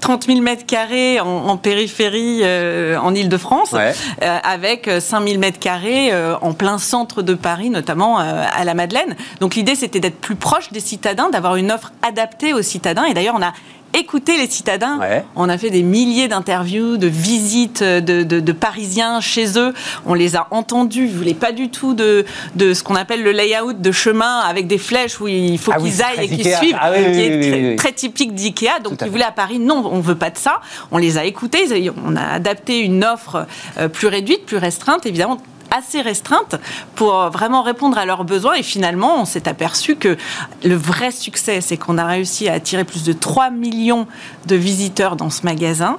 30 0.00 0.26
000 0.26 0.40
mètres 0.40 0.66
carrés 0.66 1.20
en, 1.20 1.56
périphérie 1.56 2.40
euh, 2.42 2.98
en 2.98 3.14
Ile-de-France, 3.14 3.74
euh, 3.74 4.38
avec 4.42 4.90
5 4.98 5.20
euh, 5.20 5.26
000 5.26 5.38
mètres 5.38 5.58
carrés 5.58 6.12
en 6.40 6.52
plein 6.52 6.78
centre 6.78 7.22
de 7.22 7.34
Paris, 7.34 7.70
notamment 7.70 8.18
à 8.18 8.64
la 8.64 8.74
Madeleine. 8.74 9.16
Donc 9.40 9.54
l'idée, 9.54 9.74
c'était 9.74 10.00
d'être 10.00 10.20
plus 10.20 10.36
proche 10.36 10.72
des 10.72 10.80
citadins, 10.80 11.30
d'avoir 11.30 11.56
une 11.56 11.72
offre 11.72 11.92
adaptée 12.02 12.52
aux 12.52 12.62
citadins. 12.62 13.04
Et 13.04 13.14
d'ailleurs, 13.14 13.36
on 13.38 13.42
a 13.42 13.52
écouté 13.94 14.36
les 14.36 14.48
citadins. 14.48 15.00
On 15.36 15.48
a 15.48 15.58
fait 15.58 15.70
des 15.70 15.82
milliers 15.82 16.28
d'interviews, 16.28 16.96
de 16.96 17.06
visites 17.06 17.82
de, 17.82 18.52
Parisiens 18.52 19.20
chez 19.20 19.58
eux. 19.58 19.74
On 20.06 20.14
les 20.14 20.36
a 20.36 20.46
entendus. 20.50 21.06
Ils 21.06 21.12
ne 21.12 21.18
voulaient 21.18 21.34
pas 21.34 21.52
du 21.52 21.68
tout 21.68 21.94
de, 21.94 22.24
de 22.54 22.72
ce 22.72 22.82
qu'on 22.82 22.94
appelle 22.94 23.22
le 23.22 23.32
layout 23.32 23.72
de 23.72 23.92
chemin 23.92 24.38
avec 24.40 24.66
des 24.66 24.78
flèches 24.78 25.20
où 25.20 25.28
il 25.28 25.58
faut 25.58 25.72
ah 25.74 25.78
qu'ils 25.78 26.02
aillent 26.02 26.24
et 26.24 26.28
qu'ils 26.28 26.54
suivent, 26.54 26.78
ah 26.80 26.92
qui 26.92 27.20
est 27.20 27.76
très, 27.76 27.92
typique 27.92 28.34
d'IKEA. 28.34 28.80
Donc 28.82 29.00
ils 29.04 29.10
voulaient 29.10 29.24
à 29.24 29.32
Paris, 29.32 29.58
non, 29.58 29.88
on 29.90 29.98
ne 29.98 30.02
veut 30.02 30.14
pas 30.14 30.30
de 30.30 30.38
ça. 30.38 30.60
On 30.90 30.98
les 30.98 31.18
a 31.18 31.24
écoutés. 31.24 31.66
On 32.04 32.16
a 32.16 32.22
adapté 32.22 32.80
une 32.80 33.04
offre 33.04 33.46
euh, 33.78 33.88
plus 33.88 34.08
réduite, 34.08 34.46
plus 34.46 34.56
restreinte, 34.56 35.06
évidemment 35.06 35.38
assez 35.70 36.00
restreinte 36.00 36.56
pour 36.94 37.30
vraiment 37.30 37.62
répondre 37.62 37.98
à 37.98 38.06
leurs 38.06 38.24
besoins. 38.24 38.54
Et 38.54 38.62
finalement, 38.62 39.20
on 39.20 39.24
s'est 39.24 39.48
aperçu 39.48 39.96
que 39.96 40.16
le 40.64 40.74
vrai 40.74 41.10
succès, 41.10 41.60
c'est 41.60 41.76
qu'on 41.76 41.98
a 41.98 42.06
réussi 42.06 42.48
à 42.48 42.54
attirer 42.54 42.84
plus 42.84 43.04
de 43.04 43.12
3 43.12 43.50
millions 43.50 44.06
de 44.46 44.56
visiteurs 44.56 45.16
dans 45.16 45.30
ce 45.30 45.42
magasin. 45.42 45.98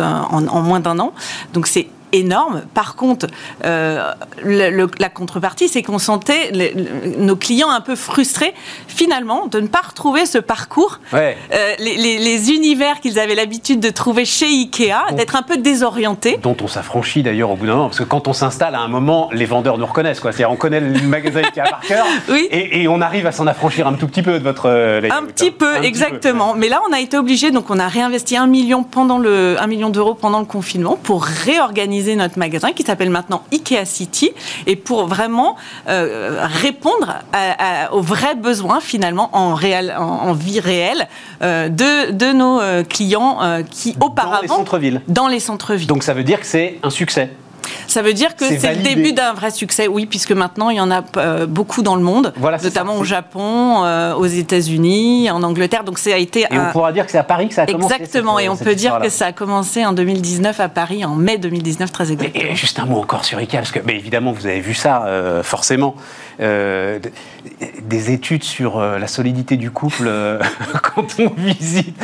En, 0.00 0.48
en, 0.48 0.62
moins 0.62 0.80
d'un 0.80 0.98
an. 0.98 1.12
Donc 1.52 1.66
c'est 1.66 1.88
énorme. 2.14 2.62
Par 2.72 2.94
contre, 2.96 3.26
euh, 3.64 4.12
la 4.44 5.08
contrepartie, 5.08 5.68
c'est 5.68 5.82
qu'on 5.82 5.98
sentait 5.98 6.52
nos 7.18 7.36
clients 7.36 7.70
un 7.70 7.80
peu 7.80 7.96
frustrés, 7.96 8.54
finalement, 8.86 9.46
de 9.46 9.60
ne 9.60 9.66
pas 9.66 9.80
retrouver 9.86 10.24
ce 10.26 10.38
parcours, 10.38 11.00
euh, 11.12 11.32
les, 11.78 12.50
univers 12.50 13.00
qu'ils 13.00 13.18
avaient 13.18 13.34
l'habitude 13.34 13.80
de 13.80 13.90
trouver 13.90 14.24
chez 14.24 14.46
Ikea, 14.46 15.14
d'être 15.14 15.36
un 15.36 15.42
peu 15.42 15.56
désorientés. 15.56 16.38
Dont 16.42 16.56
on 16.62 16.68
s'affranchit 16.68 17.22
d'ailleurs 17.22 17.50
au 17.50 17.56
bout 17.56 17.66
d'un 17.66 17.72
moment, 17.74 17.86
parce 17.86 17.98
que 17.98 18.04
quand 18.04 18.28
on 18.28 18.32
s'installe 18.32 18.74
à 18.74 18.80
un 18.80 18.88
moment, 18.88 19.28
les 19.32 19.44
vendeurs 19.44 19.78
nous 19.78 19.86
reconnaissent. 19.86 20.20
C'est-à-dire, 20.20 20.50
on 20.50 20.56
connaît 20.56 20.80
le 20.80 21.00
magasin 21.08 21.40
Ikea 21.40 21.62
par 21.68 21.80
cœur, 21.80 22.06
et, 22.50 22.86
on 22.88 23.00
arrive 23.00 23.26
à 23.26 23.32
s'en 23.32 23.46
affranchir 23.46 23.86
un 23.86 23.94
tout 23.94 24.06
petit 24.06 24.22
peu 24.22 24.38
de 24.38 24.44
votre. 24.44 24.68
Euh, 24.68 25.00
un 25.10 25.24
petit 25.24 25.50
peu, 25.50 25.82
exactement. 25.82 26.54
Mais 26.54 26.68
là, 26.68 26.80
on 26.88 26.92
a 26.92 27.00
été 27.00 27.16
obligé, 27.16 27.50
donc 27.50 27.70
on 27.70 27.78
a 27.78 27.88
réinvesti 27.88 28.36
un 28.36 28.46
million 28.46 28.84
pendant 28.84 29.18
le, 29.18 29.56
un 29.58 29.66
million 29.66 29.90
d'euros 29.90 30.14
pendant 30.14 30.38
le 30.38 30.44
confinement 30.44 30.96
pour 31.02 31.24
réorganiser 31.24 32.03
notre 32.16 32.38
magasin 32.38 32.72
qui 32.72 32.82
s'appelle 32.82 33.10
maintenant 33.10 33.42
IKEA 33.52 33.84
City 33.84 34.30
et 34.66 34.76
pour 34.76 35.06
vraiment 35.06 35.56
euh, 35.88 36.46
répondre 36.62 37.14
aux 37.92 38.00
vrais 38.00 38.34
besoins 38.34 38.80
finalement 38.80 39.30
en, 39.32 39.54
réel, 39.54 39.94
en, 39.98 40.32
vie 40.32 40.60
réelle 40.60 41.08
euh, 41.42 41.68
de, 41.68 42.12
de, 42.12 42.32
nos 42.32 42.60
euh, 42.60 42.82
clients 42.84 43.38
qui 43.70 43.96
auparavant... 44.00 44.36
Dans 44.36 44.42
les 44.42 44.48
centres-villes. 44.48 45.00
Dans 45.08 45.28
les 45.28 45.40
centres-villes. 45.40 45.86
Donc 45.86 46.02
ça 46.02 46.14
veut 46.14 46.24
dire 46.24 46.40
que 46.40 46.46
c'est 46.46 46.78
un 46.82 46.90
succès 46.90 47.30
ça 47.94 48.02
veut 48.02 48.12
dire 48.12 48.34
que 48.34 48.44
c'est 48.58 48.74
le 48.74 48.82
début 48.82 49.12
d'un 49.12 49.34
vrai 49.34 49.52
succès, 49.52 49.86
oui, 49.86 50.06
puisque 50.06 50.32
maintenant 50.32 50.68
il 50.70 50.78
y 50.78 50.80
en 50.80 50.90
a 50.90 51.04
euh, 51.16 51.46
beaucoup 51.46 51.80
dans 51.80 51.94
le 51.94 52.02
monde, 52.02 52.34
notamment 52.40 52.96
au 52.96 53.04
Japon, 53.04 53.84
euh, 53.84 54.14
aux 54.14 54.26
États-Unis, 54.26 55.30
en 55.30 55.44
Angleterre. 55.44 55.84
Donc 55.84 56.00
ça 56.00 56.12
a 56.12 56.16
été. 56.16 56.40
Et 56.40 56.58
on 56.58 56.72
pourra 56.72 56.90
dire 56.90 57.06
que 57.06 57.12
c'est 57.12 57.18
à 57.18 57.22
Paris 57.22 57.46
que 57.46 57.54
ça 57.54 57.62
a 57.62 57.66
commencé. 57.66 57.94
Exactement, 57.94 58.40
et 58.40 58.48
on 58.48 58.56
peut 58.56 58.74
dire 58.74 58.98
que 58.98 59.08
ça 59.08 59.26
a 59.26 59.32
commencé 59.32 59.86
en 59.86 59.92
2019 59.92 60.58
à 60.58 60.68
Paris, 60.68 61.04
en 61.04 61.14
mai 61.14 61.38
2019 61.38 61.92
très 61.92 62.10
exactement. 62.10 62.50
Et, 62.50 62.56
juste 62.56 62.80
un 62.80 62.86
mot 62.86 62.98
encore 62.98 63.24
sur 63.24 63.38
IKEA, 63.38 63.58
parce 63.58 63.70
que 63.70 63.78
mais 63.84 63.94
évidemment 63.94 64.32
vous 64.32 64.46
avez 64.46 64.60
vu 64.60 64.74
ça 64.74 65.04
euh, 65.04 65.44
forcément. 65.44 65.94
des 66.40 68.10
études 68.10 68.42
sur 68.42 68.80
la 68.80 69.06
solidité 69.06 69.56
du 69.56 69.70
couple 69.70 70.10
quand 70.82 71.06
on 71.20 71.32
visite. 71.36 71.96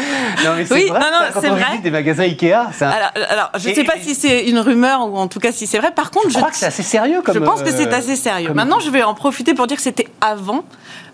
Non, 0.44 0.50
mais 0.56 0.72
oui, 0.72 0.86
vrai, 0.88 1.00
non, 1.00 1.06
non, 1.10 1.26
quand 1.34 1.40
on 1.44 1.54
vrai. 1.54 1.64
visite 1.70 1.82
des 1.82 1.90
magasins 1.90 2.22
Ikea. 2.22 2.52
Alors, 2.80 3.10
alors, 3.28 3.50
je 3.58 3.70
ne 3.70 3.74
sais 3.74 3.84
pas 3.84 3.98
si 4.00 4.14
c'est 4.14 4.46
une 4.46 4.60
rumeur 4.60 5.08
ou 5.08 5.16
en 5.16 5.26
tout 5.26 5.40
cas 5.40 5.50
si 5.50 5.66
c'est 5.66 5.79
vrai. 5.80 5.92
Par 5.92 6.10
contre, 6.10 6.30
je, 6.30 6.36
crois 6.36 6.50
que 6.50 6.56
c'est 6.56 6.66
assez 6.66 6.82
sérieux. 6.82 7.22
Comme, 7.22 7.34
je 7.34 7.40
pense 7.40 7.62
que 7.62 7.70
c'est 7.70 7.88
euh, 7.88 7.96
assez 7.96 8.16
sérieux. 8.16 8.52
Maintenant, 8.54 8.80
je 8.80 8.90
vais 8.90 9.02
en 9.02 9.14
profiter 9.14 9.54
pour 9.54 9.66
dire 9.66 9.76
que 9.76 9.82
c'était 9.82 10.08
avant. 10.20 10.64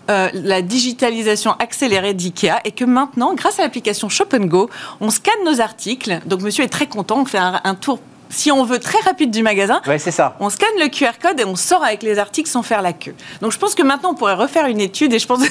Euh, 0.09 0.29
la 0.33 0.61
digitalisation 0.61 1.51
accélérée 1.59 2.13
d'IKEA 2.13 2.61
et 2.63 2.71
que 2.71 2.85
maintenant, 2.85 3.33
grâce 3.33 3.59
à 3.59 3.63
l'application 3.63 4.07
Shop 4.07 4.29
Go, 4.31 4.69
on 5.01 5.09
scanne 5.09 5.43
nos 5.43 5.59
articles. 5.59 6.21
Donc, 6.25 6.41
monsieur 6.41 6.63
est 6.63 6.69
très 6.69 6.87
content. 6.87 7.19
On 7.19 7.25
fait 7.25 7.37
un 7.39 7.75
tour 7.75 7.99
si 8.29 8.51
on 8.51 8.63
veut 8.63 8.79
très 8.79 8.99
rapide 8.99 9.31
du 9.31 9.41
magasin, 9.41 9.81
ça. 9.97 10.35
on 10.39 10.49
scanne 10.49 10.69
le 10.79 10.89
QR 10.89 11.19
code 11.21 11.39
et 11.39 11.45
on 11.45 11.55
sort 11.55 11.83
avec 11.83 12.03
les 12.03 12.19
articles 12.19 12.49
sans 12.49 12.63
faire 12.63 12.81
la 12.81 12.93
queue. 12.93 13.15
Donc 13.41 13.51
je 13.51 13.57
pense 13.57 13.75
que 13.75 13.83
maintenant 13.83 14.11
on 14.11 14.15
pourrait 14.15 14.33
refaire 14.33 14.67
une 14.67 14.79
étude 14.79 15.13
et 15.13 15.19
je 15.19 15.27
pense 15.27 15.41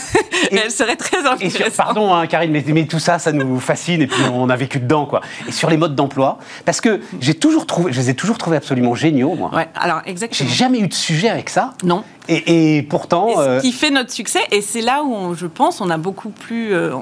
qu'elle 0.51 0.71
serait 0.71 0.97
très 0.97 1.27
intéressante. 1.27 1.77
pardon 1.77 2.15
hein, 2.15 2.27
Karine, 2.27 2.53
mais, 2.53 2.87
tout 2.87 2.99
ça, 2.99 3.19
ça 3.19 3.33
nous 3.33 3.61
fascine 3.61 4.03
et 4.03 4.07
puis 4.07 4.23
on 4.33 4.49
a 4.49 4.57
vécu 4.57 4.79
dedans 4.79 5.07
quoi. 5.07 5.21
Et 5.49 5.53
sur 5.53 5.71
les 5.71 5.77
modes 5.77 5.95
d'emploi, 5.95 6.39
parce 6.65 6.81
que 6.81 7.01
j'ai 7.21 7.35
toujours 7.35 7.67
trouvé, 7.67 7.93
je 7.93 8.01
les 8.01 8.11
ai 8.11 8.15
toujours 8.15 8.39
trouvés 8.39 8.57
absolument 8.57 8.95
géniaux 8.95 9.35
moi. 9.35 9.51
Ouais, 9.55 9.69
alors 9.75 10.03
exactement. 10.07 10.49
J'ai 10.49 10.55
jamais 10.55 10.79
eu 10.81 10.89
de 10.89 10.95
sujet 10.95 11.29
avec 11.29 11.51
ça. 11.51 11.73
Non. 11.83 12.05
Et, 12.29 12.85
pourtant. 12.89 13.37
ce 13.37 13.41
euh, 13.41 13.61
qui 13.61 13.73
fait 13.73 13.91
notre 13.91 14.11
succès, 14.11 14.41
et 14.51 14.61
c'est 14.61 14.81
là 14.81 15.03
où 15.05 15.35
je 15.35 15.47
pense 15.47 15.81
on 15.81 15.91
a 15.91 15.97
beaucoup 15.97 16.31
plus, 16.31 16.75
euh, 16.75 16.93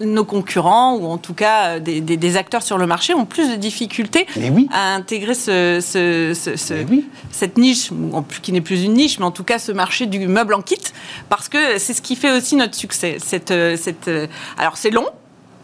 nos 0.00 0.24
concurrents, 0.24 0.96
ou 0.96 1.06
en 1.06 1.18
tout 1.18 1.34
cas 1.34 1.76
euh, 1.76 1.80
des, 1.80 2.36
acteurs 2.36 2.62
sur 2.62 2.78
le 2.78 2.86
marché, 2.86 3.14
ont 3.14 3.26
plus 3.26 3.50
de 3.50 3.56
difficultés 3.56 4.26
à 4.72 4.94
intégrer 4.94 5.34
ce, 5.34 6.32
cette 7.30 7.58
niche, 7.58 7.90
qui 8.42 8.52
n'est 8.52 8.60
plus 8.60 8.84
une 8.84 8.94
niche, 8.94 9.18
mais 9.18 9.24
en 9.24 9.30
tout 9.30 9.44
cas 9.44 9.58
ce 9.58 9.72
marché 9.72 10.06
du 10.06 10.26
meuble 10.26 10.54
en 10.54 10.62
kit, 10.62 10.80
parce 11.28 11.48
que 11.48 11.78
c'est 11.78 11.94
ce 11.94 12.02
qui 12.02 12.16
fait 12.16 12.32
aussi 12.36 12.56
notre 12.56 12.74
succès. 12.74 13.16
Cette, 13.22 13.50
euh, 13.50 13.76
cette, 13.76 14.08
euh, 14.08 14.26
alors 14.58 14.76
c'est 14.76 14.90
long, 14.90 15.06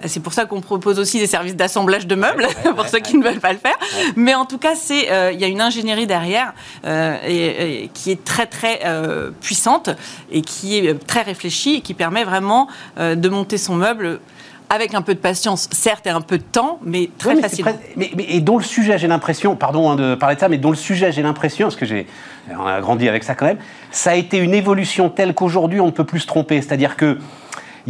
c'est 0.06 0.20
pour 0.20 0.32
ça 0.32 0.44
qu'on 0.46 0.60
propose 0.60 0.98
aussi 0.98 1.18
des 1.18 1.26
services 1.26 1.56
d'assemblage 1.56 2.06
de 2.06 2.14
meubles, 2.14 2.46
pour 2.76 2.86
ceux 2.88 3.00
qui 3.00 3.16
ne 3.16 3.24
veulent 3.24 3.40
pas 3.40 3.52
le 3.52 3.58
faire. 3.58 3.76
Mais 4.16 4.34
en 4.34 4.46
tout 4.46 4.58
cas, 4.58 4.74
euh, 4.90 5.30
il 5.32 5.40
y 5.40 5.44
a 5.44 5.48
une 5.48 5.60
ingénierie 5.60 6.06
derrière 6.06 6.54
euh, 6.84 7.16
et, 7.26 7.90
qui 7.94 8.10
est 8.10 8.24
très 8.24 8.46
très 8.46 8.80
euh, 8.84 9.30
puissante 9.40 9.90
et 10.30 10.42
qui 10.42 10.78
est 10.78 11.06
très 11.06 11.22
réfléchie 11.22 11.76
et 11.76 11.80
qui 11.80 11.94
permet 11.94 12.24
vraiment 12.24 12.68
de 12.98 13.28
monter 13.28 13.58
son 13.58 13.74
meuble 13.74 14.20
avec 14.68 14.94
un 14.94 15.02
peu 15.02 15.14
de 15.14 15.18
patience, 15.18 15.68
certes, 15.72 16.06
et 16.06 16.10
un 16.10 16.20
peu 16.20 16.38
de 16.38 16.44
temps, 16.44 16.78
mais 16.84 17.10
très 17.18 17.34
facilement. 17.36 17.72
Mais, 17.96 18.12
et 18.28 18.40
dont 18.40 18.56
le 18.56 18.62
sujet, 18.62 18.98
j'ai 18.98 19.08
l'impression, 19.08 19.56
pardon 19.56 19.90
hein, 19.90 19.96
de 19.96 20.14
parler 20.14 20.36
de 20.36 20.40
ça, 20.40 20.48
mais 20.48 20.58
dont 20.58 20.70
le 20.70 20.76
sujet, 20.76 21.10
j'ai 21.10 21.22
l'impression, 21.22 21.66
parce 21.66 21.76
que 21.76 21.86
j'ai, 21.86 22.06
on 22.56 22.64
a 22.64 22.80
grandi 22.80 23.08
avec 23.08 23.24
ça 23.24 23.34
quand 23.34 23.46
même, 23.46 23.58
ça 23.90 24.12
a 24.12 24.14
été 24.14 24.38
une 24.38 24.54
évolution 24.54 25.10
telle 25.10 25.34
qu'aujourd'hui, 25.34 25.80
on 25.80 25.86
ne 25.86 25.90
peut 25.90 26.04
plus 26.04 26.20
se 26.20 26.28
tromper. 26.28 26.62
C'est-à-dire 26.62 26.96
que 26.96 27.18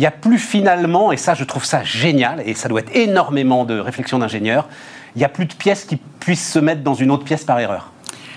il 0.01 0.05
n'y 0.05 0.07
a 0.07 0.11
plus 0.11 0.39
finalement, 0.39 1.13
et 1.13 1.19
ça 1.19 1.35
je 1.35 1.45
trouve 1.45 1.67
ça 1.67 1.85
génial, 1.85 2.43
et 2.47 2.55
ça 2.55 2.71
doit 2.71 2.81
être 2.81 2.97
énormément 2.97 3.67
de 3.67 3.79
réflexion 3.79 4.19
d'ingénieur, 4.19 4.67
il 5.15 5.19
n'y 5.19 5.27
a 5.27 5.29
plus 5.29 5.45
de 5.45 5.53
pièces 5.53 5.85
qui 5.85 5.97
puissent 5.97 6.51
se 6.51 6.59
mettre 6.59 6.81
dans 6.81 6.95
une 6.95 7.11
autre 7.11 7.25
pièce 7.25 7.45
par 7.45 7.61
erreur. 7.61 7.93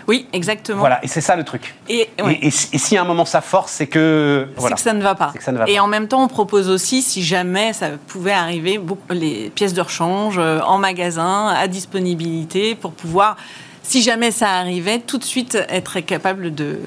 Oui, 0.05 0.27
exactement. 0.33 0.79
Voilà, 0.79 0.99
et 1.05 1.07
c'est 1.07 1.21
ça 1.21 1.37
le 1.37 1.45
truc. 1.45 1.73
Et, 1.87 2.09
si 2.51 2.97
à 2.97 3.03
un 3.03 3.05
moment 3.05 3.23
ça 3.23 3.39
force, 3.39 3.71
c'est 3.71 3.87
que. 3.87 4.49
C'est 4.57 4.73
que 4.73 4.79
ça 4.81 4.91
ne 4.91 5.01
va 5.01 5.15
pas. 5.15 5.31
et 5.67 5.79
en 5.79 5.87
même 5.87 6.09
temps, 6.09 6.21
on 6.21 6.27
propose 6.27 6.69
aussi, 6.69 7.01
si 7.01 7.23
jamais 7.23 7.71
ça 7.71 7.91
pouvait 8.07 8.33
arriver, 8.33 8.77
les 9.09 9.49
pièces 9.55 9.73
de 9.73 9.79
rechange 9.79 10.35
euh, 10.39 10.59
en 10.65 10.79
magasin, 10.79 11.47
à 11.47 11.69
disponibilité, 11.69 12.75
pour 12.75 12.91
pouvoir, 12.91 13.37
si 13.83 14.01
jamais 14.01 14.31
ça 14.31 14.49
arrivait, 14.49 14.99
tout 14.99 15.17
de 15.17 15.23
suite 15.23 15.57
être 15.69 16.01
capable 16.01 16.53
de 16.53 16.79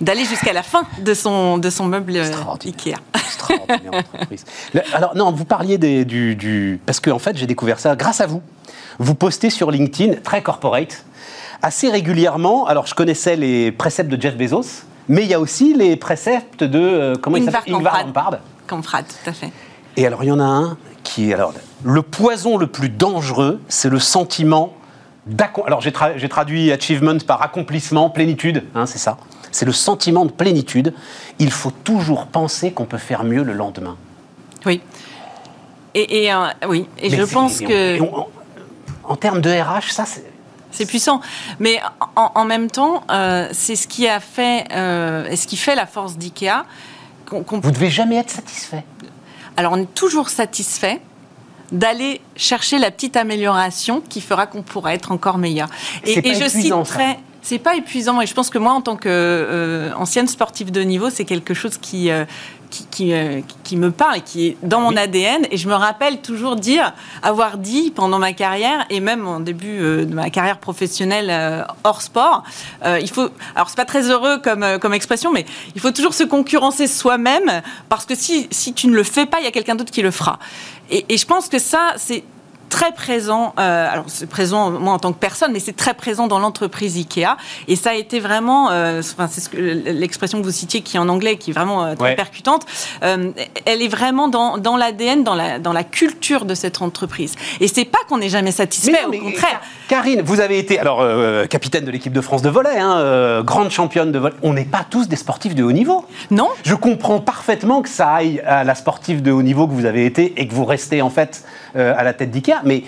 d'aller 0.00 0.24
jusqu'à 0.24 0.52
la 0.52 0.62
fin 0.62 0.84
de 1.00 1.14
son, 1.14 1.58
de 1.58 1.70
son 1.70 1.86
meuble 1.86 2.16
euh, 2.16 2.32
Ikea. 2.64 2.96
Extraordinaire 3.14 3.92
entreprise. 3.92 4.44
alors, 4.92 5.14
non, 5.16 5.32
vous 5.32 5.44
parliez 5.44 5.78
des, 5.78 6.04
du, 6.04 6.36
du, 6.36 6.80
Parce 6.86 7.00
qu'en 7.00 7.12
en 7.12 7.18
fait, 7.18 7.36
j'ai 7.36 7.46
découvert 7.46 7.78
ça 7.78 7.96
grâce 7.96 8.20
à 8.20 8.26
vous. 8.26 8.42
Vous 8.98 9.14
postez 9.14 9.50
sur 9.50 9.70
LinkedIn, 9.70 10.20
très 10.22 10.42
corporate, 10.42 11.04
assez 11.62 11.90
régulièrement. 11.90 12.66
Alors, 12.66 12.86
je 12.86 12.94
connaissais 12.94 13.36
les 13.36 13.72
préceptes 13.72 14.10
de 14.10 14.20
Jeff 14.20 14.36
Bezos, 14.36 14.84
mais 15.08 15.22
il 15.22 15.28
y 15.28 15.34
a 15.34 15.40
aussi 15.40 15.74
les 15.74 15.96
préceptes 15.96 16.64
de. 16.64 16.80
Euh, 16.80 17.14
comment 17.20 17.36
il 17.36 17.44
s'appelle? 17.44 17.74
Ingvar 17.74 18.04
Kamprad. 18.04 18.40
Kamprad, 18.66 19.04
tout 19.06 19.30
à 19.30 19.32
fait. 19.32 19.50
Et 19.96 20.06
alors, 20.06 20.22
il 20.24 20.28
y 20.28 20.32
en 20.32 20.40
a 20.40 20.44
un 20.44 20.76
qui 21.02 21.30
est. 21.30 21.34
Alors, 21.34 21.54
le 21.82 22.02
poison 22.02 22.56
le 22.56 22.66
plus 22.66 22.88
dangereux, 22.88 23.60
c'est 23.68 23.88
le 23.88 23.98
sentiment 23.98 24.74
alors 25.66 25.80
j'ai, 25.80 25.92
traduit 26.28 26.72
achievement 26.72 27.18
par 27.26 27.42
accomplissement, 27.42 28.10
plénitude, 28.10 28.64
hein, 28.74 28.86
c'est 28.86 28.98
ça. 28.98 29.16
C'est 29.52 29.66
le 29.66 29.72
sentiment 29.72 30.24
de 30.24 30.30
plénitude. 30.30 30.94
Il 31.38 31.50
faut 31.50 31.70
toujours 31.70 32.26
penser 32.26 32.72
qu'on 32.72 32.84
peut 32.84 32.98
faire 32.98 33.24
mieux 33.24 33.42
le 33.42 33.52
lendemain. 33.52 33.96
Oui. 34.66 34.80
Et, 35.94 36.32
euh, 36.32 36.46
oui, 36.68 36.86
et 36.98 37.10
je 37.10 37.22
pense 37.22 37.60
que. 37.60 37.98
en 39.04 39.16
termes 39.16 39.40
de 39.40 39.50
RH, 39.50 39.92
ça, 39.92 40.04
c'est. 40.04 40.24
C'est 40.72 40.86
puissant, 40.86 41.20
mais 41.58 41.80
en, 42.14 42.44
même 42.44 42.70
temps, 42.70 43.02
euh, 43.10 43.48
c'est 43.50 43.74
ce 43.74 43.88
qui 43.88 44.06
a 44.06 44.20
fait, 44.20 44.66
euh, 44.72 45.34
ce 45.34 45.48
qui 45.48 45.56
fait 45.56 45.74
la 45.74 45.84
force 45.84 46.16
d'IKEA. 46.16 46.64
Vous 47.28 47.56
ne 47.56 47.72
devez 47.72 47.90
jamais 47.90 48.14
être 48.18 48.30
satisfait. 48.30 48.84
Alors 49.56 49.72
on 49.72 49.78
est 49.78 49.94
toujours 49.94 50.28
satisfait, 50.28 51.00
d'aller 51.72 52.20
chercher 52.36 52.78
la 52.78 52.92
petite 52.92 53.16
amélioration 53.16 54.00
qui 54.00 54.20
fera 54.20 54.46
qu'on 54.46 54.62
pourra 54.62 54.94
être 54.94 55.10
encore 55.10 55.38
meilleur. 55.38 55.68
Et, 56.04 56.18
et 56.24 56.34
je 56.34 56.48
citerai. 56.48 57.18
C'est 57.42 57.58
pas 57.58 57.76
épuisant 57.76 58.20
et 58.20 58.26
je 58.26 58.34
pense 58.34 58.50
que 58.50 58.58
moi, 58.58 58.72
en 58.72 58.80
tant 58.80 58.96
qu'ancienne 58.96 60.26
euh, 60.26 60.28
sportive 60.28 60.70
de 60.70 60.80
niveau, 60.82 61.10
c'est 61.10 61.24
quelque 61.24 61.54
chose 61.54 61.78
qui, 61.78 62.10
euh, 62.10 62.24
qui, 62.70 62.86
qui, 63.64 63.76
me 63.76 63.90
parle 63.90 64.18
et 64.18 64.20
qui 64.20 64.48
est 64.48 64.56
dans 64.62 64.80
mon 64.80 64.96
ADN. 64.96 65.46
Et 65.50 65.56
je 65.56 65.68
me 65.68 65.74
rappelle 65.74 66.20
toujours 66.20 66.56
dire, 66.56 66.92
avoir 67.22 67.56
dit 67.56 67.90
pendant 67.90 68.18
ma 68.18 68.32
carrière 68.32 68.84
et 68.90 69.00
même 69.00 69.26
en 69.26 69.40
début 69.40 69.78
de 69.78 70.14
ma 70.14 70.30
carrière 70.30 70.58
professionnelle 70.58 71.66
hors 71.82 72.02
sport, 72.02 72.44
il 72.84 73.10
faut. 73.10 73.30
Alors 73.54 73.68
c'est 73.68 73.76
pas 73.76 73.84
très 73.84 74.10
heureux 74.10 74.38
comme 74.38 74.78
comme 74.78 74.94
expression, 74.94 75.32
mais 75.32 75.46
il 75.74 75.80
faut 75.80 75.90
toujours 75.90 76.14
se 76.14 76.22
concurrencer 76.22 76.86
soi-même 76.86 77.62
parce 77.88 78.06
que 78.06 78.14
si 78.14 78.46
si 78.50 78.72
tu 78.72 78.86
ne 78.86 78.94
le 78.94 79.02
fais 79.02 79.26
pas, 79.26 79.40
il 79.40 79.44
y 79.44 79.48
a 79.48 79.52
quelqu'un 79.52 79.74
d'autre 79.74 79.92
qui 79.92 80.02
le 80.02 80.12
fera. 80.12 80.38
Et, 80.90 81.06
et 81.08 81.16
je 81.16 81.26
pense 81.26 81.48
que 81.48 81.58
ça 81.58 81.94
c'est 81.96 82.22
très 82.70 82.92
présent, 82.92 83.52
euh, 83.58 83.92
alors 83.92 84.04
c'est 84.06 84.28
présent 84.28 84.70
moi 84.70 84.94
en 84.94 84.98
tant 84.98 85.12
que 85.12 85.18
personne, 85.18 85.52
mais 85.52 85.60
c'est 85.60 85.76
très 85.76 85.92
présent 85.92 86.26
dans 86.26 86.38
l'entreprise 86.38 86.96
Ikea. 86.96 87.36
Et 87.68 87.76
ça 87.76 87.90
a 87.90 87.94
été 87.94 88.20
vraiment, 88.20 88.70
euh, 88.70 89.00
enfin, 89.00 89.28
c'est 89.30 89.42
ce 89.42 89.50
l'expression 89.56 90.38
que 90.38 90.44
vous 90.44 90.50
citiez 90.50 90.80
qui 90.80 90.96
est 90.96 91.00
en 91.00 91.08
anglais, 91.08 91.36
qui 91.36 91.50
est 91.50 91.52
vraiment 91.52 91.84
euh, 91.84 91.94
très 91.94 92.14
percutante, 92.14 92.64
elle 93.02 93.82
est 93.82 93.88
vraiment 93.88 94.28
dans, 94.28 94.56
dans 94.56 94.76
l'ADN, 94.76 95.24
dans 95.24 95.34
la, 95.34 95.58
dans 95.58 95.72
la 95.72 95.84
culture 95.84 96.44
de 96.44 96.54
cette 96.54 96.80
entreprise. 96.80 97.34
Et 97.60 97.68
c'est 97.68 97.84
pas 97.84 97.98
qu'on 98.08 98.18
n'est 98.18 98.28
jamais 98.28 98.52
satisfait, 98.52 99.04
au 99.04 99.10
contraire. 99.10 99.60
Karine, 99.88 100.22
vous 100.22 100.40
avez 100.40 100.58
été 100.58 100.78
alors 100.78 101.04
capitaine 101.48 101.84
de 101.84 101.90
l'équipe 101.90 102.12
de 102.12 102.20
France 102.20 102.42
de 102.42 102.48
volley, 102.48 102.78
hein, 102.78 103.42
grande 103.42 103.70
championne 103.70 104.12
de 104.12 104.18
volley. 104.18 104.36
On 104.42 104.52
n'est 104.52 104.64
pas 104.64 104.86
tous 104.88 105.08
des 105.08 105.16
sportifs 105.16 105.56
de 105.56 105.64
haut 105.64 105.72
niveau. 105.72 106.04
Non. 106.30 106.48
Je 106.62 106.76
comprends 106.76 107.18
parfaitement 107.18 107.82
que 107.82 107.88
ça 107.88 108.08
aille 108.08 108.40
à 108.46 108.62
la 108.62 108.76
sportive 108.76 109.22
de 109.22 109.32
haut 109.32 109.42
niveau 109.42 109.66
que 109.66 109.72
vous 109.72 109.86
avez 109.86 110.06
été 110.06 110.40
et 110.40 110.46
que 110.46 110.54
vous 110.54 110.64
restez 110.64 111.02
en 111.02 111.10
fait 111.10 111.44
à 111.74 112.02
la 112.02 112.12
tête 112.12 112.30
d'Ikea 112.30 112.62
mais 112.64 112.84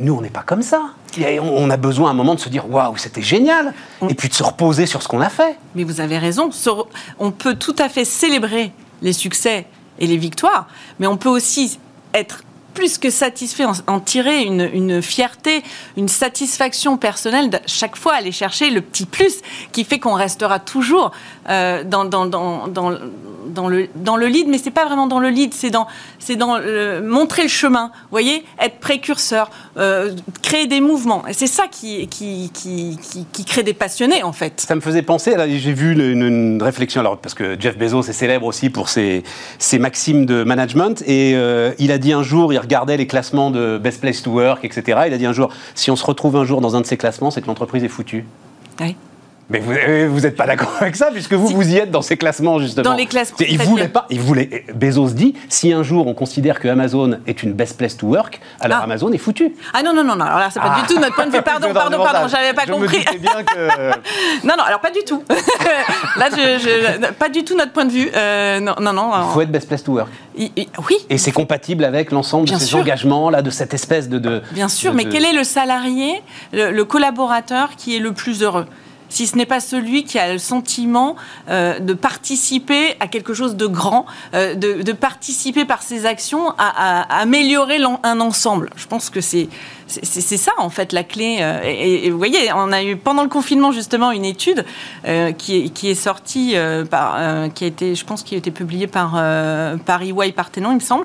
nous, 0.00 0.14
on 0.14 0.22
n'est 0.22 0.30
pas 0.30 0.42
comme 0.42 0.62
ça. 0.62 0.94
On 1.42 1.68
a 1.70 1.76
besoin 1.76 2.08
à 2.08 2.12
un 2.12 2.14
moment 2.14 2.34
de 2.34 2.40
se 2.40 2.48
dire 2.48 2.68
waouh, 2.68 2.96
c'était 2.96 3.22
génial, 3.22 3.74
et 4.08 4.14
puis 4.14 4.28
de 4.28 4.34
se 4.34 4.42
reposer 4.42 4.86
sur 4.86 5.02
ce 5.02 5.08
qu'on 5.08 5.20
a 5.20 5.28
fait. 5.28 5.58
Mais 5.74 5.84
vous 5.84 6.00
avez 6.00 6.18
raison. 6.18 6.50
On 7.18 7.30
peut 7.30 7.54
tout 7.54 7.76
à 7.78 7.88
fait 7.88 8.06
célébrer 8.06 8.72
les 9.02 9.12
succès 9.12 9.66
et 9.98 10.06
les 10.06 10.16
victoires, 10.16 10.66
mais 10.98 11.06
on 11.06 11.18
peut 11.18 11.28
aussi 11.28 11.78
être 12.14 12.42
plus 12.72 12.98
que 12.98 13.10
satisfait, 13.10 13.64
en, 13.86 14.00
tirer 14.00 14.42
une, 14.44 15.02
fierté, 15.02 15.62
une 15.96 16.08
satisfaction 16.08 16.96
personnelle, 16.96 17.50
de 17.50 17.58
chaque 17.66 17.96
fois 17.96 18.14
aller 18.14 18.32
chercher 18.32 18.70
le 18.70 18.80
petit 18.80 19.06
plus 19.06 19.40
qui 19.72 19.84
fait 19.84 19.98
qu'on 19.98 20.14
restera 20.14 20.60
toujours 20.60 21.10
euh, 21.48 21.82
dans, 21.84 22.04
dans, 22.04 22.96
le, 23.68 23.88
dans 23.94 24.16
le 24.16 24.26
lead, 24.26 24.48
mais 24.48 24.58
c'est 24.58 24.70
pas 24.70 24.84
vraiment 24.84 25.06
dans 25.06 25.20
le 25.20 25.28
lead, 25.28 25.54
c'est 25.54 25.70
dans, 25.70 25.86
c'est 26.18 26.36
dans 26.36 26.58
montrer 27.02 27.42
le 27.42 27.48
chemin, 27.48 27.90
vous 27.94 28.10
voyez, 28.10 28.44
être 28.58 28.78
précurseur, 28.78 29.50
euh, 29.76 30.14
créer 30.42 30.66
des 30.66 30.80
mouvements. 30.80 31.26
Et 31.26 31.32
c'est 31.32 31.46
ça 31.46 31.64
qui, 31.70 32.08
qui, 32.08 32.50
qui, 32.52 32.98
qui, 33.32 33.44
crée 33.44 33.62
des 33.62 33.74
passionnés, 33.74 34.22
en 34.22 34.32
fait. 34.32 34.60
Ça 34.60 34.74
me 34.74 34.80
faisait 34.80 35.02
penser, 35.02 35.36
là, 35.36 35.46
j'ai 35.48 35.72
vu 35.72 35.92
une, 35.92 36.62
réflexion, 36.62 37.00
alors, 37.00 37.18
parce 37.18 37.34
que 37.34 37.60
Jeff 37.60 37.76
Bezos 37.76 38.02
est 38.02 38.12
célèbre 38.12 38.46
aussi 38.46 38.70
pour 38.70 38.88
ses, 38.88 39.22
ses 39.58 39.78
maximes 39.78 40.26
de 40.26 40.44
management, 40.44 41.02
et 41.06 41.34
euh, 41.34 41.72
il 41.78 41.92
a 41.92 41.98
dit 41.98 42.12
un 42.12 42.22
jour, 42.22 42.52
il 42.52 42.58
regardait 42.58 42.96
les 42.96 43.06
classements 43.06 43.50
de 43.50 43.78
Best 43.78 44.00
Place 44.00 44.22
to 44.22 44.30
Work, 44.30 44.64
etc. 44.64 45.02
Il 45.06 45.14
a 45.14 45.18
dit 45.18 45.26
un 45.26 45.32
jour, 45.32 45.50
si 45.74 45.90
on 45.90 45.96
se 45.96 46.04
retrouve 46.04 46.36
un 46.36 46.44
jour 46.44 46.60
dans 46.60 46.76
un 46.76 46.80
de 46.80 46.86
ces 46.86 46.96
classements, 46.96 47.30
c'est 47.30 47.42
que 47.42 47.46
l'entreprise 47.46 47.84
est 47.84 47.88
foutue. 47.88 48.24
Oui. 48.80 48.96
Mais 49.50 50.06
vous 50.06 50.20
n'êtes 50.20 50.36
pas 50.36 50.46
d'accord 50.46 50.72
avec 50.80 50.94
ça, 50.94 51.10
puisque 51.12 51.32
vous, 51.32 51.48
vous 51.48 51.68
y 51.68 51.76
êtes 51.76 51.90
dans 51.90 52.02
ces 52.02 52.16
classements, 52.16 52.60
justement. 52.60 52.88
Dans 52.88 52.96
les 52.96 53.06
classements. 53.06 53.36
Il 53.40 53.60
voulait 53.60 53.88
pas, 53.88 54.06
il 54.08 54.20
voulait, 54.20 54.64
Bezos 54.74 55.10
dit, 55.10 55.34
si 55.48 55.72
un 55.72 55.82
jour 55.82 56.06
on 56.06 56.14
considère 56.14 56.60
que 56.60 56.68
Amazon 56.68 57.18
est 57.26 57.42
une 57.42 57.52
best 57.52 57.76
place 57.76 57.96
to 57.96 58.06
work, 58.06 58.40
alors 58.60 58.78
ah. 58.80 58.84
Amazon 58.84 59.12
est 59.12 59.18
foutu. 59.18 59.52
Ah 59.74 59.82
non, 59.82 59.92
non, 59.92 60.04
non, 60.04 60.14
non, 60.14 60.24
alors 60.24 60.38
là, 60.38 60.48
c'est 60.50 60.60
pas 60.60 60.76
du 60.76 60.82
ah. 60.82 60.86
tout 60.86 61.00
notre 61.00 61.14
point 61.14 61.26
de 61.26 61.32
vue. 61.32 61.42
Pardon, 61.50 61.72
pardon, 61.74 61.98
pardon, 61.98 62.28
j'avais 62.28 62.52
pas 62.52 62.66
compris. 62.66 63.04
bien 63.18 63.42
que... 63.42 63.90
non, 64.46 64.54
non, 64.56 64.62
alors 64.62 64.80
pas 64.80 64.92
du 64.92 65.00
tout. 65.04 65.24
là, 66.16 66.28
je, 66.30 67.12
pas 67.12 67.28
du 67.28 67.44
tout 67.44 67.56
notre 67.56 67.72
point 67.72 67.86
de 67.86 67.92
vue. 67.92 68.08
Euh, 68.14 68.60
non, 68.60 68.74
non, 68.80 68.92
non. 68.92 69.10
Il 69.30 69.32
faut 69.32 69.40
être 69.40 69.50
best 69.50 69.66
place 69.66 69.82
to 69.82 69.92
work. 69.94 70.08
oui. 70.36 70.96
Et 71.08 71.18
c'est 71.18 71.32
compatible 71.32 71.84
avec 71.84 72.12
l'ensemble 72.12 72.48
de 72.48 72.56
ces 72.56 72.74
engagements, 72.76 73.30
là, 73.30 73.42
de 73.42 73.50
cette 73.50 73.74
espèce 73.74 74.08
de. 74.08 74.18
de 74.18 74.42
bien 74.52 74.68
sûr, 74.68 74.94
mais 74.94 75.06
quel 75.06 75.24
est 75.24 75.32
le 75.32 75.44
salarié, 75.44 76.22
le 76.52 76.82
collaborateur 76.84 77.70
qui 77.76 77.96
est 77.96 78.00
le 78.00 78.12
plus 78.12 78.42
heureux? 78.42 78.66
Si 79.10 79.26
ce 79.26 79.36
n'est 79.36 79.46
pas 79.46 79.60
celui 79.60 80.04
qui 80.04 80.18
a 80.18 80.32
le 80.32 80.38
sentiment 80.38 81.16
euh, 81.50 81.78
de 81.78 81.92
participer 81.92 82.96
à 83.00 83.08
quelque 83.08 83.34
chose 83.34 83.56
de 83.56 83.66
grand, 83.66 84.06
euh, 84.34 84.54
de, 84.54 84.92
participer 84.92 85.64
par 85.64 85.82
ses 85.82 86.06
actions 86.06 86.54
à, 86.58 87.20
améliorer 87.20 87.78
un 88.02 88.20
ensemble. 88.20 88.70
Je 88.76 88.86
pense 88.86 89.10
que 89.10 89.20
c'est 89.20 89.48
c'est 89.86 90.36
ça 90.36 90.52
en 90.58 90.70
fait 90.70 90.92
la 90.92 91.02
clé. 91.02 91.38
Euh, 91.40 91.60
et, 91.64 92.10
vous 92.10 92.18
voyez, 92.18 92.52
on 92.54 92.70
a 92.70 92.82
eu 92.84 92.96
pendant 92.96 93.24
le 93.24 93.28
confinement 93.28 93.72
justement 93.72 94.12
une 94.12 94.24
étude 94.24 94.64
qui, 95.36 95.56
est, 95.56 95.68
qui 95.70 95.90
est 95.90 95.96
sortie 95.96 96.54
par, 96.90 97.18
qui 97.54 97.64
a 97.64 97.66
été, 97.66 97.96
je 97.96 98.04
pense, 98.04 98.22
qui 98.22 98.36
a 98.36 98.38
été 98.38 98.52
publiée 98.52 98.86
par 98.86 99.12
par 99.84 100.02
EY 100.02 100.32
Parthenon, 100.32 100.70
il 100.70 100.76
me 100.76 100.80
semble. 100.80 101.04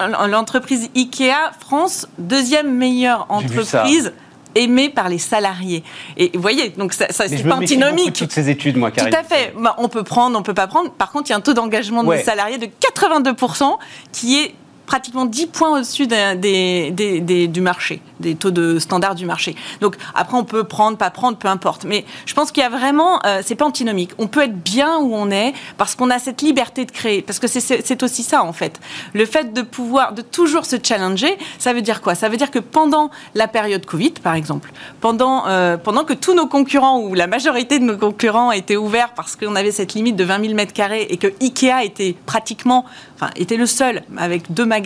L'entreprise 0.00 0.90
Ikea 0.96 1.52
France, 1.60 2.08
deuxième 2.18 2.74
meilleure 2.74 3.26
entreprise 3.28 4.12
aimé 4.54 4.88
par 4.88 5.08
les 5.08 5.18
salariés. 5.18 5.84
Et 6.16 6.30
vous 6.34 6.40
voyez, 6.40 6.70
donc 6.70 6.92
ça, 6.92 7.06
ça 7.10 7.28
c'est 7.28 7.42
pas 7.42 7.56
antinomique. 7.56 8.14
toutes 8.14 8.32
ces 8.32 8.50
études, 8.50 8.76
moi, 8.76 8.90
Tout 8.90 9.04
à 9.04 9.22
fait. 9.22 9.54
Bah, 9.58 9.74
on 9.78 9.88
peut 9.88 10.02
prendre, 10.02 10.38
on 10.38 10.42
peut 10.42 10.54
pas 10.54 10.66
prendre. 10.66 10.90
Par 10.90 11.10
contre, 11.10 11.28
il 11.28 11.30
y 11.30 11.34
a 11.34 11.36
un 11.36 11.40
taux 11.40 11.54
d'engagement 11.54 12.02
de 12.02 12.16
salariés 12.18 12.58
de 12.58 12.66
82% 12.66 13.78
qui 14.12 14.38
est 14.38 14.54
pratiquement 14.88 15.26
10 15.26 15.48
points 15.48 15.76
au-dessus 15.76 16.06
du 16.06 17.60
marché, 17.60 18.00
des 18.20 18.34
taux 18.34 18.50
de 18.50 18.78
standard 18.78 19.14
du 19.14 19.26
marché. 19.26 19.54
Donc 19.82 19.96
après, 20.14 20.36
on 20.36 20.44
peut 20.44 20.64
prendre, 20.64 20.96
pas 20.96 21.10
prendre, 21.10 21.36
peu 21.36 21.46
importe. 21.48 21.84
Mais 21.84 22.06
je 22.24 22.32
pense 22.32 22.50
qu'il 22.50 22.62
y 22.62 22.66
a 22.66 22.70
vraiment, 22.70 23.20
euh, 23.26 23.42
c'est 23.44 23.54
pas 23.54 23.66
antinomique. 23.66 24.12
On 24.16 24.28
peut 24.28 24.42
être 24.42 24.56
bien 24.56 24.96
où 24.96 25.14
on 25.14 25.30
est 25.30 25.52
parce 25.76 25.94
qu'on 25.94 26.08
a 26.08 26.18
cette 26.18 26.40
liberté 26.40 26.86
de 26.86 26.90
créer. 26.90 27.20
Parce 27.20 27.38
que 27.38 27.46
c'est 27.46 28.02
aussi 28.02 28.22
ça, 28.22 28.42
en 28.42 28.54
fait. 28.54 28.80
Le 29.12 29.26
fait 29.26 29.52
de 29.52 29.60
pouvoir, 29.60 30.14
de 30.14 30.22
toujours 30.22 30.64
se 30.64 30.76
challenger, 30.82 31.36
ça 31.58 31.74
veut 31.74 31.82
dire 31.82 32.00
quoi? 32.00 32.14
Ça 32.14 32.30
veut 32.30 32.38
dire 32.38 32.50
que 32.50 32.58
pendant 32.58 33.10
la 33.34 33.46
période 33.46 33.84
Covid, 33.84 34.12
par 34.22 34.34
exemple, 34.34 34.72
pendant, 35.02 35.46
euh, 35.48 35.76
pendant 35.76 36.04
que 36.04 36.14
tous 36.14 36.34
nos 36.34 36.46
concurrents, 36.46 37.00
ou 37.00 37.12
la 37.12 37.26
majorité 37.26 37.78
de 37.78 37.84
nos 37.84 37.98
concurrents 37.98 38.52
étaient 38.52 38.76
ouverts 38.76 39.12
parce 39.14 39.36
qu'on 39.36 39.54
avait 39.54 39.70
cette 39.70 39.92
limite 39.92 40.16
de 40.16 40.24
20 40.24 40.40
000 40.40 40.54
mètres 40.54 40.72
carrés 40.72 41.06
et 41.10 41.18
que 41.18 41.28
Ikea 41.42 41.84
était 41.84 42.16
pratiquement, 42.24 42.86
enfin, 43.16 43.30
était 43.36 43.58
le 43.58 43.66
seul 43.66 44.02
avec 44.16 44.50
deux 44.50 44.64
magasins, 44.64 44.77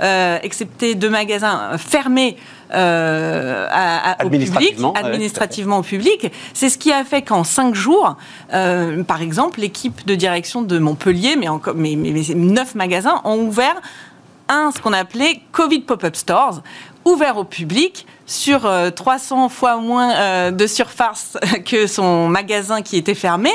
euh, 0.00 0.38
excepté 0.42 0.94
deux 0.94 1.10
magasins 1.10 1.76
fermés 1.78 2.36
euh, 2.74 3.66
au 4.24 4.30
public, 4.30 4.76
administrativement 4.94 5.78
au 5.78 5.82
public. 5.82 6.32
C'est 6.54 6.68
ce 6.68 6.78
qui 6.78 6.92
a 6.92 7.04
fait 7.04 7.22
qu'en 7.22 7.44
cinq 7.44 7.74
jours, 7.74 8.16
euh, 8.52 9.02
par 9.04 9.22
exemple, 9.22 9.60
l'équipe 9.60 10.06
de 10.06 10.14
direction 10.14 10.62
de 10.62 10.78
Montpellier, 10.78 11.36
mais, 11.36 11.48
encore, 11.48 11.74
mais, 11.76 11.96
mais, 11.96 12.12
neuf 12.34 12.74
magasins, 12.74 13.20
ont 13.24 13.38
ouvert 13.38 13.80
un, 14.48 14.70
ce 14.74 14.80
qu'on 14.80 14.92
appelait 14.92 15.40
Covid 15.52 15.80
Pop-up 15.80 16.16
Stores, 16.16 16.62
ouvert 17.04 17.36
au 17.36 17.44
public 17.44 18.06
sur 18.26 18.68
300 18.94 19.44
euh, 19.44 19.48
fois 19.48 19.76
moins 19.76 20.14
euh, 20.14 20.50
de 20.50 20.66
surface 20.66 21.36
que 21.66 21.86
son 21.86 22.28
magasin 22.28 22.82
qui 22.82 22.96
était 22.96 23.14
fermé 23.14 23.50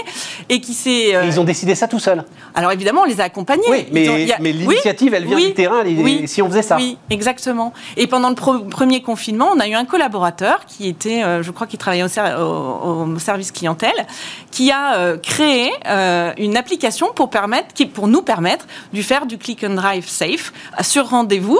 et 0.47 0.61
qui 0.61 0.73
s'est. 0.73 1.15
Euh, 1.15 1.25
ils 1.25 1.39
ont 1.39 1.43
décidé 1.43 1.75
ça 1.75 1.87
tout 1.87 1.99
seuls. 1.99 2.23
Alors 2.53 2.71
évidemment, 2.71 3.01
on 3.01 3.05
les 3.05 3.19
a 3.21 3.23
accompagnés. 3.25 3.63
Oui, 3.69 3.87
mais, 3.91 4.27
mais 4.39 4.51
l'initiative, 4.51 5.13
elle 5.13 5.25
vient 5.25 5.37
du 5.37 5.53
terrain. 5.53 5.83
oui, 5.83 6.27
si 6.27 6.41
on 6.41 6.47
faisait 6.47 6.61
ça. 6.61 6.75
Oui, 6.75 6.97
exactement. 7.09 7.73
Et 7.97 8.07
pendant 8.07 8.29
le 8.29 8.35
premier 8.69 9.01
confinement, 9.01 9.49
on 9.55 9.59
a 9.59 9.67
eu 9.67 9.73
un 9.73 9.85
collaborateur 9.85 10.65
qui 10.67 10.87
était, 10.87 11.23
je 11.41 11.51
crois, 11.51 11.67
qui 11.67 11.77
travaillait 11.77 12.03
au, 12.03 13.19
service 13.19 13.51
clientèle, 13.51 14.07
qui 14.51 14.71
a 14.71 15.17
créé 15.17 15.71
une 16.37 16.57
application 16.57 17.07
pour 17.13 17.29
permettre, 17.29 17.73
qui, 17.73 17.85
pour 17.85 18.07
nous 18.07 18.21
permettre 18.21 18.65
de 18.93 19.01
faire 19.01 19.25
du 19.25 19.37
click 19.37 19.63
and 19.63 19.75
drive 19.75 20.07
safe 20.07 20.53
sur 20.81 21.09
rendez-vous 21.09 21.59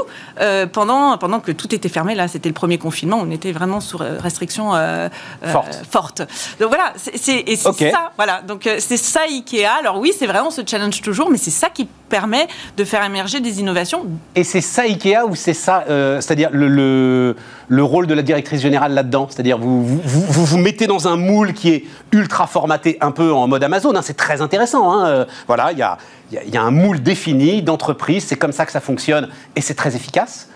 pendant 0.71 1.17
pendant 1.17 1.39
que 1.39 1.51
tout 1.51 1.73
était 1.73 1.89
fermé. 1.89 2.15
Là, 2.15 2.27
c'était 2.27 2.49
le 2.49 2.53
premier 2.53 2.77
confinement 2.77 2.98
on 3.07 3.29
était 3.31 3.51
vraiment 3.51 3.79
sous 3.79 3.97
restriction 3.97 4.75
euh, 4.75 5.09
euh, 5.45 5.53
forte. 5.89 6.21
Donc 6.59 6.69
voilà, 6.69 6.93
c'est 6.95 7.55
ça. 7.55 8.11
Voilà, 8.15 8.41
donc 8.41 8.67
euh, 8.67 8.77
c'est 8.79 8.97
ça 8.97 9.21
Ikea. 9.27 9.65
Alors 9.79 9.99
oui, 9.99 10.13
c'est 10.17 10.27
vrai, 10.27 10.39
on 10.39 10.51
se 10.51 10.61
challenge 10.65 11.01
toujours, 11.01 11.29
mais 11.29 11.37
c'est 11.37 11.51
ça 11.51 11.69
qui 11.69 11.87
permet 12.09 12.47
de 12.75 12.83
faire 12.83 13.03
émerger 13.03 13.39
des 13.39 13.59
innovations. 13.59 14.05
Et 14.35 14.43
c'est 14.43 14.61
ça 14.61 14.83
Ikea 14.83 15.23
ou 15.27 15.35
c'est 15.35 15.53
ça, 15.53 15.83
c'est-à-dire 15.87 16.49
le, 16.51 17.35
le, 17.67 17.83
rôle 17.83 18.07
de 18.07 18.13
la 18.13 18.21
directrice 18.21 18.61
générale 18.61 18.93
là-dedans? 18.93 19.27
C'est-à-dire 19.29 19.57
vous 19.57 19.85
vous, 19.85 20.01
vous 20.03 20.45
vous, 20.45 20.57
mettez 20.57 20.87
dans 20.87 21.07
un 21.07 21.17
moule 21.17 21.53
qui 21.53 21.69
est 21.69 21.83
ultra 22.11 22.47
formaté, 22.47 22.97
un 23.01 23.11
peu 23.11 23.31
en 23.31 23.47
mode 23.47 23.63
Amazon. 23.63 23.95
Hein, 23.95 24.01
c'est 24.03 24.17
très 24.17 24.41
intéressant. 24.41 24.91
Hein, 24.91 25.25
voilà, 25.47 25.71
il 25.71 25.77
y 25.77 25.83
a, 25.83 25.97
y 26.31 26.57
a 26.57 26.61
un 26.61 26.71
moule 26.71 27.01
défini 27.01 27.61
d'entreprise. 27.61 28.25
C'est 28.27 28.37
comme 28.37 28.51
ça 28.51 28.65
que 28.65 28.71
ça 28.71 28.81
fonctionne 28.81 29.29
et 29.55 29.61
c'est 29.61 29.75
très 29.75 29.95
efficace. 29.95 30.48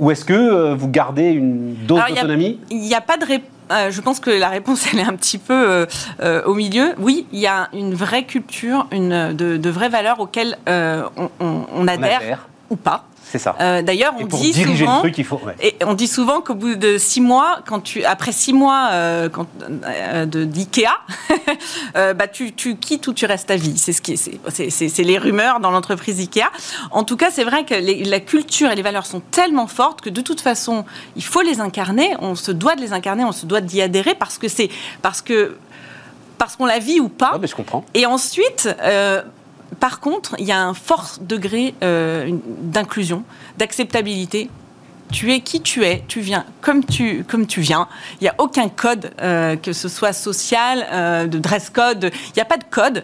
Ou 0.00 0.10
est-ce 0.10 0.24
que 0.24 0.32
euh, 0.32 0.74
vous 0.74 0.88
gardez 0.88 1.28
une 1.28 1.74
dose 1.86 2.00
d'autonomie 2.08 2.58
Il 2.70 2.78
n'y 2.78 2.94
a, 2.94 3.02
pas 3.02 3.18
de 3.18 3.26
réponse. 3.26 3.50
Euh, 3.70 3.90
je 3.92 4.00
pense 4.00 4.18
que 4.18 4.30
la 4.30 4.48
réponse, 4.48 4.86
elle 4.92 4.98
est 4.98 5.04
un 5.04 5.14
petit 5.14 5.38
peu 5.38 5.86
euh, 6.20 6.42
au 6.44 6.54
milieu. 6.54 6.94
Oui, 6.98 7.26
il 7.32 7.38
y 7.38 7.46
a 7.46 7.68
une 7.72 7.94
vraie 7.94 8.24
culture, 8.24 8.88
une, 8.90 9.34
de, 9.34 9.70
vraies 9.70 9.90
valeurs 9.90 10.18
auxquelles 10.18 10.58
on, 10.66 11.86
adhère, 11.86 12.48
ou 12.70 12.76
pas. 12.76 13.04
C'est 13.30 13.38
ça. 13.38 13.82
D'ailleurs, 13.82 14.14
on 14.18 14.24
dit 14.24 14.52
souvent, 14.52 15.00
truc. 15.00 15.18
Et 15.60 15.76
on 15.84 15.94
dit 15.94 16.08
souvent 16.08 16.40
qu'au 16.40 16.54
bout 16.54 16.74
de 16.74 16.98
six 16.98 17.20
mois, 17.20 17.60
quand 17.66 17.80
tu, 17.80 18.04
après 18.04 18.32
six 18.32 18.52
mois 18.52 18.90
quand, 19.32 19.46
de 20.26 20.44
d'IKEA, 20.44 20.90
bah 21.94 22.26
tu, 22.26 22.52
tu, 22.52 22.76
quittes 22.76 23.06
ou 23.06 23.12
tu 23.12 23.26
restes 23.26 23.50
à 23.50 23.56
vie. 23.56 23.78
C'est 23.78 23.92
ce 23.92 24.02
qui, 24.02 24.16
c'est 24.16 25.02
les 25.04 25.18
rumeurs 25.18 25.60
dans 25.60 25.70
l'entreprise 25.70 26.18
IKEA. 26.18 26.50
En 26.90 27.04
tout 27.04 27.16
cas, 27.16 27.30
c'est 27.30 27.44
vrai 27.44 27.64
que 27.64 27.74
la 28.08 28.20
culture 28.20 28.70
et 28.70 28.74
les 28.74 28.82
valeurs 28.82 29.06
sont 29.06 29.20
tellement 29.20 29.66
fortes 29.66 30.00
que 30.00 30.10
de 30.10 30.20
toute 30.20 30.40
façon, 30.40 30.84
il 31.16 31.24
faut 31.24 31.42
les 31.42 31.60
incarner. 31.60 32.14
On 32.20 32.34
se 32.34 32.52
doit 32.52 32.76
de 32.76 32.80
les 32.80 32.92
incarner, 32.92 33.24
on 33.24 33.32
se 33.32 33.46
doit 33.46 33.60
d'y 33.60 33.80
adhérer 33.80 34.14
parce 34.14 34.38
que 34.38 34.48
c'est 34.48 34.70
parce 35.02 35.22
que 35.22 35.56
parce 36.38 36.56
qu'on 36.56 36.66
la 36.66 36.78
vit 36.78 37.00
ou 37.00 37.08
pas. 37.08 37.38
mais 37.40 37.46
je 37.46 37.54
comprends. 37.54 37.84
Et 37.94 38.06
ensuite. 38.06 38.68
Euh, 38.82 39.22
par 39.80 40.00
contre, 40.00 40.36
il 40.38 40.44
y 40.44 40.52
a 40.52 40.62
un 40.62 40.74
fort 40.74 41.16
degré 41.22 41.74
euh, 41.82 42.30
d'inclusion, 42.58 43.24
d'acceptabilité 43.58 44.50
tu 45.10 45.32
es 45.32 45.40
qui 45.40 45.60
tu 45.60 45.84
es, 45.84 46.04
tu 46.06 46.20
viens 46.20 46.44
comme 46.60 46.84
tu, 46.84 47.24
comme 47.24 47.48
tu 47.48 47.60
viens. 47.60 47.88
Il 48.20 48.24
n'y 48.24 48.28
a 48.28 48.34
aucun 48.38 48.68
code, 48.68 49.10
euh, 49.20 49.56
que 49.56 49.72
ce 49.72 49.88
soit 49.88 50.12
social, 50.12 50.86
euh, 50.92 51.26
de 51.26 51.40
dress 51.40 51.68
code, 51.68 52.12
il 52.12 52.32
n'y 52.36 52.42
a 52.42 52.44
pas 52.44 52.58
de 52.58 52.64
code. 52.70 53.02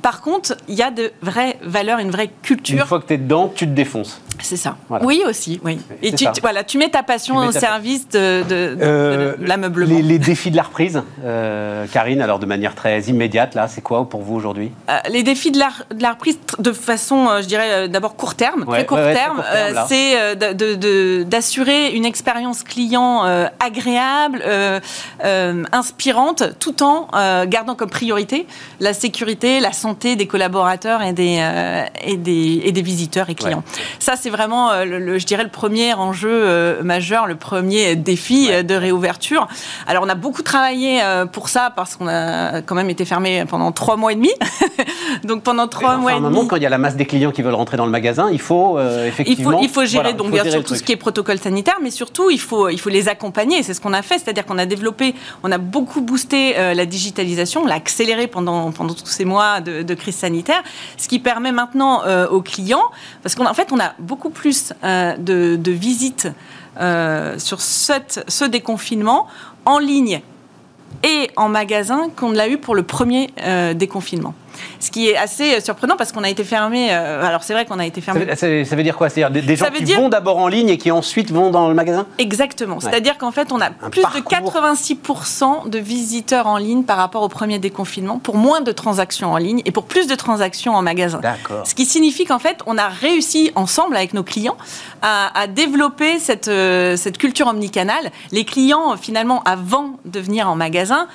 Par 0.00 0.22
contre, 0.22 0.56
il 0.68 0.74
y 0.74 0.82
a 0.82 0.90
de 0.90 1.12
vraies 1.20 1.58
valeurs, 1.62 1.98
une 1.98 2.10
vraie 2.10 2.30
culture. 2.40 2.78
Une 2.78 2.86
fois 2.86 3.00
que 3.00 3.08
tu 3.08 3.12
es 3.12 3.18
dedans, 3.18 3.52
tu 3.54 3.66
te 3.66 3.72
défonces. 3.72 4.22
C'est 4.40 4.56
ça. 4.56 4.76
Oui, 5.02 5.22
aussi. 5.26 5.60
Oui. 5.64 5.78
Et 6.02 6.12
tu, 6.12 6.26
voilà, 6.40 6.64
tu 6.64 6.78
mets 6.78 6.88
ta 6.88 7.02
passion 7.02 7.36
au 7.36 7.52
service 7.52 8.08
de, 8.08 8.42
de, 8.48 9.36
l'ameublement. 9.40 9.96
Les, 9.96 10.02
les, 10.02 10.18
défis 10.18 10.50
de 10.50 10.56
la 10.56 10.62
reprise, 10.62 11.02
Karine, 11.92 12.20
alors 12.20 12.38
de 12.38 12.46
manière 12.46 12.74
très 12.74 13.00
immédiate, 13.02 13.54
là, 13.54 13.68
c'est 13.68 13.80
quoi 13.80 14.08
pour 14.08 14.22
vous 14.22 14.34
aujourd'hui? 14.34 14.70
Les 15.10 15.22
défis 15.22 15.50
de 15.50 15.58
la, 15.58 16.10
reprise, 16.10 16.38
de 16.58 16.72
façon, 16.72 17.28
je 17.40 17.46
dirais, 17.46 17.88
d'abord 17.88 18.16
court 18.16 18.34
terme, 18.34 18.64
très 18.66 18.86
court 18.86 18.98
terme, 18.98 19.42
c'est 19.88 20.36
d'assurer 21.24 21.92
une 21.92 22.04
expérience 22.04 22.62
client 22.62 23.24
euh, 23.24 23.46
agréable, 23.60 24.42
euh, 24.44 24.80
euh, 25.24 25.64
inspirante, 25.72 26.58
tout 26.58 26.82
en 26.82 27.08
gardant 27.46 27.74
comme 27.74 27.90
priorité 27.90 28.46
la 28.80 28.92
sécurité, 28.92 29.60
la 29.60 29.72
santé 29.72 30.16
des 30.16 30.26
collaborateurs 30.26 31.02
et 31.02 31.12
des, 31.12 31.42
et 32.02 32.16
des, 32.16 32.62
et 32.64 32.72
des 32.72 32.82
visiteurs 32.82 33.30
et 33.30 33.34
clients. 33.34 33.62
Ça, 33.98 34.14
c'est 34.16 34.27
vraiment, 34.28 34.84
le, 34.84 35.18
je 35.18 35.26
dirais, 35.26 35.42
le 35.42 35.50
premier 35.50 35.94
enjeu 35.94 36.82
majeur, 36.82 37.26
le 37.26 37.36
premier 37.36 37.96
défi 37.96 38.50
de 38.64 38.74
réouverture. 38.74 39.48
Alors, 39.86 40.04
on 40.04 40.08
a 40.08 40.14
beaucoup 40.14 40.42
travaillé 40.42 41.00
pour 41.32 41.48
ça 41.48 41.72
parce 41.74 41.96
qu'on 41.96 42.08
a 42.08 42.62
quand 42.62 42.74
même 42.74 42.90
été 42.90 43.04
fermé 43.04 43.44
pendant 43.48 43.72
trois 43.72 43.96
mois 43.96 44.12
et 44.12 44.16
demi. 44.16 44.30
donc, 45.24 45.42
pendant 45.42 45.68
trois 45.68 45.96
mois 45.96 46.14
et 46.14 46.20
demi. 46.20 46.48
quand 46.48 46.56
il 46.56 46.62
y 46.62 46.66
a 46.66 46.70
la 46.70 46.78
masse 46.78 46.96
des 46.96 47.06
clients 47.06 47.32
qui 47.32 47.42
veulent 47.42 47.54
rentrer 47.54 47.76
dans 47.76 47.86
le 47.86 47.92
magasin, 47.92 48.28
il 48.30 48.40
faut 48.40 48.78
effectivement. 48.80 49.52
Il 49.52 49.56
faut, 49.56 49.64
il 49.64 49.68
faut 49.68 49.84
gérer, 49.84 50.14
donc, 50.14 50.30
bien 50.30 50.44
sûr, 50.50 50.64
tout 50.64 50.74
ce 50.74 50.82
qui 50.82 50.92
est 50.92 50.96
protocole 50.96 51.38
sanitaire, 51.38 51.78
mais 51.82 51.90
surtout, 51.90 52.30
il 52.30 52.40
faut, 52.40 52.68
il 52.68 52.78
faut 52.78 52.90
les 52.90 53.08
accompagner. 53.08 53.62
C'est 53.62 53.74
ce 53.74 53.80
qu'on 53.80 53.92
a 53.92 54.02
fait, 54.02 54.18
c'est-à-dire 54.18 54.44
qu'on 54.44 54.58
a 54.58 54.66
développé, 54.66 55.14
on 55.42 55.52
a 55.52 55.58
beaucoup 55.58 56.00
boosté 56.00 56.58
euh, 56.58 56.74
la 56.74 56.86
digitalisation, 56.86 57.62
on 57.62 57.66
l'a 57.66 57.74
accéléré 57.74 58.26
pendant, 58.26 58.72
pendant 58.72 58.94
tous 58.94 59.06
ces 59.06 59.24
mois 59.24 59.60
de, 59.60 59.94
crise 59.94 60.16
sanitaire, 60.16 60.62
ce 60.96 61.08
qui 61.08 61.18
permet 61.18 61.52
maintenant 61.52 62.02
euh, 62.04 62.28
aux 62.28 62.42
clients, 62.42 62.90
parce 63.22 63.34
qu'en 63.34 63.54
fait, 63.54 63.72
on 63.72 63.80
a 63.80 63.94
beaucoup 63.98 64.17
plus 64.30 64.72
euh, 64.84 65.16
de, 65.16 65.70
visites 65.70 66.28
sur 67.38 67.60
cette, 67.60 68.24
ce 68.28 68.44
déconfinement 68.44 69.26
en 69.64 69.78
ligne 69.78 70.20
et 71.02 71.28
en 71.34 71.48
magasin 71.48 72.08
qu'on 72.14 72.30
l'a 72.30 72.48
eu 72.48 72.58
pour 72.58 72.76
le 72.76 72.84
premier 72.84 73.30
déconfinement. 73.74 74.34
Ce 74.80 74.90
qui 74.90 75.08
est 75.08 75.16
assez 75.16 75.54
euh, 75.54 75.60
surprenant 75.60 75.96
parce 75.96 76.12
qu'on 76.12 76.24
a 76.24 76.28
été 76.28 76.44
fermé. 76.44 76.88
Euh, 76.90 77.24
alors 77.24 77.42
c'est 77.42 77.52
vrai 77.52 77.64
qu'on 77.64 77.78
a 77.78 77.86
été 77.86 78.00
fermé. 78.00 78.26
Ça, 78.36 78.46
veut 78.46 78.82
dire 78.82 78.96
quoi? 78.96 79.08
C'est-à-dire 79.08 79.42
des, 79.42 79.56
gens 79.56 79.66
qui 79.70 79.94
vont 79.94 80.08
d'abord 80.08 80.38
en 80.38 80.48
ligne 80.48 80.68
et 80.68 80.78
qui 80.78 80.90
ensuite 80.90 81.30
vont 81.30 81.50
dans 81.50 81.68
le 81.68 81.74
magasin? 81.74 82.06
Exactement. 82.18 82.80
C'est-à-dire 82.80 83.18
qu'en 83.18 83.32
fait 83.32 83.52
on 83.52 83.60
a 83.60 83.70
plus 83.70 84.02
de 84.02 84.06
86% 84.06 85.68
de 85.68 85.78
visiteurs 85.78 86.46
en 86.46 86.56
ligne 86.56 86.84
par 86.84 86.96
rapport 86.96 87.22
au 87.22 87.28
premier 87.28 87.58
déconfinement 87.58 88.18
pour 88.18 88.36
moins 88.36 88.60
de 88.60 88.72
transactions 88.72 89.32
en 89.32 89.36
ligne 89.36 89.62
et 89.64 89.72
pour 89.72 89.84
plus 89.84 90.06
de 90.06 90.14
transactions 90.14 90.74
en 90.74 90.82
magasin. 90.82 91.20
D'accord. 91.20 91.66
Ce 91.66 91.74
qui 91.74 91.84
signifie 91.84 92.24
qu'en 92.24 92.38
fait 92.38 92.58
on 92.66 92.78
a 92.78 92.88
réussi 92.88 93.52
ensemble 93.54 93.96
avec 93.96 94.14
nos 94.14 94.22
clients 94.22 94.56
à, 95.02 95.46
développer 95.48 96.18
cette, 96.18 96.48
euh, 96.48 96.96
cette 96.96 97.18
culture 97.18 97.46
omnicanale. 97.46 98.10
Les 98.32 98.44
clients 98.44 98.96
finalement 98.96 99.42
avant 99.44 99.98
de 100.04 100.20
venir 100.20 100.48
en 100.48 100.56
magasin 100.56 101.08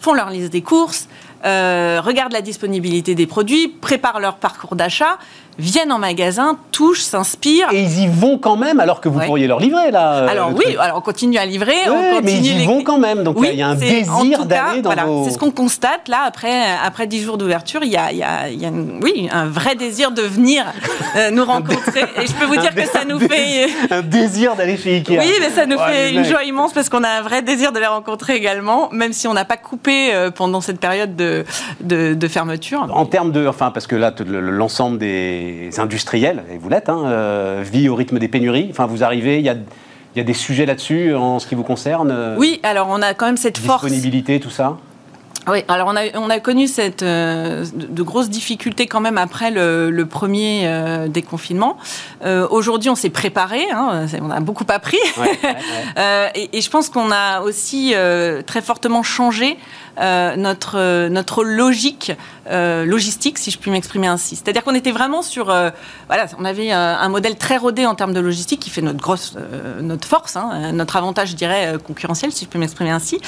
font 0.00 0.14
leur 0.14 0.30
liste 0.30 0.50
des 0.50 0.62
courses, 0.62 1.08
euh, 1.44 2.00
regardent 2.02 2.32
la 2.32 2.42
disponibilité 2.42 3.14
des 3.14 3.26
produits, 3.26 3.68
préparent 3.68 4.20
leur 4.20 4.36
parcours 4.36 4.76
d'achat, 4.76 5.18
viennent 5.58 5.92
en 5.92 5.98
magasin, 5.98 6.58
touchent, 6.72 7.02
s'inspirent. 7.02 7.68
Et 7.72 7.82
ils 7.82 8.00
y 8.00 8.06
vont 8.08 8.38
quand 8.38 8.56
même, 8.56 8.80
alors 8.80 9.00
que 9.00 9.08
vous 9.08 9.20
pourriez 9.20 9.46
leur 9.46 9.60
livrer, 9.60 9.90
là. 9.90 10.14
Euh, 10.14 10.28
alors 10.28 10.52
oui, 10.54 10.76
alors 10.78 10.98
on 10.98 11.00
continue 11.00 11.38
à 11.38 11.46
livrer. 11.46 11.74
on 11.86 12.16
continue 12.16 12.22
mais 12.24 12.32
ils 12.34 12.62
y 12.62 12.66
vont 12.66 12.82
quand 12.82 12.98
même, 12.98 13.22
donc 13.22 13.36
il 13.42 13.54
y 13.54 13.62
a 13.62 13.68
un 13.68 13.74
désir 13.74 14.46
d'aller 14.46 14.82
dans 14.82 14.90
voilà, 14.92 15.06
C'est 15.24 15.32
ce 15.32 15.38
qu'on 15.38 15.50
constate, 15.50 16.08
là, 16.08 16.22
après, 16.26 16.64
après 16.84 17.06
10 17.06 17.22
jours 17.22 17.38
d'ouverture, 17.38 17.80
il 17.82 17.90
y 17.90 17.96
a, 17.96 18.12
y 18.12 18.22
a, 18.22 18.48
y 18.48 18.66
a 18.66 18.70
oui, 18.70 19.28
un 19.32 19.46
vrai 19.46 19.74
désir 19.74 20.10
de 20.12 20.22
venir 20.22 20.64
euh, 21.16 21.30
nous 21.30 21.44
rencontrer. 21.44 22.04
Et 22.20 22.26
je 22.26 22.32
peux 22.32 22.46
vous 22.46 22.56
dire 22.56 22.74
que 22.74 22.86
ça 22.86 23.04
nous 23.04 23.18
fait... 23.18 23.68
un 23.90 24.02
désir 24.02 24.56
d'aller 24.56 24.76
chez 24.76 24.96
Ikea. 24.96 25.18
Oui, 25.18 25.32
mais 25.40 25.50
ça 25.50 25.66
nous 25.66 25.78
fait 25.78 26.12
une 26.12 26.24
joie 26.24 26.44
immense, 26.44 26.72
parce 26.72 26.88
qu'on 26.88 27.04
a 27.04 27.08
un 27.08 27.22
vrai 27.22 27.42
désir 27.42 27.72
de 27.72 27.78
les 27.78 27.86
rencontrer 27.86 28.34
également, 28.34 28.88
même 28.92 29.12
si 29.12 29.28
on 29.28 29.34
n'a 29.34 29.44
pas 29.44 29.56
coupé 29.56 30.14
euh, 30.14 30.30
pendant 30.30 30.60
cette 30.60 30.80
période 30.80 31.16
de, 31.16 31.44
de, 31.80 32.14
de 32.14 32.28
fermeture. 32.28 32.86
En 32.92 33.06
termes 33.06 33.32
de... 33.32 33.46
Enfin, 33.46 33.70
parce 33.70 33.86
que 33.86 33.96
là, 33.96 34.12
l'ensemble 34.26 34.98
des 34.98 35.39
industriels, 35.78 36.44
et 36.52 36.58
vous 36.58 36.68
l'êtes, 36.68 36.88
hein, 36.88 37.02
euh, 37.06 37.64
vie 37.64 37.88
au 37.88 37.94
rythme 37.94 38.18
des 38.18 38.28
pénuries. 38.28 38.68
Enfin, 38.70 38.86
vous 38.86 39.04
arrivez, 39.04 39.38
il 39.38 39.44
y 39.44 39.48
a, 39.48 39.56
y 40.16 40.20
a, 40.20 40.24
des 40.24 40.34
sujets 40.34 40.66
là-dessus 40.66 41.14
en 41.14 41.38
ce 41.38 41.46
qui 41.46 41.54
vous 41.54 41.62
concerne 41.62 42.10
euh, 42.10 42.36
Oui, 42.38 42.60
alors 42.62 42.88
on 42.90 43.02
a 43.02 43.14
quand 43.14 43.26
même 43.26 43.36
cette 43.36 43.58
force. 43.58 43.84
Disponibilité, 43.84 44.40
tout 44.40 44.50
ça 44.50 44.78
oui, 45.48 45.64
alors 45.68 45.88
on 45.88 45.96
a, 45.96 46.02
on 46.16 46.28
a 46.28 46.38
connu 46.38 46.68
cette, 46.68 47.02
euh, 47.02 47.64
de 47.72 48.02
grosses 48.02 48.28
difficultés 48.28 48.86
quand 48.86 49.00
même 49.00 49.16
après 49.16 49.50
le, 49.50 50.04
premier 50.04 50.70
déconfinement. 51.08 51.78
Aujourd'hui, 52.50 52.90
on 52.90 52.94
s'est 52.94 53.10
préparé, 53.10 53.62
hein, 53.72 54.06
on 54.20 54.30
a 54.30 54.40
beaucoup 54.40 54.66
appris. 54.68 54.98
et, 56.34 56.50
et, 56.52 56.60
je 56.60 56.70
pense 56.70 56.90
qu'on 56.90 57.10
a 57.10 57.40
aussi 57.40 57.94
très 58.46 58.60
fortement 58.60 59.02
changé 59.02 59.56
euh, 59.98 60.36
notre, 60.36 61.08
notre 61.08 61.42
logique 61.44 62.12
euh, 62.48 62.84
logistique, 62.84 63.38
si 63.38 63.50
je 63.50 63.58
puis 63.58 63.70
m'exprimer 63.70 64.06
ainsi. 64.06 64.36
C'est-à-dire 64.36 64.62
qu'on 64.64 64.74
était 64.74 64.92
vraiment 64.92 65.22
sur... 65.22 65.50
Euh, 65.50 65.70
voilà, 66.06 66.26
on 66.38 66.44
avait 66.44 66.70
un, 66.70 67.08
modèle 67.08 67.36
très 67.36 67.56
rodé 67.56 67.86
en 67.86 67.94
termes 67.94 68.12
de 68.12 68.20
logistique 68.20 68.60
qui 68.60 68.70
fait 68.70 68.82
notre 68.82 69.00
grosse... 69.00 69.36
notre 69.80 70.06
force, 70.06 70.36
hein, 70.36 70.72
notre 70.72 70.96
avantage, 70.96 71.30
je 71.30 71.36
dirais, 71.36 71.74
concurrentiel, 71.84 72.32
si 72.32 72.44
je 72.44 72.50
peux 72.50 72.58
m'exprimer 72.58 72.90
ainsi 72.90 73.20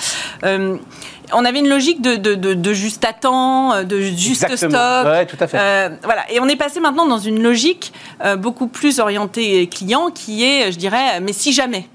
on 1.34 1.46
avait 1.46 1.60
une 1.60 1.68
logique 1.68 2.02
de, 2.02 2.16
de, 2.16 2.72
juste 2.74 3.06
à 3.06 3.14
temps, 3.14 3.84
de 3.84 4.00
juste 4.00 4.54
stock. 4.54 4.70
Ouais, 5.06 5.24
tout 5.24 5.38
à 5.40 5.46
fait. 5.46 5.98
voilà. 6.02 6.30
Et 6.30 6.40
on 6.40 6.46
est 6.46 6.56
passé 6.56 6.78
maintenant 6.78 7.06
dans 7.06 7.18
une 7.18 7.42
logique 7.42 7.94
beaucoup 8.36 8.66
plus 8.66 8.98
orientée 8.98 9.66
client 9.66 10.10
qui 10.10 10.44
est, 10.44 10.72
je 10.72 10.78
dirais, 10.78 11.20
mais 11.20 11.32
si 11.32 11.52
jamais. 11.52 11.88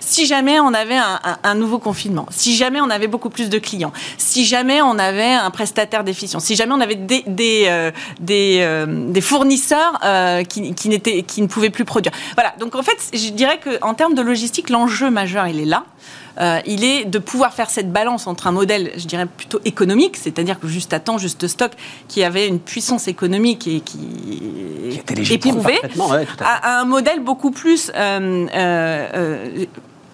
Si 0.00 0.26
jamais 0.26 0.60
on 0.60 0.74
avait 0.74 0.98
un, 1.42 1.54
nouveau 1.54 1.78
confinement, 1.78 2.26
si 2.30 2.56
jamais 2.56 2.80
on 2.80 2.90
avait 2.90 3.06
beaucoup 3.06 3.30
plus 3.30 3.48
de 3.48 3.58
clients, 3.58 3.92
si 4.16 4.44
jamais 4.44 4.80
on 4.82 4.98
avait 4.98 5.32
un 5.32 5.50
prestataire 5.50 6.04
déficient, 6.04 6.40
si 6.40 6.56
jamais 6.56 6.72
on 6.72 6.80
avait 6.80 6.96
des, 6.96 7.64
euh, 7.66 7.90
euh, 8.30 9.20
fournisseurs 9.20 9.98
euh, 10.04 10.44
qui, 10.44 10.74
qui, 10.74 11.00
qui 11.22 11.42
ne 11.42 11.46
pouvaient 11.46 11.70
plus 11.70 11.84
produire. 11.84 12.12
Voilà, 12.34 12.54
donc 12.58 12.74
en 12.74 12.82
fait, 12.82 12.98
je 13.12 13.30
dirais 13.30 13.60
qu'en 13.60 13.94
termes 13.94 14.14
de 14.14 14.22
logistique, 14.22 14.70
l'enjeu 14.70 15.10
majeur, 15.10 15.46
il 15.46 15.60
est 15.60 15.64
là. 15.64 15.84
Euh, 16.40 16.60
il 16.66 16.84
est 16.84 17.04
de 17.04 17.18
pouvoir 17.18 17.52
faire 17.52 17.70
cette 17.70 17.92
balance 17.92 18.26
entre 18.26 18.46
un 18.46 18.52
modèle, 18.52 18.92
je 18.96 19.06
dirais 19.06 19.26
plutôt 19.26 19.60
économique, 19.64 20.16
c'est-à-dire 20.16 20.60
que 20.60 20.68
juste 20.68 20.92
à 20.92 21.00
temps, 21.00 21.18
juste 21.18 21.46
stock, 21.48 21.72
qui 22.06 22.22
avait 22.22 22.46
une 22.46 22.60
puissance 22.60 23.08
économique 23.08 23.66
et 23.66 23.80
qui, 23.80 25.00
qui 25.04 25.34
éprouvée, 25.34 25.80
à, 26.40 26.80
un 26.80 26.84
modèle 26.84 27.20
beaucoup 27.20 27.50
plus 27.50 27.90
euh, 27.94 28.46
euh, 28.54 29.64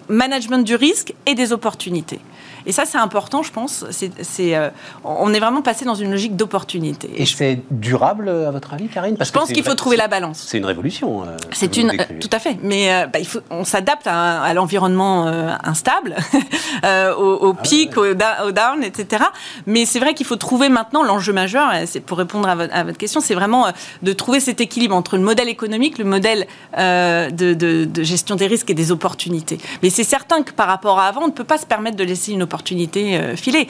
management 0.09 0.63
du 0.63 0.75
risque 0.75 1.13
et 1.25 1.35
des 1.35 1.53
opportunités. 1.53 2.19
Et 2.65 2.71
ça, 2.71 2.85
c'est 2.85 2.97
important, 2.97 3.43
je 3.43 3.51
pense. 3.51 3.85
C'est, 3.91 4.55
euh, 4.55 4.69
on 5.03 5.33
est 5.33 5.39
vraiment 5.39 5.61
passé 5.61 5.85
dans 5.85 5.95
une 5.95 6.11
logique 6.11 6.35
d'opportunité. 6.35 7.09
Et 7.15 7.25
c'est 7.25 7.61
durable, 7.69 8.29
à 8.29 8.51
votre 8.51 8.73
avis, 8.73 8.87
Karine? 8.87 9.17
Parce 9.17 9.29
Je 9.29 9.33
pense 9.33 9.51
qu'il 9.51 9.63
faut 9.63 9.75
trouver 9.75 9.97
la 9.97 10.07
balance. 10.07 10.43
C'est 10.47 10.57
une 10.57 10.65
révolution. 10.65 11.23
Euh, 11.23 11.37
c'est 11.51 11.77
une, 11.77 11.93
tout 12.19 12.29
à 12.31 12.39
fait. 12.39 12.57
Mais 12.63 12.91
euh, 12.91 13.07
bah, 13.07 13.19
il 13.19 13.27
faut, 13.27 13.39
on 13.49 13.63
s'adapte 13.63 14.07
à, 14.07 14.53
l'environnement 14.53 15.27
instable, 15.63 16.15
au, 16.83 17.55
ah 17.57 17.61
pic, 17.61 17.97
au, 17.97 18.13
down, 18.13 18.83
etc. 18.83 19.23
Mais 19.65 19.85
c'est 19.85 19.99
vrai 19.99 20.13
qu'il 20.13 20.25
faut 20.25 20.35
trouver 20.35 20.69
maintenant 20.69 21.03
l'enjeu 21.03 21.33
majeur. 21.33 21.71
C'est 21.85 21.99
pour 21.99 22.17
répondre 22.17 22.47
à 22.47 22.55
votre, 22.55 22.97
question, 22.97 23.19
c'est 23.19 23.35
vraiment 23.35 23.67
de 24.01 24.13
trouver 24.13 24.39
cet 24.39 24.61
équilibre 24.61 24.95
entre 24.95 25.17
le 25.17 25.23
modèle 25.23 25.49
économique, 25.49 25.97
le 25.97 26.05
modèle 26.05 26.47
de, 26.77 27.53
de 27.53 28.03
gestion 28.03 28.35
des 28.35 28.47
risques 28.47 28.69
et 28.69 28.73
des 28.73 28.91
opportunités. 28.91 29.57
Mais 29.83 29.89
c'est 29.89 30.03
certain 30.03 30.43
que 30.43 30.51
par 30.51 30.67
rapport 30.67 30.99
à 30.99 31.07
avant, 31.07 31.23
on 31.23 31.27
ne 31.27 31.31
peut 31.31 31.43
pas 31.43 31.57
se 31.57 31.65
permettre 31.65 31.97
de 31.97 32.03
laisser 32.03 32.31
une 32.31 32.43
opportunité 32.43 32.54
opportunité 32.55 33.35
filée. 33.35 33.67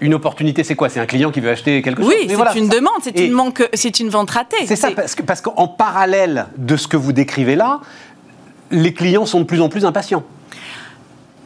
Une 0.00 0.14
opportunité, 0.14 0.64
c'est 0.64 0.74
quoi? 0.74 0.88
C'est 0.88 1.00
un 1.00 1.06
client 1.06 1.30
qui 1.30 1.40
veut 1.40 1.50
acheter 1.50 1.82
quelque 1.82 2.02
chose? 2.02 2.12
Oui, 2.12 2.28
c'est 2.52 2.58
une 2.58 2.68
demande, 2.68 3.00
c'est 3.02 3.18
une, 3.18 3.32
manque, 3.32 3.62
une 4.00 4.08
vente 4.08 4.30
ratée. 4.30 4.66
C'est 4.66 4.76
ça, 4.76 4.90
parce 4.90 5.14
qu'en 5.14 5.24
parce 5.24 5.40
qu'en 5.40 5.68
parallèle 5.68 6.46
de 6.56 6.76
ce 6.76 6.88
que 6.88 6.96
vous 6.96 7.12
décrivez 7.12 7.56
là, 7.56 7.80
les 8.70 8.94
clients 8.94 9.26
sont 9.26 9.40
de 9.40 9.44
plus 9.44 9.60
en 9.60 9.68
plus 9.68 9.84
impatients. 9.84 10.24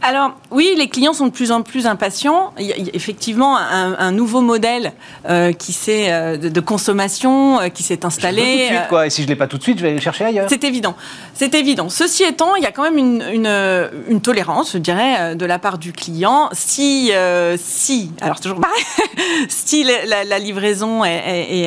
Alors 0.07 0.33
oui, 0.51 0.75
les 0.77 0.89
clients 0.89 1.15
sont 1.15 1.29
de 1.29 1.33
plus 1.33 1.51
en 1.51 1.63
plus 1.63 1.87
impatients. 1.87 2.53
Il 2.59 2.67
y 2.67 2.73
a 2.75 2.77
effectivement 2.93 3.57
un, 3.57 4.13
nouveau 4.13 4.43
modèle 4.43 4.93
euh, 5.31 5.53
qui 5.53 5.75
euh, 5.89 6.37
de, 6.37 6.61
consommation 6.61 7.59
euh, 7.59 7.69
qui 7.69 7.83
s'est 7.83 8.05
installé. 8.05 8.43
tout 8.43 8.49
de 8.49 8.65
suite, 8.67 8.89
quoi. 8.91 9.07
Et 9.07 9.11
si 9.11 9.23
je 9.23 9.29
l'ai 9.29 9.35
pas 9.35 9.47
tout 9.47 9.57
de 9.57 9.63
suite, 9.63 9.79
je 9.79 9.83
vais 9.83 9.89
aller 9.89 9.97
le 9.97 10.03
chercher 10.03 10.27
ailleurs. 10.27 10.47
C'est 10.51 10.63
évident. 10.65 10.95
C'est 11.33 11.55
évident. 11.55 11.89
Ceci 11.89 12.23
étant, 12.23 12.55
il 12.55 12.63
y 12.63 12.67
a 12.67 12.71
quand 12.71 12.83
même 12.83 12.99
une, 12.99 14.21
tolérance, 14.21 14.75
je 14.75 14.79
dirais, 14.79 15.35
de 15.37 15.47
la 15.47 15.59
part 15.59 15.79
du 15.79 15.93
client. 15.93 16.51
Si, 16.53 17.11
si, 17.57 18.11
alors 18.21 18.41
toujours 18.41 18.61
pareil, 18.61 18.85
si 19.49 19.85
la, 19.85 20.39
livraison 20.39 21.03
est, 21.03 21.67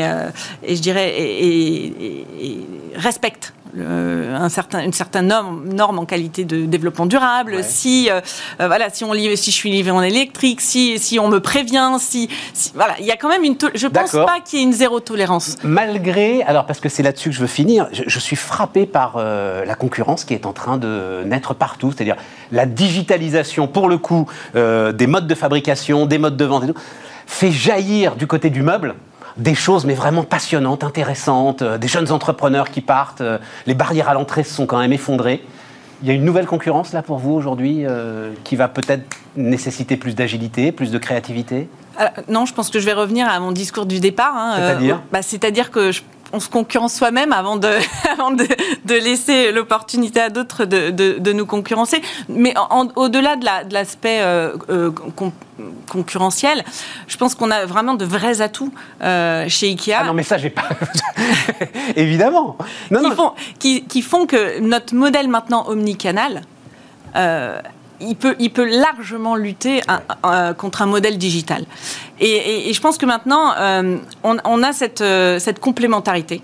je 0.68 0.80
dirais, 0.80 1.16
respecte 2.96 3.54
un 3.76 4.50
certain, 4.50 4.84
une 4.84 4.94
certaine 4.94 5.28
norme, 5.28 5.68
norme 5.74 6.00
en 6.00 6.06
qualité 6.06 6.46
de 6.46 6.66
développement 6.66 7.06
durable, 7.06 7.64
si, 7.64 8.10
euh, 8.10 8.22
euh, 8.60 8.68
voilà, 8.68 8.90
si, 8.90 9.04
on, 9.04 9.14
si 9.14 9.52
je 9.52 9.56
suis 9.56 9.72
livré 9.72 9.92
en 9.92 10.02
électrique, 10.02 10.62
si, 10.62 11.00
si 11.00 11.20
on 11.20 11.28
me 11.28 11.40
prévient, 11.40 11.96
si, 12.00 12.30
voilà, 12.74 12.96
il 13.00 13.06
y 13.06 13.12
a 13.12 13.18
quand 13.18 13.30
même 13.30 13.44
une. 13.44 13.58
Je 13.76 13.88
ne 13.88 13.92
pense 13.92 14.12
pas 14.12 14.40
qu'il 14.44 14.60
y 14.60 14.62
ait 14.62 14.66
une 14.66 14.74
zéro 14.74 15.00
tolérance. 15.00 15.56
Malgré, 15.64 16.44
alors 16.44 16.66
parce 16.66 16.80
que 16.80 16.90
c'est 16.90 17.04
là-dessus 17.04 17.30
que 17.30 17.36
je 17.36 17.42
veux 17.42 17.48
finir, 17.48 17.88
je, 17.92 18.20
suis 18.20 18.36
frappé 18.36 18.86
par 18.86 19.16
euh, 19.18 19.64
la 19.66 19.76
concurrence 19.76 20.26
qui 20.26 20.34
est 20.34 20.46
en 20.46 20.54
train 20.54 20.78
de 20.78 21.24
naître 21.26 21.54
partout, 21.54 21.92
c'est-à-dire 21.92 22.16
la 22.52 22.66
digitalisation, 22.66 23.68
pour 23.68 23.90
le 23.90 23.98
coup, 23.98 24.28
des 24.54 25.08
modes 25.08 25.28
de 25.28 25.36
fabrication, 25.36 26.06
des 26.06 26.18
modes 26.18 26.38
de 26.38 26.46
vente 26.46 26.64
et 26.64 26.68
tout, 26.68 26.80
fait 27.26 27.52
jaillir 27.52 28.16
du 28.16 28.28
côté 28.28 28.50
du 28.50 28.62
meuble 28.62 28.96
des 29.38 29.56
choses 29.56 29.86
mais 29.86 29.94
vraiment 29.94 30.24
passionnantes, 30.24 30.84
intéressantes, 30.84 31.62
euh, 31.62 31.78
des 31.78 31.88
jeunes 31.88 32.12
entrepreneurs 32.12 32.70
qui 32.70 32.82
partent, 32.82 33.22
euh, 33.22 33.38
les 33.66 33.74
barrières 33.74 34.10
à 34.10 34.14
l'entrée 34.14 34.44
se 34.44 34.54
sont 34.54 34.66
quand 34.66 34.80
même 34.80 34.94
effondrées. 34.94 35.44
Il 36.02 36.08
y 36.08 36.12
a 36.12 36.14
une 36.14 36.26
nouvelle 36.26 36.46
concurrence 36.46 36.94
là 36.94 37.02
pour 37.02 37.18
vous 37.18 37.34
aujourd'hui 37.34 37.84
euh, 37.86 38.32
qui 38.44 38.56
va 38.56 38.68
peut-être 38.68 39.04
nécessiter 39.36 39.98
plus 39.98 40.16
d'agilité, 40.16 40.72
plus 40.72 40.92
de 40.92 40.98
créativité? 40.98 41.70
Non, 42.28 42.46
je 42.46 42.54
pense 42.54 42.70
que 42.70 42.80
je 42.80 42.86
vais 42.86 42.94
revenir 42.94 43.28
à 43.28 43.40
mon 43.40 43.52
discours 43.52 43.88
du 43.88 44.00
départ. 44.00 44.34
Hein, 44.36 44.54
C'est-à-dire? 44.58 45.02
bah, 45.12 45.24
C'est-à-dire 45.24 45.72
que 45.72 45.90
on 46.34 46.40
se 46.40 46.50
concurrence 46.50 46.94
soi-même 46.94 47.32
avant 47.34 47.58
de, 47.58 47.70
de, 48.86 48.94
laisser 48.94 49.52
l'opportunité 49.52 50.20
à 50.20 50.30
d'autres 50.30 50.66
de, 50.66 50.90
de, 50.92 51.34
nous 51.34 51.46
concurrencer. 51.46 52.02
Mais 52.30 52.54
au-delà 52.96 53.36
de 53.36 53.74
l'aspect 53.74 54.22
concurrentiel. 55.90 56.64
Je 57.08 57.18
pense 57.18 57.36
qu'on 57.36 57.52
a 57.52 57.66
vraiment 57.66 57.94
de 57.94 58.06
vrais 58.06 58.42
atouts 58.42 58.74
euh, 59.02 59.46
chez 59.48 59.68
Ikea. 59.70 59.94
Ah 60.00 60.04
non, 60.06 60.14
mais 60.14 60.24
ça, 60.24 60.38
j'ai 60.38 60.50
pas. 60.50 60.70
Évidemment. 61.96 62.58
Non, 62.92 63.02
qui, 63.10 63.16
Font, 63.16 63.34
qui, 63.88 64.02
font 64.02 64.26
que 64.26 64.60
notre 64.60 64.94
modèle 64.96 65.28
maintenant 65.28 65.68
omnicanal. 65.68 66.42
Euh, 67.16 67.60
il 68.02 68.16
peut, 68.16 68.66
largement 68.66 69.36
lutter 69.36 69.82
contre 70.58 70.82
un 70.82 70.86
modèle 70.86 71.18
digital. 71.18 71.66
Et, 72.20 72.72
je 72.74 72.82
pense 72.82 72.98
que 72.98 73.06
maintenant, 73.06 73.54
euh, 73.58 73.98
on, 74.24 74.64
a 74.64 74.74
cette 74.74 75.60
complémentarité 75.60 76.42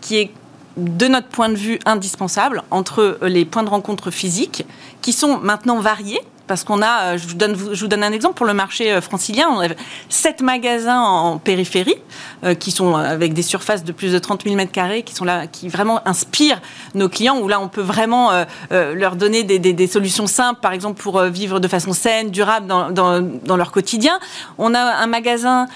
qui 0.00 0.16
est 0.18 0.30
de 0.76 1.08
notre 1.08 1.28
point 1.28 1.48
de 1.48 1.54
vue 1.54 1.78
indispensable 1.86 2.62
entre 2.70 3.18
les 3.22 3.44
points 3.44 3.62
de 3.62 3.68
rencontre 3.68 4.10
physiques 4.10 4.66
qui 5.00 5.12
sont 5.12 5.38
maintenant 5.38 5.80
variés 5.80 6.20
parce 6.46 6.64
qu'on 6.64 6.82
a, 6.82 7.14
euh, 7.14 7.18
je 7.18 7.26
vous, 7.26 7.88
donne, 7.88 8.02
un 8.02 8.12
exemple 8.12 8.34
pour 8.34 8.46
le 8.46 8.54
marché 8.54 8.92
euh, 8.92 9.00
francilien, 9.00 9.48
on 9.50 9.60
a 9.60 9.68
sept 10.08 10.40
magasins 10.40 11.00
en 11.00 11.38
périphérie 11.38 11.96
euh, 12.44 12.54
qui 12.54 12.70
sont 12.70 12.94
avec 12.94 13.32
des 13.34 13.42
surfaces 13.42 13.84
de 13.84 13.92
plus 13.92 14.12
de 14.12 14.18
30 14.18 14.44
000 14.44 14.54
mètres 14.54 14.72
carrés, 14.72 15.02
qui 15.02 15.14
sont 15.14 15.24
là, 15.24 15.46
qui 15.46 15.68
vraiment 15.68 16.06
inspirent 16.06 16.60
nos 16.94 17.08
clients, 17.08 17.38
où 17.38 17.48
là 17.48 17.60
on 17.60 17.68
peut 17.68 17.82
vraiment 17.82 18.30
leur 18.70 19.16
donner 19.16 19.42
des, 19.44 19.86
solutions 19.86 20.26
simples, 20.26 20.60
par 20.60 20.72
exemple 20.72 21.00
pour 21.00 21.20
vivre 21.22 21.60
de 21.60 21.68
façon 21.68 21.92
saine, 21.92 22.30
durable 22.30 22.66
dans, 22.66 22.90
dans, 22.90 23.56
leur 23.56 23.70
quotidien. 23.70 24.18
On 24.58 24.74
a 24.74 24.80
un 24.80 25.06
magasin 25.06 25.66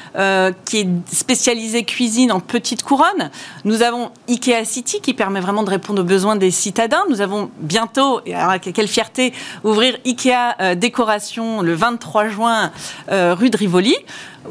qui 0.64 0.78
est 0.78 0.88
spécialisé 1.12 1.84
cuisine 1.84 2.32
en 2.32 2.40
petite 2.40 2.82
couronne. 2.82 3.30
Nous 3.64 3.82
avons 3.82 4.10
Ikea 4.28 4.64
City 4.64 5.00
qui 5.00 5.14
permet 5.14 5.40
vraiment 5.40 5.62
de 5.62 5.70
répondre 5.70 6.02
aux 6.02 6.06
besoins 6.06 6.36
des 6.36 6.50
citadins. 6.50 7.04
Nous 7.08 7.20
avons 7.20 7.50
bientôt, 7.58 8.20
et 8.26 8.34
alors 8.34 8.60
quelle 8.60 8.88
fierté, 8.88 9.32
ouvrir 9.64 9.96
Ikea 10.04 10.59
euh, 10.60 10.74
décoration 10.74 11.62
le 11.62 11.74
23 11.74 12.28
juin 12.28 12.70
euh, 13.10 13.34
rue 13.34 13.50
de 13.50 13.56
Rivoli, 13.56 13.96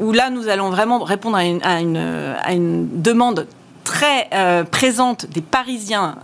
où 0.00 0.12
là 0.12 0.30
nous 0.30 0.48
allons 0.48 0.70
vraiment 0.70 0.98
répondre 0.98 1.36
à 1.36 1.44
une, 1.44 1.62
à 1.62 2.52
une, 2.52 2.88
demande 3.00 3.46
très 3.84 4.28
euh, 4.32 4.64
présente 4.64 5.26
des 5.26 5.40
Parisiens 5.40 6.16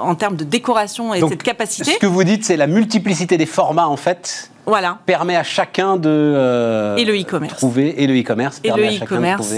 en 0.00 0.14
termes 0.14 0.36
de 0.36 0.44
décoration 0.44 1.14
et 1.14 1.20
cette 1.28 1.42
capacité. 1.42 1.92
Ce 1.92 1.98
que 1.98 2.06
vous 2.06 2.24
dites, 2.24 2.44
c'est 2.44 2.56
la 2.56 2.66
multiplicité 2.66 3.36
des 3.36 3.46
formats 3.46 3.88
en 3.88 3.96
fait. 3.96 4.50
Voilà. 4.64 4.98
Permet 5.06 5.36
à 5.36 5.44
chacun 5.44 5.96
de 5.96 6.94
et 6.98 7.04
le 7.04 7.20
e-commerce. 7.20 7.56
trouver 7.56 8.02
et 8.02 8.06
le 8.06 8.18
e-commerce 8.18 8.60
et 8.64 8.70
le 8.70 8.84
e-commerce 8.84 9.52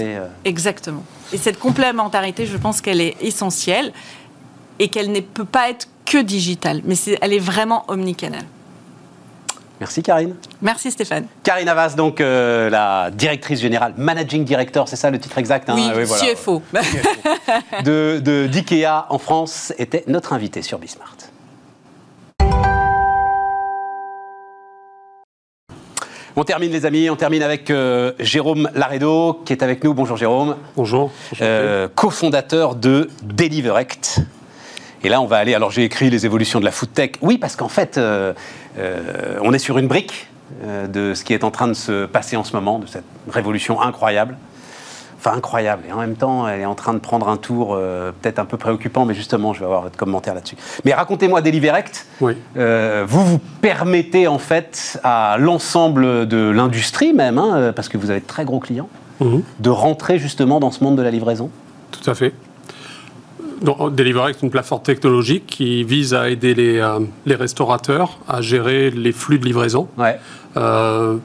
exactement. 0.45 1.03
Et 1.31 1.37
cette 1.37 1.59
complémentarité, 1.59 2.45
je 2.45 2.57
pense 2.57 2.81
qu'elle 2.81 3.01
est 3.01 3.15
essentielle 3.21 3.93
et 4.79 4.89
qu'elle 4.89 5.11
ne 5.11 5.19
peut 5.19 5.45
pas 5.45 5.69
être 5.69 5.87
que 6.05 6.17
digitale, 6.17 6.81
mais 6.85 6.95
elle 7.21 7.33
est 7.33 7.39
vraiment 7.39 7.85
omnicanale. 7.87 8.45
Merci 9.79 10.03
Karine. 10.03 10.35
Merci 10.61 10.91
Stéphane. 10.91 11.25
Karine 11.41 11.69
Avas, 11.69 11.95
donc 11.95 12.19
euh, 12.19 12.69
la 12.69 13.11
directrice 13.11 13.61
générale, 13.61 13.93
managing 13.97 14.43
director, 14.43 14.89
c'est 14.89 14.97
ça 14.97 15.09
le 15.09 15.19
titre 15.19 15.37
exact 15.37 15.69
hein 15.69 15.75
Oui, 15.77 16.03
CFO. 16.03 16.61
de 17.83 18.47
d'IKEA 18.47 19.05
en 19.09 19.17
France, 19.17 19.73
était 19.77 20.03
notre 20.07 20.33
invité 20.33 20.61
sur 20.61 20.79
Bismart. 20.79 21.15
On 26.35 26.43
termine 26.43 26.71
les 26.71 26.85
amis, 26.85 27.09
on 27.09 27.15
termine 27.15 27.43
avec 27.43 27.69
euh, 27.69 28.13
Jérôme 28.19 28.69
Laredo 28.75 29.41
qui 29.45 29.53
est 29.53 29.63
avec 29.63 29.83
nous. 29.83 29.93
Bonjour 29.93 30.15
Jérôme. 30.15 30.57
Bonjour. 30.75 31.11
Euh, 31.41 31.87
cofondateur 31.93 32.75
de 32.75 33.09
Deliverect. 33.23 34.21
Et 35.03 35.09
là, 35.09 35.21
on 35.21 35.25
va 35.25 35.37
aller. 35.37 35.53
Alors, 35.53 35.71
j'ai 35.71 35.83
écrit 35.83 36.09
les 36.09 36.25
évolutions 36.25 36.59
de 36.59 36.65
la 36.65 36.71
food 36.71 36.93
tech. 36.93 37.11
Oui, 37.21 37.37
parce 37.37 37.55
qu'en 37.55 37.69
fait, 37.69 37.97
euh, 37.97 38.33
on 39.41 39.53
est 39.53 39.59
sur 39.59 39.77
une 39.77 39.87
brique 39.87 40.27
euh, 40.63 40.87
de 40.87 41.13
ce 41.13 41.23
qui 41.23 41.33
est 41.33 41.43
en 41.43 41.51
train 41.51 41.67
de 41.67 41.73
se 41.73 42.05
passer 42.05 42.35
en 42.35 42.43
ce 42.43 42.55
moment, 42.55 42.79
de 42.79 42.87
cette 42.87 43.03
révolution 43.29 43.81
incroyable. 43.81 44.35
Enfin, 45.17 45.33
incroyable. 45.35 45.83
Et 45.87 45.91
en 45.91 45.97
même 45.97 46.15
temps, 46.15 46.47
elle 46.47 46.61
est 46.61 46.65
en 46.65 46.75
train 46.75 46.93
de 46.93 46.99
prendre 46.99 47.27
un 47.27 47.35
tour 47.35 47.77
peut-être 48.21 48.39
un 48.39 48.45
peu 48.45 48.55
préoccupant, 48.55 49.03
mais 49.03 49.13
justement, 49.13 49.53
je 49.53 49.59
vais 49.59 49.65
avoir 49.65 49.81
votre 49.81 49.97
commentaire 49.97 50.33
là-dessus. 50.33 50.55
Mais 50.85 50.93
racontez-moi 50.93 51.41
Deliverect. 51.41 52.07
Oui. 52.21 52.37
vous 52.55 53.25
vous 53.25 53.39
permettez, 53.61 54.27
en 54.29 54.39
fait, 54.39 54.97
à 55.03 55.35
l'ensemble 55.37 56.25
de 56.25 56.49
l'industrie 56.49 57.11
même, 57.11 57.37
hein, 57.37 57.73
parce 57.75 57.89
que 57.89 57.97
vous 57.97 58.11
avez 58.11 58.21
de 58.21 58.27
très 58.27 58.45
gros 58.45 58.59
clients, 58.59 58.87
mhm. 59.19 59.43
de 59.59 59.69
rentrer 59.69 60.19
justement 60.19 60.61
dans 60.61 60.71
ce 60.71 60.85
monde 60.85 60.95
de 60.95 61.01
la 61.01 61.11
livraison? 61.11 61.49
Tout 61.91 62.09
à 62.09 62.15
fait. 62.15 62.33
Donc, 63.61 63.95
Delivery 63.95 64.31
est 64.31 64.41
une 64.41 64.49
plateforme 64.49 64.81
technologique 64.81 65.45
qui 65.47 65.83
vise 65.83 66.13
à 66.13 66.29
aider 66.29 66.53
les, 66.53 66.79
euh, 66.79 66.99
les 67.25 67.35
restaurateurs 67.35 68.19
à 68.27 68.41
gérer 68.41 68.89
les 68.89 69.11
flux 69.11 69.39
de 69.39 69.45
livraison. 69.45 69.87
Ouais. 69.97 70.17
Euh, 70.57 71.17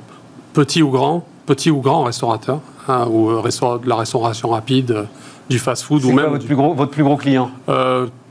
petits 0.52 0.82
ou 0.82 0.90
grands, 0.90 1.24
petits 1.46 1.70
ou 1.70 1.80
grands 1.80 2.04
restaurateurs, 2.04 2.60
hein, 2.88 3.06
ou 3.08 3.30
euh, 3.30 3.78
de 3.78 3.88
la 3.88 3.96
restauration 3.96 4.50
rapide, 4.50 5.06
du 5.48 5.58
fast-food 5.58 6.04
ou 6.04 6.12
même. 6.12 6.26
votre, 6.26 6.46
plus 6.46 6.56
gros, 6.56 6.74
votre 6.74 6.90
plus 6.90 7.04
gros 7.04 7.16
client? 7.16 7.50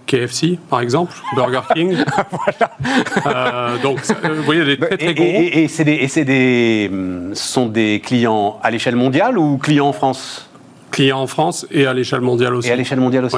KFC, 0.05 0.59
par 0.69 0.81
exemple, 0.81 1.13
Burger 1.33 1.61
King. 1.73 1.95
voilà. 2.29 3.77
donc, 3.83 3.99
vous 4.35 4.43
voyez, 4.43 4.65
des 4.65 4.77
très, 4.77 4.97
très 4.97 5.13
gros. 5.13 5.23
Et, 5.23 5.63
et, 5.63 5.67
c'est 5.69 6.25
des, 6.25 6.89
hum, 6.91 7.33
sont 7.33 7.67
des 7.67 8.01
clients 8.03 8.59
à 8.61 8.69
l'échelle 8.69 8.97
mondiale 8.97 9.37
ou 9.37 9.57
clients 9.57 9.87
en 9.87 9.93
France? 9.93 10.49
Clients 10.91 11.21
en 11.21 11.27
France 11.27 11.65
et 11.71 11.87
à 11.87 11.93
l'échelle 11.93 12.19
mondiale 12.19 12.53
aussi. 12.53 12.67
Et 12.67 12.73
à 12.73 12.75
l'échelle 12.75 12.99
mondiale 12.99 13.25
aussi. 13.25 13.37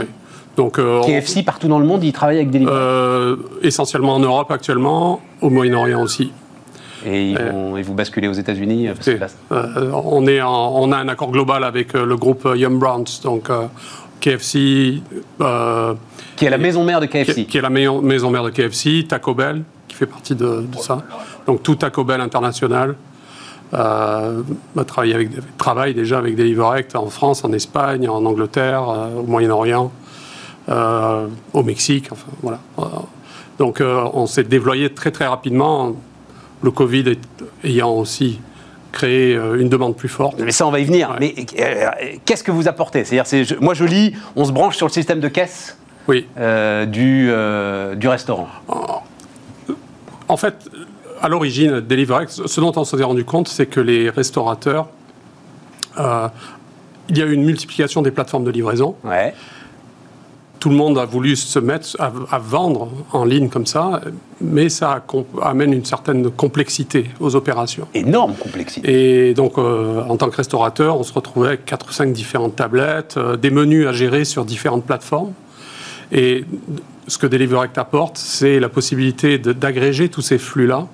Donc, 0.55 0.79
euh, 0.79 1.01
KFC, 1.01 1.43
partout 1.43 1.67
dans 1.67 1.79
le 1.79 1.85
monde, 1.85 2.03
ils 2.03 2.13
travaillent 2.13 2.37
avec 2.37 2.49
des 2.49 2.65
euh, 2.65 3.35
Essentiellement 3.61 4.15
en 4.15 4.19
Europe 4.19 4.51
actuellement, 4.51 5.21
au 5.41 5.49
Moyen-Orient 5.49 6.01
aussi. 6.01 6.31
Et 7.05 7.31
ils, 7.31 7.37
vont, 7.37 7.79
vous 7.79 7.93
basculez 7.93 8.27
aux 8.27 8.33
États-Unis 8.33 8.87
euh, 8.87 9.91
on, 9.93 10.25
est 10.25 10.41
on 10.41 10.91
a 10.91 10.97
un 10.97 11.07
accord 11.07 11.29
global 11.29 11.63
avec 11.63 11.93
le 11.93 12.15
groupe 12.15 12.49
Yum 12.55 12.79
Brands, 12.79 13.03
donc 13.23 13.51
KFC. 14.19 15.01
qui 16.35 16.45
est 16.45 16.49
la 16.49 16.57
maison 16.57 16.83
mère 16.83 16.99
de 16.99 17.05
KFC. 17.05 17.45
Qui, 17.45 17.57
est 17.57 17.61
la 17.61 17.69
maison 17.69 18.31
mère 18.31 18.43
de 18.43 18.49
KFC, 18.49 19.05
Taco 19.07 19.35
Bell, 19.35 19.61
qui 19.87 19.95
fait 19.95 20.07
partie 20.07 20.33
de, 20.33 20.65
ça. 20.79 21.03
Donc 21.45 21.61
tout 21.61 21.75
Taco 21.75 22.03
Bell 22.03 22.21
international. 22.21 22.95
Euh, 23.73 24.41
travaille, 24.87 25.13
avec, 25.13 25.29
travaille 25.57 25.93
déjà 25.93 26.17
avec 26.17 26.35
Deliverect 26.35 26.95
en 26.95 27.07
France, 27.07 27.43
en 27.43 27.51
Espagne, 27.51 28.07
en 28.07 28.25
Angleterre, 28.25 28.83
au 29.17 29.23
Moyen-Orient. 29.23 29.91
Euh, 30.67 31.27
au 31.53 31.61
Mexique. 31.61 32.07
Enfin, 32.11 32.25
voilà. 32.41 32.59
Euh, 32.79 32.83
donc 33.59 33.81
euh, 33.81 34.03
on 34.13 34.25
s'est 34.25 34.43
déployé 34.43 34.89
très 34.89 35.11
très 35.11 35.27
rapidement 35.27 35.95
le 36.63 36.71
Covid 36.71 37.19
ayant 37.63 37.91
aussi 37.91 38.39
créé 38.91 39.35
une 39.35 39.69
demande 39.69 39.95
plus 39.95 40.09
forte. 40.09 40.39
Mais 40.39 40.51
ça, 40.51 40.65
on 40.65 40.71
va 40.71 40.79
y 40.79 40.85
venir. 40.85 41.15
Mais 41.19 41.33
qu'est-ce 42.25 42.43
que 42.43 42.51
vous 42.51 42.67
apportez? 42.67 43.03
C'est-à-dire, 43.03 43.57
moi, 43.61 43.73
je 43.73 43.83
lis, 43.83 44.13
on 44.37 44.45
se 44.45 44.53
branche 44.53 44.77
sur 44.77 44.87
le 44.87 44.91
système 44.91 45.19
de 45.19 45.27
caisse 45.27 45.77
oui. 46.07 46.25
du, 46.87 47.29
du 47.97 48.07
restaurant. 48.07 48.47
En 50.29 50.37
fait, 50.37 50.55
à 51.21 51.27
l'origine, 51.27 51.81
DeliverX, 51.81 52.43
ce 52.45 52.61
dont 52.61 52.71
on 52.77 52.85
s'est 52.85 53.03
rendu 53.03 53.25
compte, 53.25 53.49
c'est 53.49 53.65
que 53.65 53.81
les 53.81 54.09
restaurateurs, 54.09 54.87
il 55.99 57.17
y 57.17 57.21
a 57.21 57.25
eu 57.25 57.33
une 57.33 57.43
multiplication 57.43 58.01
des 58.01 58.11
plateformes 58.11 58.45
de 58.45 58.51
livraison. 58.51 58.95
Ouais. 59.03 59.35
Tout 60.65 60.71
le 60.71 60.77
monde 60.77 60.97
a 60.97 61.05
voulu 61.05 61.35
se 61.35 61.59
mettre 61.59 61.95
à, 61.99 62.39
vendre 62.39 62.89
en 63.11 63.23
ligne 63.23 63.49
comme 63.49 63.67
ça, 63.67 64.01
mais 64.41 64.67
ça 64.69 65.05
amène 65.39 65.73
une 65.73 65.85
certaine 65.85 66.31
complexité 66.31 67.11
aux 67.19 67.35
opérations. 67.35 67.87
Énorme 67.93 68.33
complexité. 68.33 69.27
Et 69.29 69.35
donc, 69.35 69.59
euh, 69.59 70.01
en 70.09 70.17
tant 70.17 70.27
que 70.27 70.37
restaurateur, 70.37 70.99
on 70.99 71.03
se 71.03 71.13
retrouvait 71.13 71.49
avec 71.49 71.65
4 71.65 71.87
ou 71.87 71.91
5 71.91 72.11
différentes 72.11 72.55
tablettes, 72.55 73.17
euh, 73.17 73.37
des 73.37 73.51
menus 73.51 73.85
à 73.85 73.93
gérer 73.93 74.25
sur 74.25 74.43
différentes 74.43 74.85
plateformes. 74.85 75.33
Et 76.11 76.45
ce 77.07 77.19
que 77.19 77.27
DeliverX 77.27 77.69
apporte, 77.75 78.17
c'est 78.17 78.59
la 78.59 78.67
possibilité 78.67 79.37
d'agréger 79.37 80.09
tous 80.09 80.21
ces 80.21 80.39
flux-là 80.39 80.87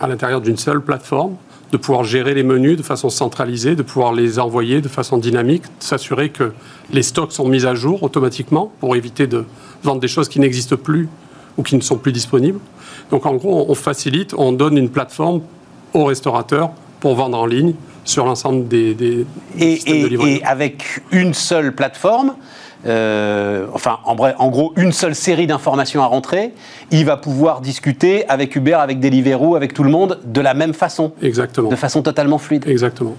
à 0.00 0.06
l'intérieur 0.06 0.42
d'une 0.42 0.58
seule 0.58 0.82
plateforme, 0.82 1.36
de 1.72 1.76
pouvoir 1.76 2.04
gérer 2.04 2.34
les 2.34 2.42
menus 2.42 2.76
de 2.76 2.82
façon 2.82 3.10
centralisée, 3.10 3.74
de 3.74 3.82
pouvoir 3.82 4.12
les 4.12 4.38
envoyer 4.38 4.80
de 4.80 4.88
façon 4.88 5.18
dynamique, 5.18 5.64
s'assurer 5.80 6.30
que 6.30 6.52
les 6.92 7.02
stocks 7.02 7.32
sont 7.32 7.48
mis 7.48 7.66
à 7.66 7.74
jour 7.74 8.02
automatiquement 8.02 8.72
pour 8.80 8.96
éviter 8.96 9.26
de 9.26 9.44
vendre 9.82 10.00
des 10.00 10.08
choses 10.08 10.28
qui 10.28 10.40
n'existent 10.40 10.76
plus 10.76 11.08
ou 11.56 11.62
qui 11.62 11.76
ne 11.76 11.80
sont 11.80 11.98
plus 11.98 12.12
disponibles. 12.12 12.60
Donc 13.10 13.26
en 13.26 13.34
gros, 13.34 13.66
on 13.68 13.74
facilite, 13.74 14.34
on 14.36 14.52
donne 14.52 14.76
une 14.76 14.90
plateforme 14.90 15.42
aux 15.94 16.04
restaurateurs 16.04 16.70
pour 17.00 17.14
vendre 17.14 17.38
en 17.38 17.46
ligne 17.46 17.74
sur 18.04 18.24
l'ensemble 18.24 18.68
des, 18.68 18.94
des, 18.94 19.26
systèmes 19.58 20.02
de 20.02 20.06
livraison. 20.06 20.36
Et 20.36 20.44
avec 20.44 21.02
une 21.10 21.34
seule 21.34 21.74
plateforme, 21.74 22.34
euh, 22.86 23.66
enfin, 23.72 23.98
en, 24.04 24.16
en, 24.16 24.48
gros, 24.48 24.72
une 24.76 24.92
seule 24.92 25.14
série 25.14 25.46
d'informations 25.46 26.02
à 26.02 26.06
rentrer, 26.06 26.52
il 26.90 27.04
va 27.04 27.16
pouvoir 27.16 27.60
discuter 27.60 28.28
avec 28.28 28.54
Uber, 28.54 28.74
avec 28.74 29.00
Deliveroo, 29.00 29.56
avec 29.56 29.74
tout 29.74 29.82
le 29.82 29.90
monde 29.90 30.20
de 30.24 30.40
la 30.40 30.54
même 30.54 30.74
façon. 30.74 31.12
Exactement. 31.22 31.68
De 31.68 31.76
façon 31.76 32.02
totalement 32.02 32.38
fluide. 32.38 32.66
Exactement. 32.68 33.16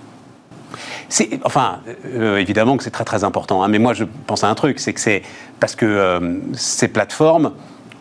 Enfin, 1.43 1.79
euh, 2.05 2.37
évidemment 2.37 2.77
que 2.77 2.83
c'est 2.83 2.91
très 2.91 3.05
très 3.05 3.23
important, 3.23 3.63
hein, 3.63 3.69
mais 3.69 3.79
moi 3.79 3.93
je 3.93 4.03
pense 4.25 4.43
à 4.43 4.49
un 4.49 4.55
truc, 4.55 4.79
c'est 4.79 4.91
que 4.91 4.99
c'est 4.99 5.21
parce 5.59 5.75
que 5.75 5.85
euh, 5.85 6.37
ces 6.53 6.89
plateformes 6.89 7.51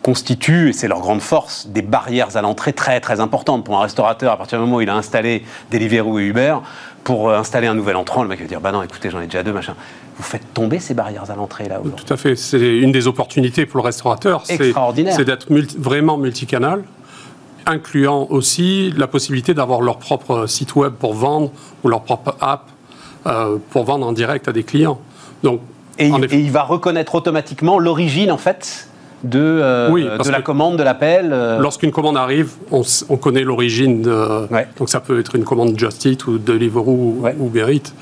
constituent, 0.03 0.69
et 0.69 0.73
c'est 0.73 0.87
leur 0.87 0.99
grande 0.99 1.21
force, 1.21 1.67
des 1.67 1.81
barrières 1.81 2.35
à 2.35 2.41
l'entrée 2.41 2.73
très 2.73 2.99
très 2.99 3.19
importantes 3.19 3.65
pour 3.65 3.77
un 3.77 3.81
restaurateur. 3.81 4.33
À 4.33 4.37
partir 4.37 4.59
du 4.59 4.65
moment 4.65 4.77
où 4.77 4.81
il 4.81 4.89
a 4.89 4.95
installé 4.95 5.43
Deliveroo 5.71 6.19
et 6.19 6.23
Uber, 6.23 6.57
pour 7.07 7.31
installer 7.31 7.67
un 7.67 7.73
nouvel 7.73 7.95
entrant, 7.95 8.21
le 8.21 8.27
mec 8.27 8.41
va 8.41 8.47
dire 8.47 8.59
bah 8.59 8.73
non, 8.73 8.83
écoutez, 8.83 9.09
j'en 9.09 9.21
ai 9.21 9.27
déjà 9.27 9.41
deux, 9.41 9.53
machin 9.53 9.75
vous 10.17 10.23
faites 10.23 10.53
tomber 10.53 10.79
ces 10.79 10.93
barrières 10.93 11.31
à 11.31 11.35
l'entrée 11.35 11.69
là 11.69 11.79
Tout 11.95 12.13
à 12.13 12.17
fait. 12.17 12.35
C'est 12.35 12.59
une 12.59 12.91
des 12.91 13.07
opportunités 13.07 13.65
pour 13.65 13.77
le 13.77 13.85
restaurateur. 13.85 14.43
Extraordinaire. 14.49 15.13
C'est 15.15 15.23
d'être 15.23 15.47
vraiment 15.77 16.17
multicanal, 16.17 16.83
incluant 17.65 18.27
aussi 18.29 18.91
la 18.97 19.07
possibilité 19.07 19.53
d'avoir 19.53 19.81
leur 19.81 19.99
propre 19.99 20.47
site 20.47 20.75
web 20.75 20.93
pour 20.93 21.13
vendre 21.13 21.51
ou 21.85 21.87
leur 21.87 22.01
propre 22.01 22.35
app 22.41 22.67
euh, 23.25 23.57
pour 23.69 23.85
vendre 23.85 24.05
en 24.05 24.11
direct 24.11 24.49
à 24.49 24.51
des 24.51 24.63
clients. 24.63 24.99
Donc, 25.43 25.61
et, 25.99 26.07
il 26.07 26.51
va 26.51 26.63
reconnaître 26.63 27.15
automatiquement 27.15 27.79
l'origine 27.79 28.31
en 28.31 28.37
fait 28.37 28.89
de, 29.23 29.39
euh, 29.39 30.17
de 30.17 30.29
la 30.29 30.41
commande, 30.41 30.77
de 30.77 30.83
l'appel 30.83 31.31
euh. 31.31 31.59
Lorsqu'une 31.59 31.91
commande 31.91 32.17
arrive, 32.17 32.51
on, 32.71 33.17
connaît 33.17 33.43
l'origine. 33.43 34.03
Donc 34.03 34.89
ça 34.89 34.99
peut 34.99 35.19
être 35.19 35.35
une 35.35 35.43
commande 35.43 35.77
Just 35.77 36.05
Eat 36.05 36.27
ou 36.27 36.37
Deliveroo 36.37 37.23
ou 37.37 37.45
Uber 37.47 37.73
Eats. 37.73 37.93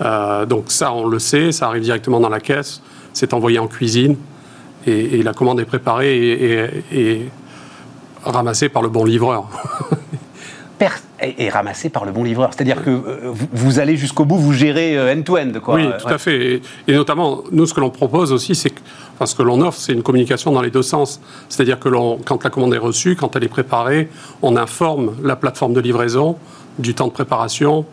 Euh, 0.00 0.46
donc 0.46 0.64
ça, 0.68 0.92
on 0.92 1.06
le 1.06 1.18
sait, 1.18 1.52
ça 1.52 1.66
arrive 1.66 1.82
directement 1.82 2.20
dans 2.20 2.28
la 2.28 2.40
caisse, 2.40 2.82
c'est 3.12 3.34
envoyé 3.34 3.58
en 3.58 3.66
cuisine 3.66 4.16
et, 4.86 5.22
la 5.22 5.34
commande 5.34 5.60
est 5.60 5.66
préparée 5.66 6.70
et, 6.92 7.28
ramassée 8.24 8.68
par 8.68 8.82
le 8.82 8.88
bon 8.88 9.04
livreur. 9.04 9.48
et, 11.38 11.50
ramassée 11.50 11.90
par 11.90 12.06
le 12.06 12.12
bon 12.12 12.24
livreur. 12.24 12.50
C'est-à-dire 12.54 12.82
que 12.82 12.90
vous, 13.52 13.78
allez 13.78 13.96
jusqu'au 13.96 14.24
bout, 14.24 14.38
vous 14.38 14.54
gérez 14.54 14.98
end-to-end. 15.12 15.52
-end, 15.52 15.74
oui, 15.74 15.88
tout 16.00 16.08
à 16.08 16.16
fait. 16.16 16.62
Et, 16.88 16.94
notamment, 16.94 17.42
nous, 17.52 17.66
ce 17.66 17.74
que 17.74 17.80
l'on 17.80 17.90
propose 17.90 18.32
aussi, 18.32 18.54
c'est 18.54 18.70
que 18.70 18.80
enfin, 19.20 19.26
ce 19.26 19.34
que 19.34 19.42
l'on 19.42 19.60
offre, 19.60 19.78
c'est 19.78 19.92
une 19.92 20.02
communication 20.02 20.50
dans 20.50 20.62
les 20.62 20.70
deux 20.70 20.82
sens. 20.82 21.20
C'est-à-dire 21.50 21.78
que 21.78 21.90
quand 22.24 22.42
la 22.42 22.48
commande 22.48 22.72
est 22.72 22.78
reçue, 22.78 23.16
quand 23.16 23.36
elle 23.36 23.44
est 23.44 23.48
préparée, 23.48 24.08
on 24.40 24.56
informe 24.56 25.12
la 25.22 25.36
plateforme 25.36 25.74
de 25.74 25.80
livraison 25.80 26.36
du 26.78 26.94
temps 26.94 27.06
de 27.06 27.12
préparation, 27.12 27.84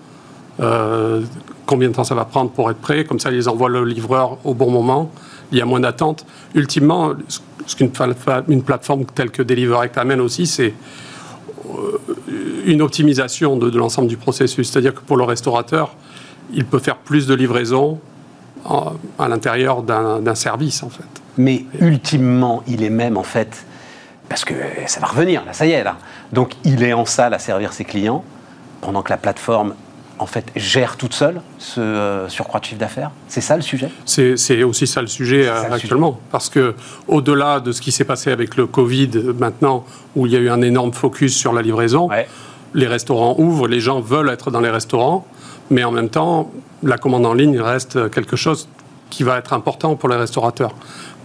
euh, 0.61 1.21
combien 1.65 1.89
de 1.89 1.93
temps 1.93 2.05
ça 2.05 2.15
va 2.15 2.23
prendre 2.23 2.51
pour 2.51 2.71
être 2.71 2.78
prêt, 2.78 3.03
comme 3.03 3.19
ça 3.19 3.30
ils 3.32 3.49
envoient 3.49 3.67
le 3.67 3.84
livreur 3.84 4.38
au 4.45 4.53
bon 4.53 4.71
moment, 4.71 5.11
il 5.51 5.57
y 5.57 5.61
a 5.61 5.65
moins 5.65 5.82
d'attente. 5.82 6.25
Ultimement, 6.55 7.11
ce 7.65 7.75
qu'une 7.75 7.91
une 8.47 8.63
plateforme 8.63 9.05
telle 9.05 9.30
que 9.30 9.43
DeliverAct 9.43 9.97
amène 9.97 10.21
aussi, 10.21 10.47
c'est 10.47 10.73
euh, 11.78 11.99
une 12.65 12.82
optimisation 12.82 13.57
de, 13.57 13.78
l'ensemble 13.78 14.07
du 14.07 14.15
processus. 14.15 14.69
C'est-à-dire 14.69 14.93
que 14.93 15.01
pour 15.01 15.17
le 15.17 15.25
restaurateur, 15.25 15.93
il 16.53 16.63
peut 16.63 16.80
faire 16.80 16.95
plus 16.95 17.28
de 17.28 17.34
livraisons 17.34 17.99
à 18.68 19.28
l'intérieur 19.28 19.84
d'un 19.84 20.36
service, 20.36 20.84
en 20.84 20.89
fait. 20.89 21.03
Mais 21.38 21.65
ultimement, 21.80 22.63
il 22.68 22.84
est 22.84 22.89
même, 22.89 23.18
en 23.18 23.24
fait, 23.24 23.65
parce 24.30 24.43
que 24.43 24.53
ça 24.88 24.99
va 24.99 25.07
revenir, 25.07 25.45
là, 25.45 25.53
ça 25.53 25.65
y 25.65 25.72
est, 25.72 25.84
là. 25.84 25.97
Donc, 26.34 26.53
il 26.63 26.84
est 26.84 26.93
en 26.93 27.05
salle 27.05 27.34
à 27.34 27.39
servir 27.39 27.74
ses 27.74 27.86
clients, 27.86 28.24
pendant 28.82 29.01
que 29.01 29.09
la 29.09 29.18
plateforme 29.18 29.74
en 30.20 30.26
fait, 30.26 30.51
gère 30.55 30.97
toute 30.97 31.13
seule 31.13 31.41
ce 31.59 31.80
euh, 31.80 32.30
surcroît 32.30 32.59
de 32.59 32.65
chiffre 32.65 32.80
d'affaires 32.80 33.11
C'est 33.28 33.41
ça 33.41 33.55
le 33.55 33.61
sujet? 33.61 33.89
C'est 34.05 34.63
aussi 34.63 34.88
ça 34.88 35.01
le 35.01 35.07
sujet 35.07 35.47
euh, 35.47 35.72
actuellement. 35.72 36.20
Parce 36.32 36.49
que 36.49 36.76
au-delà 37.07 37.59
de 37.59 37.72
ce 37.72 37.82
qui 37.82 37.91
s'est 37.91 38.03
passé 38.03 38.32
avec 38.32 38.55
le 38.55 38.65
Covid 38.65 39.11
maintenant, 39.38 39.86
où 40.15 40.26
il 40.26 40.34
y 40.34 40.36
a 40.36 40.39
eu 40.39 40.49
un 40.49 40.61
énorme 40.61 40.93
focus 40.93 41.36
sur 41.36 41.53
la 41.53 41.61
livraison, 41.61 42.09
les 42.74 42.88
restaurants 42.88 43.36
ouvrent, 43.38 43.68
les 43.68 43.80
gens 43.80 44.01
veulent 44.01 44.30
être 44.30 44.51
dans 44.51 44.61
les 44.61 44.70
restaurants, 44.70 45.26
mais 45.70 45.84
en 45.84 45.91
même 45.91 46.09
temps, 46.09 46.51
la 46.84 46.97
commande 46.97 47.26
en 47.26 47.34
ligne 47.34 47.59
reste 47.59 48.09
quelque 48.11 48.36
chose 48.36 48.68
qui 49.09 49.24
va 49.24 49.38
être 49.38 49.53
important 49.53 49.95
pour 49.95 50.09
les 50.09 50.15
restaurateurs. 50.15 50.74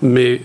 Mais 0.02 0.42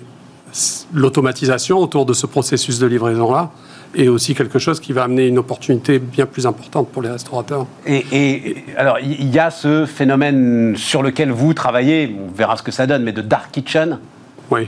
l'automatisation 0.94 1.78
autour 1.78 2.06
de 2.06 2.14
ce 2.14 2.26
processus 2.26 2.80
de 2.80 2.88
livraison-là, 2.88 3.52
et 3.96 4.10
aussi 4.10 4.36
quelque 4.36 4.60
chose 4.60 4.80
qui 4.80 4.94
va 4.94 5.04
amener 5.04 5.28
une 5.28 5.38
opportunité 5.38 6.00
bien 6.00 6.26
plus 6.26 6.46
importante 6.46 6.90
pour 6.90 7.02
les 7.02 7.10
restaurateurs. 7.10 7.66
Et, 7.86 8.58
alors, 8.76 9.00
il 9.00 9.34
y 9.34 9.40
a 9.40 9.50
ce 9.50 9.86
phénomène 9.86 10.76
sur 10.78 11.02
lequel 11.02 11.32
vous 11.32 11.54
travaillez, 11.54 12.16
on 12.20 12.32
verra 12.32 12.58
ce 12.58 12.64
que 12.64 12.72
ça 12.72 12.86
donne, 12.86 13.04
mais 13.04 13.14
de 13.14 13.22
dark 13.22 13.52
kitchen? 13.52 14.00
Oui. 14.52 14.68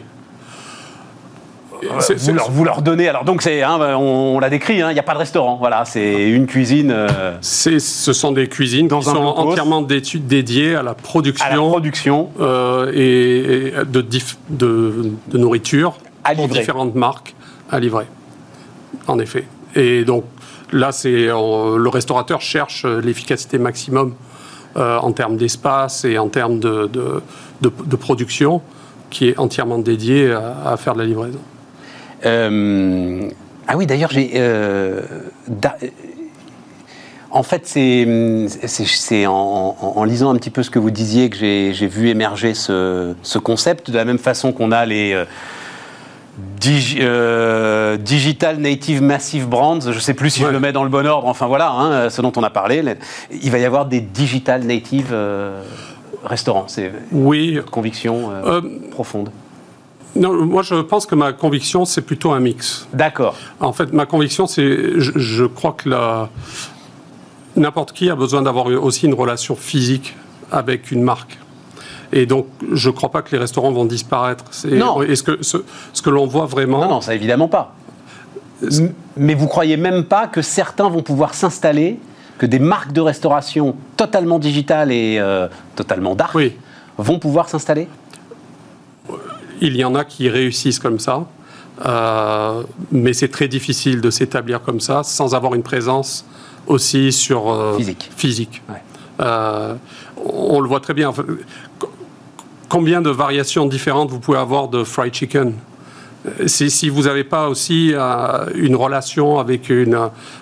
Vous, 1.82 2.34
leur, 2.34 2.52
vous, 2.52 2.64
leur, 2.64 2.82
donnez. 2.82 3.08
Alors 3.08 3.24
donc 3.24 3.42
c'est, 3.42 3.64
hein, 3.64 3.80
on, 3.98 4.40
l'a 4.40 4.50
décrit, 4.50 4.82
hein, 4.82 4.92
il 4.92 4.94
n'y 4.94 5.00
a 5.00 5.04
pas 5.04 5.14
de 5.14 5.20
restaurant. 5.20 5.58
Voilà, 5.58 5.86
c'est 5.86 6.30
une 6.30 6.48
cuisine. 6.48 6.92
Euh, 6.92 7.38
ce 7.42 7.80
sont 8.14 8.32
des 8.32 8.48
cuisines 8.48 8.88
qui 8.88 9.04
sont 9.04 9.16
entièrement 9.16 9.82
dédiées 9.82 10.76
à 10.76 10.84
la 10.84 10.94
production, 10.94 11.46
à 11.46 11.50
la 11.50 11.58
production 11.58 12.30
euh, 12.40 12.92
et, 12.94 13.74
de, 13.86 14.02
de, 14.50 15.12
de, 15.28 15.38
nourriture 15.38 15.96
à 16.24 16.36
pour 16.36 16.48
différentes 16.48 16.96
marques 16.96 17.36
à 17.72 17.80
livrer 17.80 18.06
en 19.08 19.20
effet. 19.20 19.46
Et 19.76 20.04
donc 20.04 20.26
là, 20.72 20.92
c'est 20.92 21.28
le 21.28 21.90
restaurateur 21.90 22.42
cherche 22.42 22.86
l'efficacité 22.86 23.58
maximum 23.58 24.14
euh, 24.78 24.98
en 25.00 25.12
termes 25.12 25.36
d'espace 25.36 26.06
et 26.06 26.20
en 26.20 26.30
termes 26.30 26.60
de, 26.60 26.88
de, 27.62 27.96
production 27.96 28.62
qui 29.10 29.30
est 29.30 29.40
entièrement 29.40 29.80
dédié 29.80 30.32
à, 30.32 30.78
faire 30.78 30.94
de 30.94 31.00
la 31.00 31.06
livraison. 31.06 31.40
Euh, 32.26 33.30
ah 33.68 33.78
oui, 33.78 33.86
d'ailleurs, 33.86 34.12
j'ai. 34.12 34.32
Euh, 34.36 35.02
en 37.32 37.44
fait, 37.44 37.68
c'est 37.68 39.26
en, 39.28 39.78
en, 39.80 40.04
lisant 40.04 40.34
un 40.34 40.36
petit 40.36 40.50
peu 40.50 40.64
ce 40.64 40.70
que 40.70 40.80
vous 40.80 40.92
disiez 40.92 41.30
que 41.30 41.38
j'ai 41.38 41.88
vu 41.88 42.10
émerger 42.10 42.54
ce, 42.54 43.14
ce, 43.22 43.38
concept, 43.38 43.92
de 43.92 43.98
la 43.98 44.06
même 44.06 44.18
façon 44.18 44.52
qu'on 44.52 44.72
a 44.72 44.86
les 44.86 45.16
euh, 47.00 47.98
digital 47.98 48.58
Native 48.58 49.02
Massive 49.02 49.48
Brands, 49.48 49.82
je 49.82 49.90
ne 49.90 50.00
sais 50.00 50.14
plus 50.14 50.30
si 50.30 50.42
je 50.42 50.48
le 50.48 50.60
mets 50.60 50.72
dans 50.72 50.84
le 50.84 50.90
bon 50.90 51.06
ordre, 51.06 51.28
enfin 51.28 51.48
voilà, 51.48 51.72
hein, 51.72 52.10
ce 52.10 52.22
dont 52.22 52.32
on 52.36 52.44
a 52.44 52.50
parlé. 52.50 52.84
Il 53.32 53.52
va 53.52 53.58
y 53.60 53.66
avoir 53.66 53.86
des 53.86 54.02
Digital 54.02 54.64
Native 54.64 55.10
euh, 55.12 55.62
restaurants. 56.24 56.66
C'est 56.68 56.92
oui. 57.12 57.50
une 57.50 57.62
conviction 57.64 58.32
euh, 58.32 58.62
profonde. 58.92 59.32
Non, 60.16 60.34
moi 60.46 60.64
je 60.64 60.76
pense 60.76 61.06
que 61.06 61.16
ma 61.16 61.34
conviction 61.34 61.86
c'est 61.86 62.02
plutôt 62.02 62.32
un 62.32 62.40
mix. 62.40 62.88
D'accord. 62.94 63.36
En 63.60 63.74
fait, 63.74 63.94
ma 63.94 64.06
conviction 64.06 64.48
c'est, 64.48 65.00
je, 65.00 65.12
je, 65.16 65.46
crois 65.46 65.74
que 65.74 65.90
n'importe 67.56 67.94
qui 67.94 68.10
a 68.10 68.16
besoin 68.16 68.42
d'avoir 68.42 68.68
aussi 68.68 69.06
une 69.06 69.14
relation 69.14 69.56
physique 69.56 70.16
avec 70.52 70.92
une 70.92 71.04
marque. 71.04 71.38
Et 72.12 72.26
donc, 72.26 72.48
je 72.72 72.90
ne 72.90 72.96
crois 72.96 73.10
pas 73.10 73.22
que 73.22 73.32
les 73.32 73.38
restaurants 73.38 73.72
vont 73.72 73.86
disparaître. 73.86 74.46
Non. 74.66 75.02
Est-ce 75.04 75.24
que 75.24 75.44
ce, 75.44 75.58
que 76.02 76.10
l'on 76.10 76.26
voit 76.26 76.46
vraiment 76.46 76.82
Non, 76.82 76.90
non, 76.90 77.02
ça 77.02 77.14
évidemment 77.14 77.48
pas. 77.48 77.76
Mais 79.16 79.36
vous 79.36 79.48
croyez 79.48 79.78
même 79.78 80.04
pas 80.04 80.28
que 80.28 80.42
certains 80.42 80.90
vont 80.90 81.04
pouvoir 81.04 81.34
s'installer, 81.34 82.00
que 82.38 82.46
des 82.46 82.60
marques 82.60 82.94
de 82.94 83.02
restauration 83.02 83.76
totalement 83.96 84.40
digitales 84.40 84.92
et 84.92 85.18
euh, 85.20 85.48
totalement 85.76 86.16
dark 86.16 86.38
vont 86.98 87.20
pouvoir 87.20 87.48
s'installer? 87.48 87.88
Il 89.62 89.76
y 89.76 89.84
en 89.84 89.96
a 89.96 90.04
qui 90.04 90.30
réussissent 90.30 90.80
comme 90.80 91.00
ça. 91.00 91.26
Euh, 91.86 92.64
mais 92.92 93.14
c'est 93.14 93.30
très 93.30 93.48
difficile 93.48 94.02
de 94.02 94.10
s'établir 94.10 94.62
comme 94.62 94.82
ça 94.82 95.04
sans 95.04 95.34
avoir 95.34 95.56
une 95.56 95.64
présence 95.64 96.26
aussi 96.68 97.14
sur 97.14 97.50
euh, 97.50 97.78
physique. 97.78 98.10
physique. 98.18 98.62
on 99.18 100.60
le 100.60 100.68
voit 100.68 100.82
très 100.82 100.94
bien. 100.94 101.14
Combien 102.68 103.02
de 103.02 103.10
variations 103.10 103.66
différentes 103.66 104.12
vous 104.12 104.20
pouvez 104.20 104.38
avoir 104.38 104.68
de 104.68 104.84
fried 104.84 105.14
chicken? 105.14 105.54
Si 106.48 106.90
vous 106.90 107.04
n'avez 107.04 107.24
pas 107.24 107.48
aussi 107.48 107.92
euh, 107.94 108.46
une 108.56 108.76
relation 108.76 109.40
avec 109.40 109.70
une, 109.70 109.98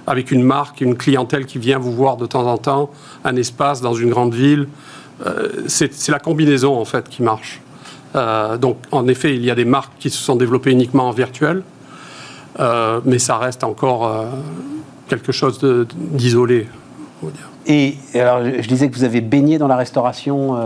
avec 0.08 0.32
une 0.32 0.44
marque, 0.44 0.82
une 0.82 0.96
clientèle 0.96 1.46
qui 1.46 1.60
vient 1.60 1.78
vous 1.78 1.94
voir 1.94 2.18
de 2.18 2.26
temps 2.26 2.48
en 2.48 2.58
temps, 2.58 2.90
un 3.24 3.36
espace 3.36 3.80
dans 3.80 3.94
une 3.94 4.10
grande 4.10 4.34
ville, 4.34 4.68
euh, 5.26 5.50
c'est 5.68 6.10
la 6.10 6.20
combinaison 6.20 6.80
en 6.80 6.86
fait 6.86 7.08
qui 7.10 7.22
marche. 7.22 7.62
Euh, 8.18 8.58
donc 8.58 8.78
en 8.92 9.08
effet, 9.08 9.36
il 9.36 9.46
y 9.46 9.52
a 9.52 9.56
des 9.56 9.66
marques 9.66 9.94
qui 10.00 10.10
se 10.10 10.18
sont 10.18 10.36
développées 10.36 10.72
uniquement 10.72 11.08
en 11.08 11.12
virtuel, 11.12 11.64
mais 13.06 13.20
ça 13.20 13.38
reste 13.38 13.64
encore 13.64 14.26
quelque 15.08 15.32
chose 15.32 15.60
d'isolé. 15.96 16.68
Et 17.68 17.96
alors, 18.16 18.44
je 18.44 18.68
disais 18.68 18.90
que 18.90 18.96
vous 18.96 19.04
avez 19.04 19.22
baigné 19.22 19.60
dans 19.60 19.68
la 19.68 19.76
restauration. 19.76 20.58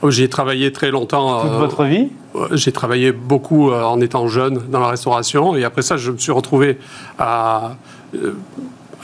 Oh, 0.00 0.10
j'ai 0.10 0.28
travaillé 0.28 0.72
très 0.72 0.90
longtemps. 0.90 1.42
Toute 1.42 1.52
votre 1.52 1.84
vie? 1.84 2.08
j'ai 2.52 2.72
travaillé 2.72 3.12
beaucoup 3.12 3.70
euh, 3.70 3.82
en 3.82 4.00
étant 4.00 4.26
jeune 4.28 4.60
dans 4.70 4.80
la 4.80 4.88
restauration 4.88 5.56
et 5.56 5.64
après 5.64 5.82
ça, 5.82 5.96
je 5.96 6.10
me 6.10 6.18
suis 6.18 6.32
retrouvé 6.32 6.78
à, 7.18 7.76
euh, 8.14 8.34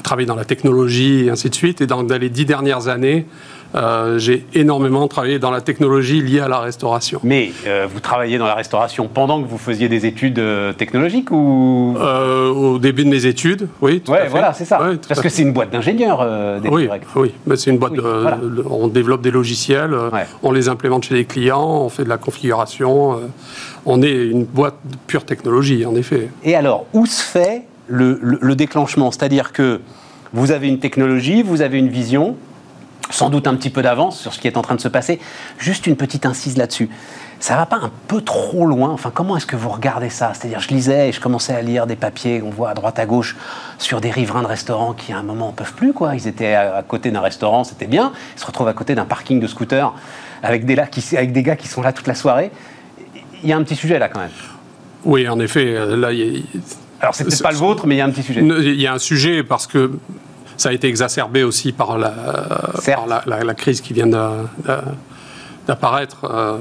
travailler 0.03 0.27
dans 0.27 0.35
la 0.35 0.45
technologie 0.45 1.27
et 1.27 1.31
ainsi 1.31 1.51
de 1.51 1.55
suite. 1.55 1.81
Et 1.81 1.87
dans, 1.87 2.03
les 2.03 2.31
dix 2.31 2.47
dernières 2.47 2.89
années, 2.89 3.27
euh, 3.75 4.19
j'ai 4.19 4.47
énormément 4.55 5.07
travaillé 5.09 5.39
dans 5.39 5.51
la 5.51 5.61
technologie 5.61 6.21
liée 6.21 6.41
à 6.41 6.49
la 6.49 6.61
restauration. 6.61 7.21
Mais 7.23 7.53
vous 7.93 8.01
travailliez 8.01 8.39
dans 8.39 8.47
la 8.47 8.55
restauration 8.55 9.09
pendant 9.13 9.43
que 9.43 9.49
vous 9.49 9.59
faisiez 9.59 9.89
des 9.89 10.07
études 10.07 10.41
technologiques 10.77 11.31
ou? 11.31 11.97
Au 11.99 12.79
début 12.79 13.05
de 13.05 13.11
mes 13.11 13.27
études, 13.27 13.69
oui. 13.81 14.01
Tout 14.01 14.13
voilà, 14.31 14.53
c'est 14.53 14.65
ça. 14.65 14.81
Parce 15.07 15.21
que 15.21 15.29
c'est 15.29 15.43
une 15.43 15.53
boîte 15.53 15.71
d'ingénieurs. 15.71 16.27
oui, 16.71 16.89
oui. 17.17 17.33
c'est 17.57 17.71
une 17.71 17.79
boîte. 17.79 17.93
on 18.69 18.89
développe 18.89 19.23
des 19.23 19.31
logiciels, 19.31 19.95
on 20.43 20.53
les 20.53 20.69
implémente 20.69 21.05
chez 21.05 21.15
les 21.15 21.25
clients, 21.25 21.83
on 21.83 21.89
fait 21.89 22.05
de 22.05 22.09
la 22.09 22.19
configuration. 22.19 23.21
on 23.87 24.03
est 24.03 24.27
une 24.29 24.45
boîte 24.45 24.77
de 24.85 24.97
pure 25.07 25.25
technologie, 25.25 25.85
en 25.85 25.95
effet. 25.95 26.29
Et 26.45 26.55
alors, 26.55 26.87
où 26.93 27.07
se 27.07 27.23
fait 27.23 27.63
le 27.89 28.55
déclenchement? 28.55 29.11
C'est-à-dire 29.11 29.53
que 29.53 29.81
vous 30.33 30.53
avez 30.53 30.69
une 30.69 30.79
technologie, 30.79 31.43
vous 31.43 31.63
avez 31.63 31.79
une 31.79 31.89
vision, 31.89 32.37
sans 33.11 33.31
doute 33.31 33.47
un 33.47 33.55
petit 33.55 33.71
peu 33.71 33.83
d'avance 33.83 34.19
sur 34.19 34.33
ce 34.35 34.39
qui 34.39 34.47
est 34.47 34.57
en 34.57 34.63
train 34.63 34.75
de 34.75 34.81
se 34.81 34.89
passer. 34.89 35.21
Juste 35.59 35.87
une 35.87 35.97
petite 35.97 36.27
incise 36.27 36.57
là-dessus. 36.57 36.89
Ça 37.41 37.55
va 37.55 37.67
pas 37.67 37.77
un 37.77 37.91
peu 38.09 38.21
trop 38.21 38.67
loin 38.67 38.91
Enfin, 38.91 39.13
comment 39.15 39.37
est-ce 39.37 39.47
que 39.47 39.55
vous 39.55 39.69
regardez 39.69 40.11
ça? 40.11 40.33
C'est-à-dire, 40.35 40.59
je 40.59 40.69
lisais 40.69 41.09
et 41.09 41.13
je 41.13 41.21
commençais 41.21 41.55
à 41.55 41.63
lire 41.63 41.87
des 41.87 41.95
papiers 41.95 42.41
qu'on 42.41 42.51
voit 42.51 42.71
à 42.71 42.75
droite 42.75 42.99
à 42.99 43.07
gauche 43.07 43.37
sur 43.79 44.01
des 44.01 44.11
riverains 44.11 44.43
de 44.43 44.49
restaurants 44.49 44.93
qui, 44.93 45.13
à 45.13 45.19
un 45.19 45.23
moment, 45.23 45.49
ne 45.49 45.53
peuvent 45.53 45.75
plus. 45.75 45.93
Quoi. 45.93 46.17
Ils 46.17 46.27
étaient 46.27 46.55
à, 46.55 46.83
côté 46.83 47.11
d'un 47.11 47.21
restaurant, 47.21 47.63
c'était 47.63 47.87
bien. 47.87 48.13
Ils 48.37 48.41
se 48.41 48.47
retrouvent 48.47 48.69
à 48.69 48.73
côté 48.73 48.95
d'un 48.95 49.05
parking 49.05 49.39
de 49.39 49.47
scooter 49.47 49.95
avec 50.43 50.65
des, 50.67 50.75
là, 50.75 50.87
qui, 50.87 51.17
avec 51.17 51.33
des 51.33 51.43
gars 51.43 51.57
qui 51.57 51.69
sont 51.69 51.83
là 51.83 51.93
toute 51.93 52.09
la 52.09 52.15
soirée. 52.15 52.51
Il 53.43 53.49
y 53.49 53.53
a 53.53 53.57
un 53.57 53.63
petit 53.63 53.77
sujet 53.77 54.01
là, 54.01 54.09
quand 54.09 54.21
même. 54.21 54.31
Oui, 55.05 55.29
en 55.29 55.39
effet. 55.39 55.75
Là, 55.97 56.09
Alors, 57.01 57.15
c'est 57.15 57.25
peut-être 57.25 57.43
pas 57.43 57.53
le 57.53 57.57
vôtre, 57.57 57.87
mais 57.87 57.95
il 57.95 57.99
y 57.99 58.01
a 58.01 58.05
un 58.05 58.11
petit 58.11 58.25
sujet. 58.25 58.41
Il 58.41 58.81
y 58.81 58.87
a 58.89 58.95
un 58.95 58.99
sujet 58.99 59.45
parce 59.45 59.69
que 59.69 59.93
ça 60.59 60.69
a 60.69 60.73
été 60.73 60.89
exacerbé 60.89 61.45
aussi 61.45 61.73
par 61.73 61.97
la, 61.99 62.15
la, 63.27 63.55
crise 63.55 63.81
qui 63.81 63.95
vient 63.95 64.09
d'apparaître. 65.67 66.25
Euh, 66.25 66.59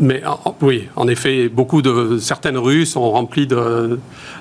mais 0.00 0.22
oui, 0.62 0.88
en 0.94 1.08
effet, 1.08 1.48
beaucoup 1.48 1.82
de 1.82 2.18
certaines 2.18 2.56
rues 2.56 2.86
sont 2.86 3.10
remplies 3.10 3.48
de, 3.48 3.98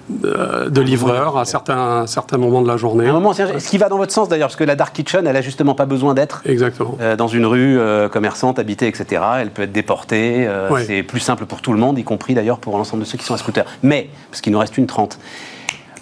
de, 0.08 0.82
livreurs 0.82 1.38
à 1.38 1.46
certains, 1.46 2.06
certains 2.06 2.38
moments 2.38 2.62
de 2.62 2.68
la 2.68 2.78
journée. 2.78 3.08
Un 3.08 3.14
moment, 3.14 3.34
ce 3.34 3.68
qui 3.68 3.80
va 3.80 3.90
dans 3.90 3.98
votre 3.98 4.14
sens 4.14 4.30
d'ailleurs, 4.30 4.50
parce 4.50 4.56
que 4.56 4.64
la 4.64 4.76
dark 4.76 4.96
kitchen, 4.96 5.26
elle 5.26 5.36
a 5.36 5.42
justement 5.42 5.74
pas 5.74 5.88
besoin 5.88 6.14
d'être 6.14 6.44
euh, 6.46 7.16
dans 7.16 7.28
une 7.28 7.48
rue 7.48 7.80
euh, 7.80 8.08
commerçante, 8.08 8.60
habitée, 8.60 8.88
etc. 8.88 9.22
Elle 9.40 9.50
peut 9.50 9.64
être 9.64 9.72
déportée. 9.72 10.48
C'est 10.86 11.02
plus 11.02 11.20
simple 11.20 11.46
pour 11.46 11.62
tout 11.62 11.74
le 11.74 11.80
monde, 11.80 11.98
y 11.98 12.04
compris 12.04 12.36
d'ailleurs 12.36 12.60
pour 12.60 12.78
l'ensemble 12.78 13.04
de 13.04 13.08
ceux 13.08 13.18
qui 13.18 13.26
sont 13.26 13.34
à 13.34 13.38
scooter. 13.38 13.66
Mais 13.82 14.10
parce 14.30 14.42
qu'il 14.42 14.54
nous 14.54 14.60
reste 14.60 14.78
une 14.78 14.88
trente 14.88 15.18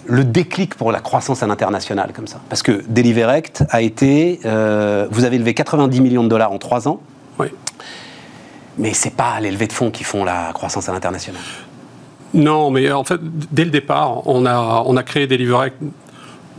le 0.06 0.24
déclic 0.24 0.74
pour 0.74 0.92
la 0.92 1.00
croissance 1.00 1.42
à 1.42 1.46
l'international 1.46 2.12
comme 2.12 2.26
ça 2.26 2.40
Parce 2.48 2.62
que 2.62 2.82
Deliverect 2.88 3.64
a 3.70 3.82
été, 3.82 4.40
euh, 4.44 5.06
vous 5.10 5.24
avez 5.24 5.38
levé 5.38 5.54
90 5.54 6.00
millions 6.00 6.24
de 6.24 6.28
dollars 6.28 6.52
en 6.52 6.58
trois 6.58 6.88
ans. 6.88 7.00
Oui. 7.38 7.48
Mais 8.78 8.92
c'est 8.92 9.14
pas 9.14 9.40
les 9.40 9.50
levées 9.50 9.66
de 9.66 9.72
fonds 9.72 9.90
qui 9.90 10.04
font 10.04 10.24
la 10.24 10.52
croissance 10.52 10.88
à 10.88 10.92
l'international. 10.92 11.40
Non, 12.34 12.70
mais 12.70 12.90
en 12.92 13.04
fait, 13.04 13.20
dès 13.22 13.64
le 13.64 13.70
départ, 13.70 14.26
on 14.26 14.44
a, 14.46 14.82
on 14.86 14.96
a 14.96 15.02
créé 15.02 15.26
Deliverect 15.26 15.76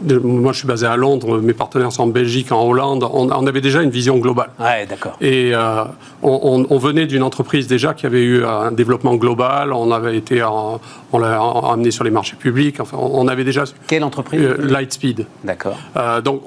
moi, 0.01 0.53
je 0.53 0.59
suis 0.59 0.67
basé 0.67 0.85
à 0.85 0.95
Londres, 0.95 1.39
mes 1.39 1.53
partenaires 1.53 1.91
sont 1.91 2.03
en 2.03 2.07
Belgique, 2.07 2.51
en 2.51 2.63
Hollande. 2.63 3.07
On, 3.11 3.47
avait 3.47 3.61
déjà 3.61 3.81
une 3.81 3.89
vision 3.89 4.17
globale. 4.17 4.49
Ouais, 4.59 4.85
d'accord. 4.85 5.17
Et 5.21 5.51
euh, 5.53 5.83
on, 6.21 6.77
venait 6.77 7.07
d'une 7.07 7.23
entreprise 7.23 7.67
déjà 7.67 7.93
qui 7.93 8.05
avait 8.05 8.21
eu 8.21 8.45
un 8.45 8.71
développement 8.71 9.15
global. 9.15 9.73
On 9.73 9.91
avait 9.91 10.17
été, 10.17 10.43
on 10.43 11.17
l'a 11.17 11.41
amené 11.71 11.91
sur 11.91 12.03
les 12.03 12.11
marchés 12.11 12.35
publics. 12.35 12.79
Enfin, 12.79 12.97
on 12.99 13.27
avait 13.27 13.43
déjà. 13.43 13.63
Quelle 13.87 14.03
entreprise 14.03 14.41
euh, 14.41 14.57
Lightspeed. 14.59 15.25
D'accord. 15.43 15.77
Euh, 15.95 16.21
donc, 16.21 16.43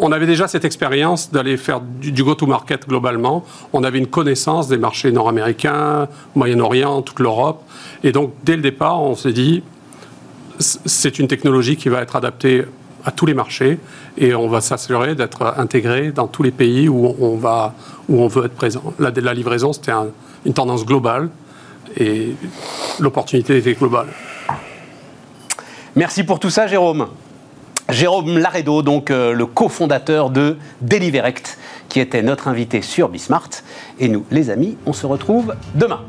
on, 0.00 0.12
avait 0.12 0.26
déjà 0.26 0.46
cette 0.46 0.64
expérience 0.64 1.30
d'aller 1.30 1.56
faire 1.56 1.80
du, 1.80 2.12
du 2.12 2.22
go-to-market 2.22 2.86
globalement. 2.86 3.44
On 3.72 3.82
avait 3.82 3.98
une 3.98 4.06
connaissance 4.06 4.68
des 4.68 4.78
marchés 4.78 5.10
nord-américains, 5.10 6.08
Moyen-Orient, 6.34 7.02
toute 7.02 7.20
l'Europe. 7.20 7.62
Et 8.04 8.12
donc, 8.12 8.32
dès 8.44 8.56
le 8.56 8.62
départ, 8.62 9.02
on 9.02 9.14
s'est 9.14 9.32
dit 9.32 9.62
c'est 10.58 11.18
une 11.18 11.28
technologie 11.28 11.76
qui 11.76 11.88
va 11.88 12.02
être 12.02 12.16
adaptée 12.16 12.64
à 13.04 13.10
tous 13.10 13.26
les 13.26 13.34
marchés 13.34 13.78
et 14.16 14.34
on 14.34 14.48
va 14.48 14.60
s'assurer 14.60 15.14
d'être 15.14 15.54
intégré 15.56 16.10
dans 16.12 16.26
tous 16.26 16.42
les 16.42 16.50
pays 16.50 16.88
où 16.88 17.14
on, 17.20 18.26
veut 18.28 18.44
être 18.46 18.54
présent. 18.54 18.92
La, 18.98 19.10
la 19.10 19.34
livraison, 19.34 19.72
c'était 19.72 19.92
une 20.44 20.52
tendance 20.52 20.84
globale 20.84 21.30
et 21.96 22.34
l'opportunité 22.98 23.58
était 23.58 23.74
globale. 23.74 24.08
Merci 25.96 26.24
pour 26.24 26.38
tout 26.38 26.50
ça, 26.50 26.66
Jérôme. 26.66 27.08
Jérôme 27.88 28.36
Laredo, 28.36 28.82
donc 28.82 29.10
euh, 29.10 29.32
le 29.32 29.46
cofondateur 29.46 30.28
de 30.28 30.58
Deliverect, 30.82 31.58
qui 31.88 32.00
était 32.00 32.22
notre 32.22 32.48
invité 32.48 32.82
sur 32.82 33.08
Bismart. 33.08 33.48
Et 33.98 34.08
nous, 34.08 34.26
les 34.30 34.50
amis, 34.50 34.76
on 34.84 34.92
se 34.92 35.06
retrouve 35.06 35.54
demain. 35.74 36.00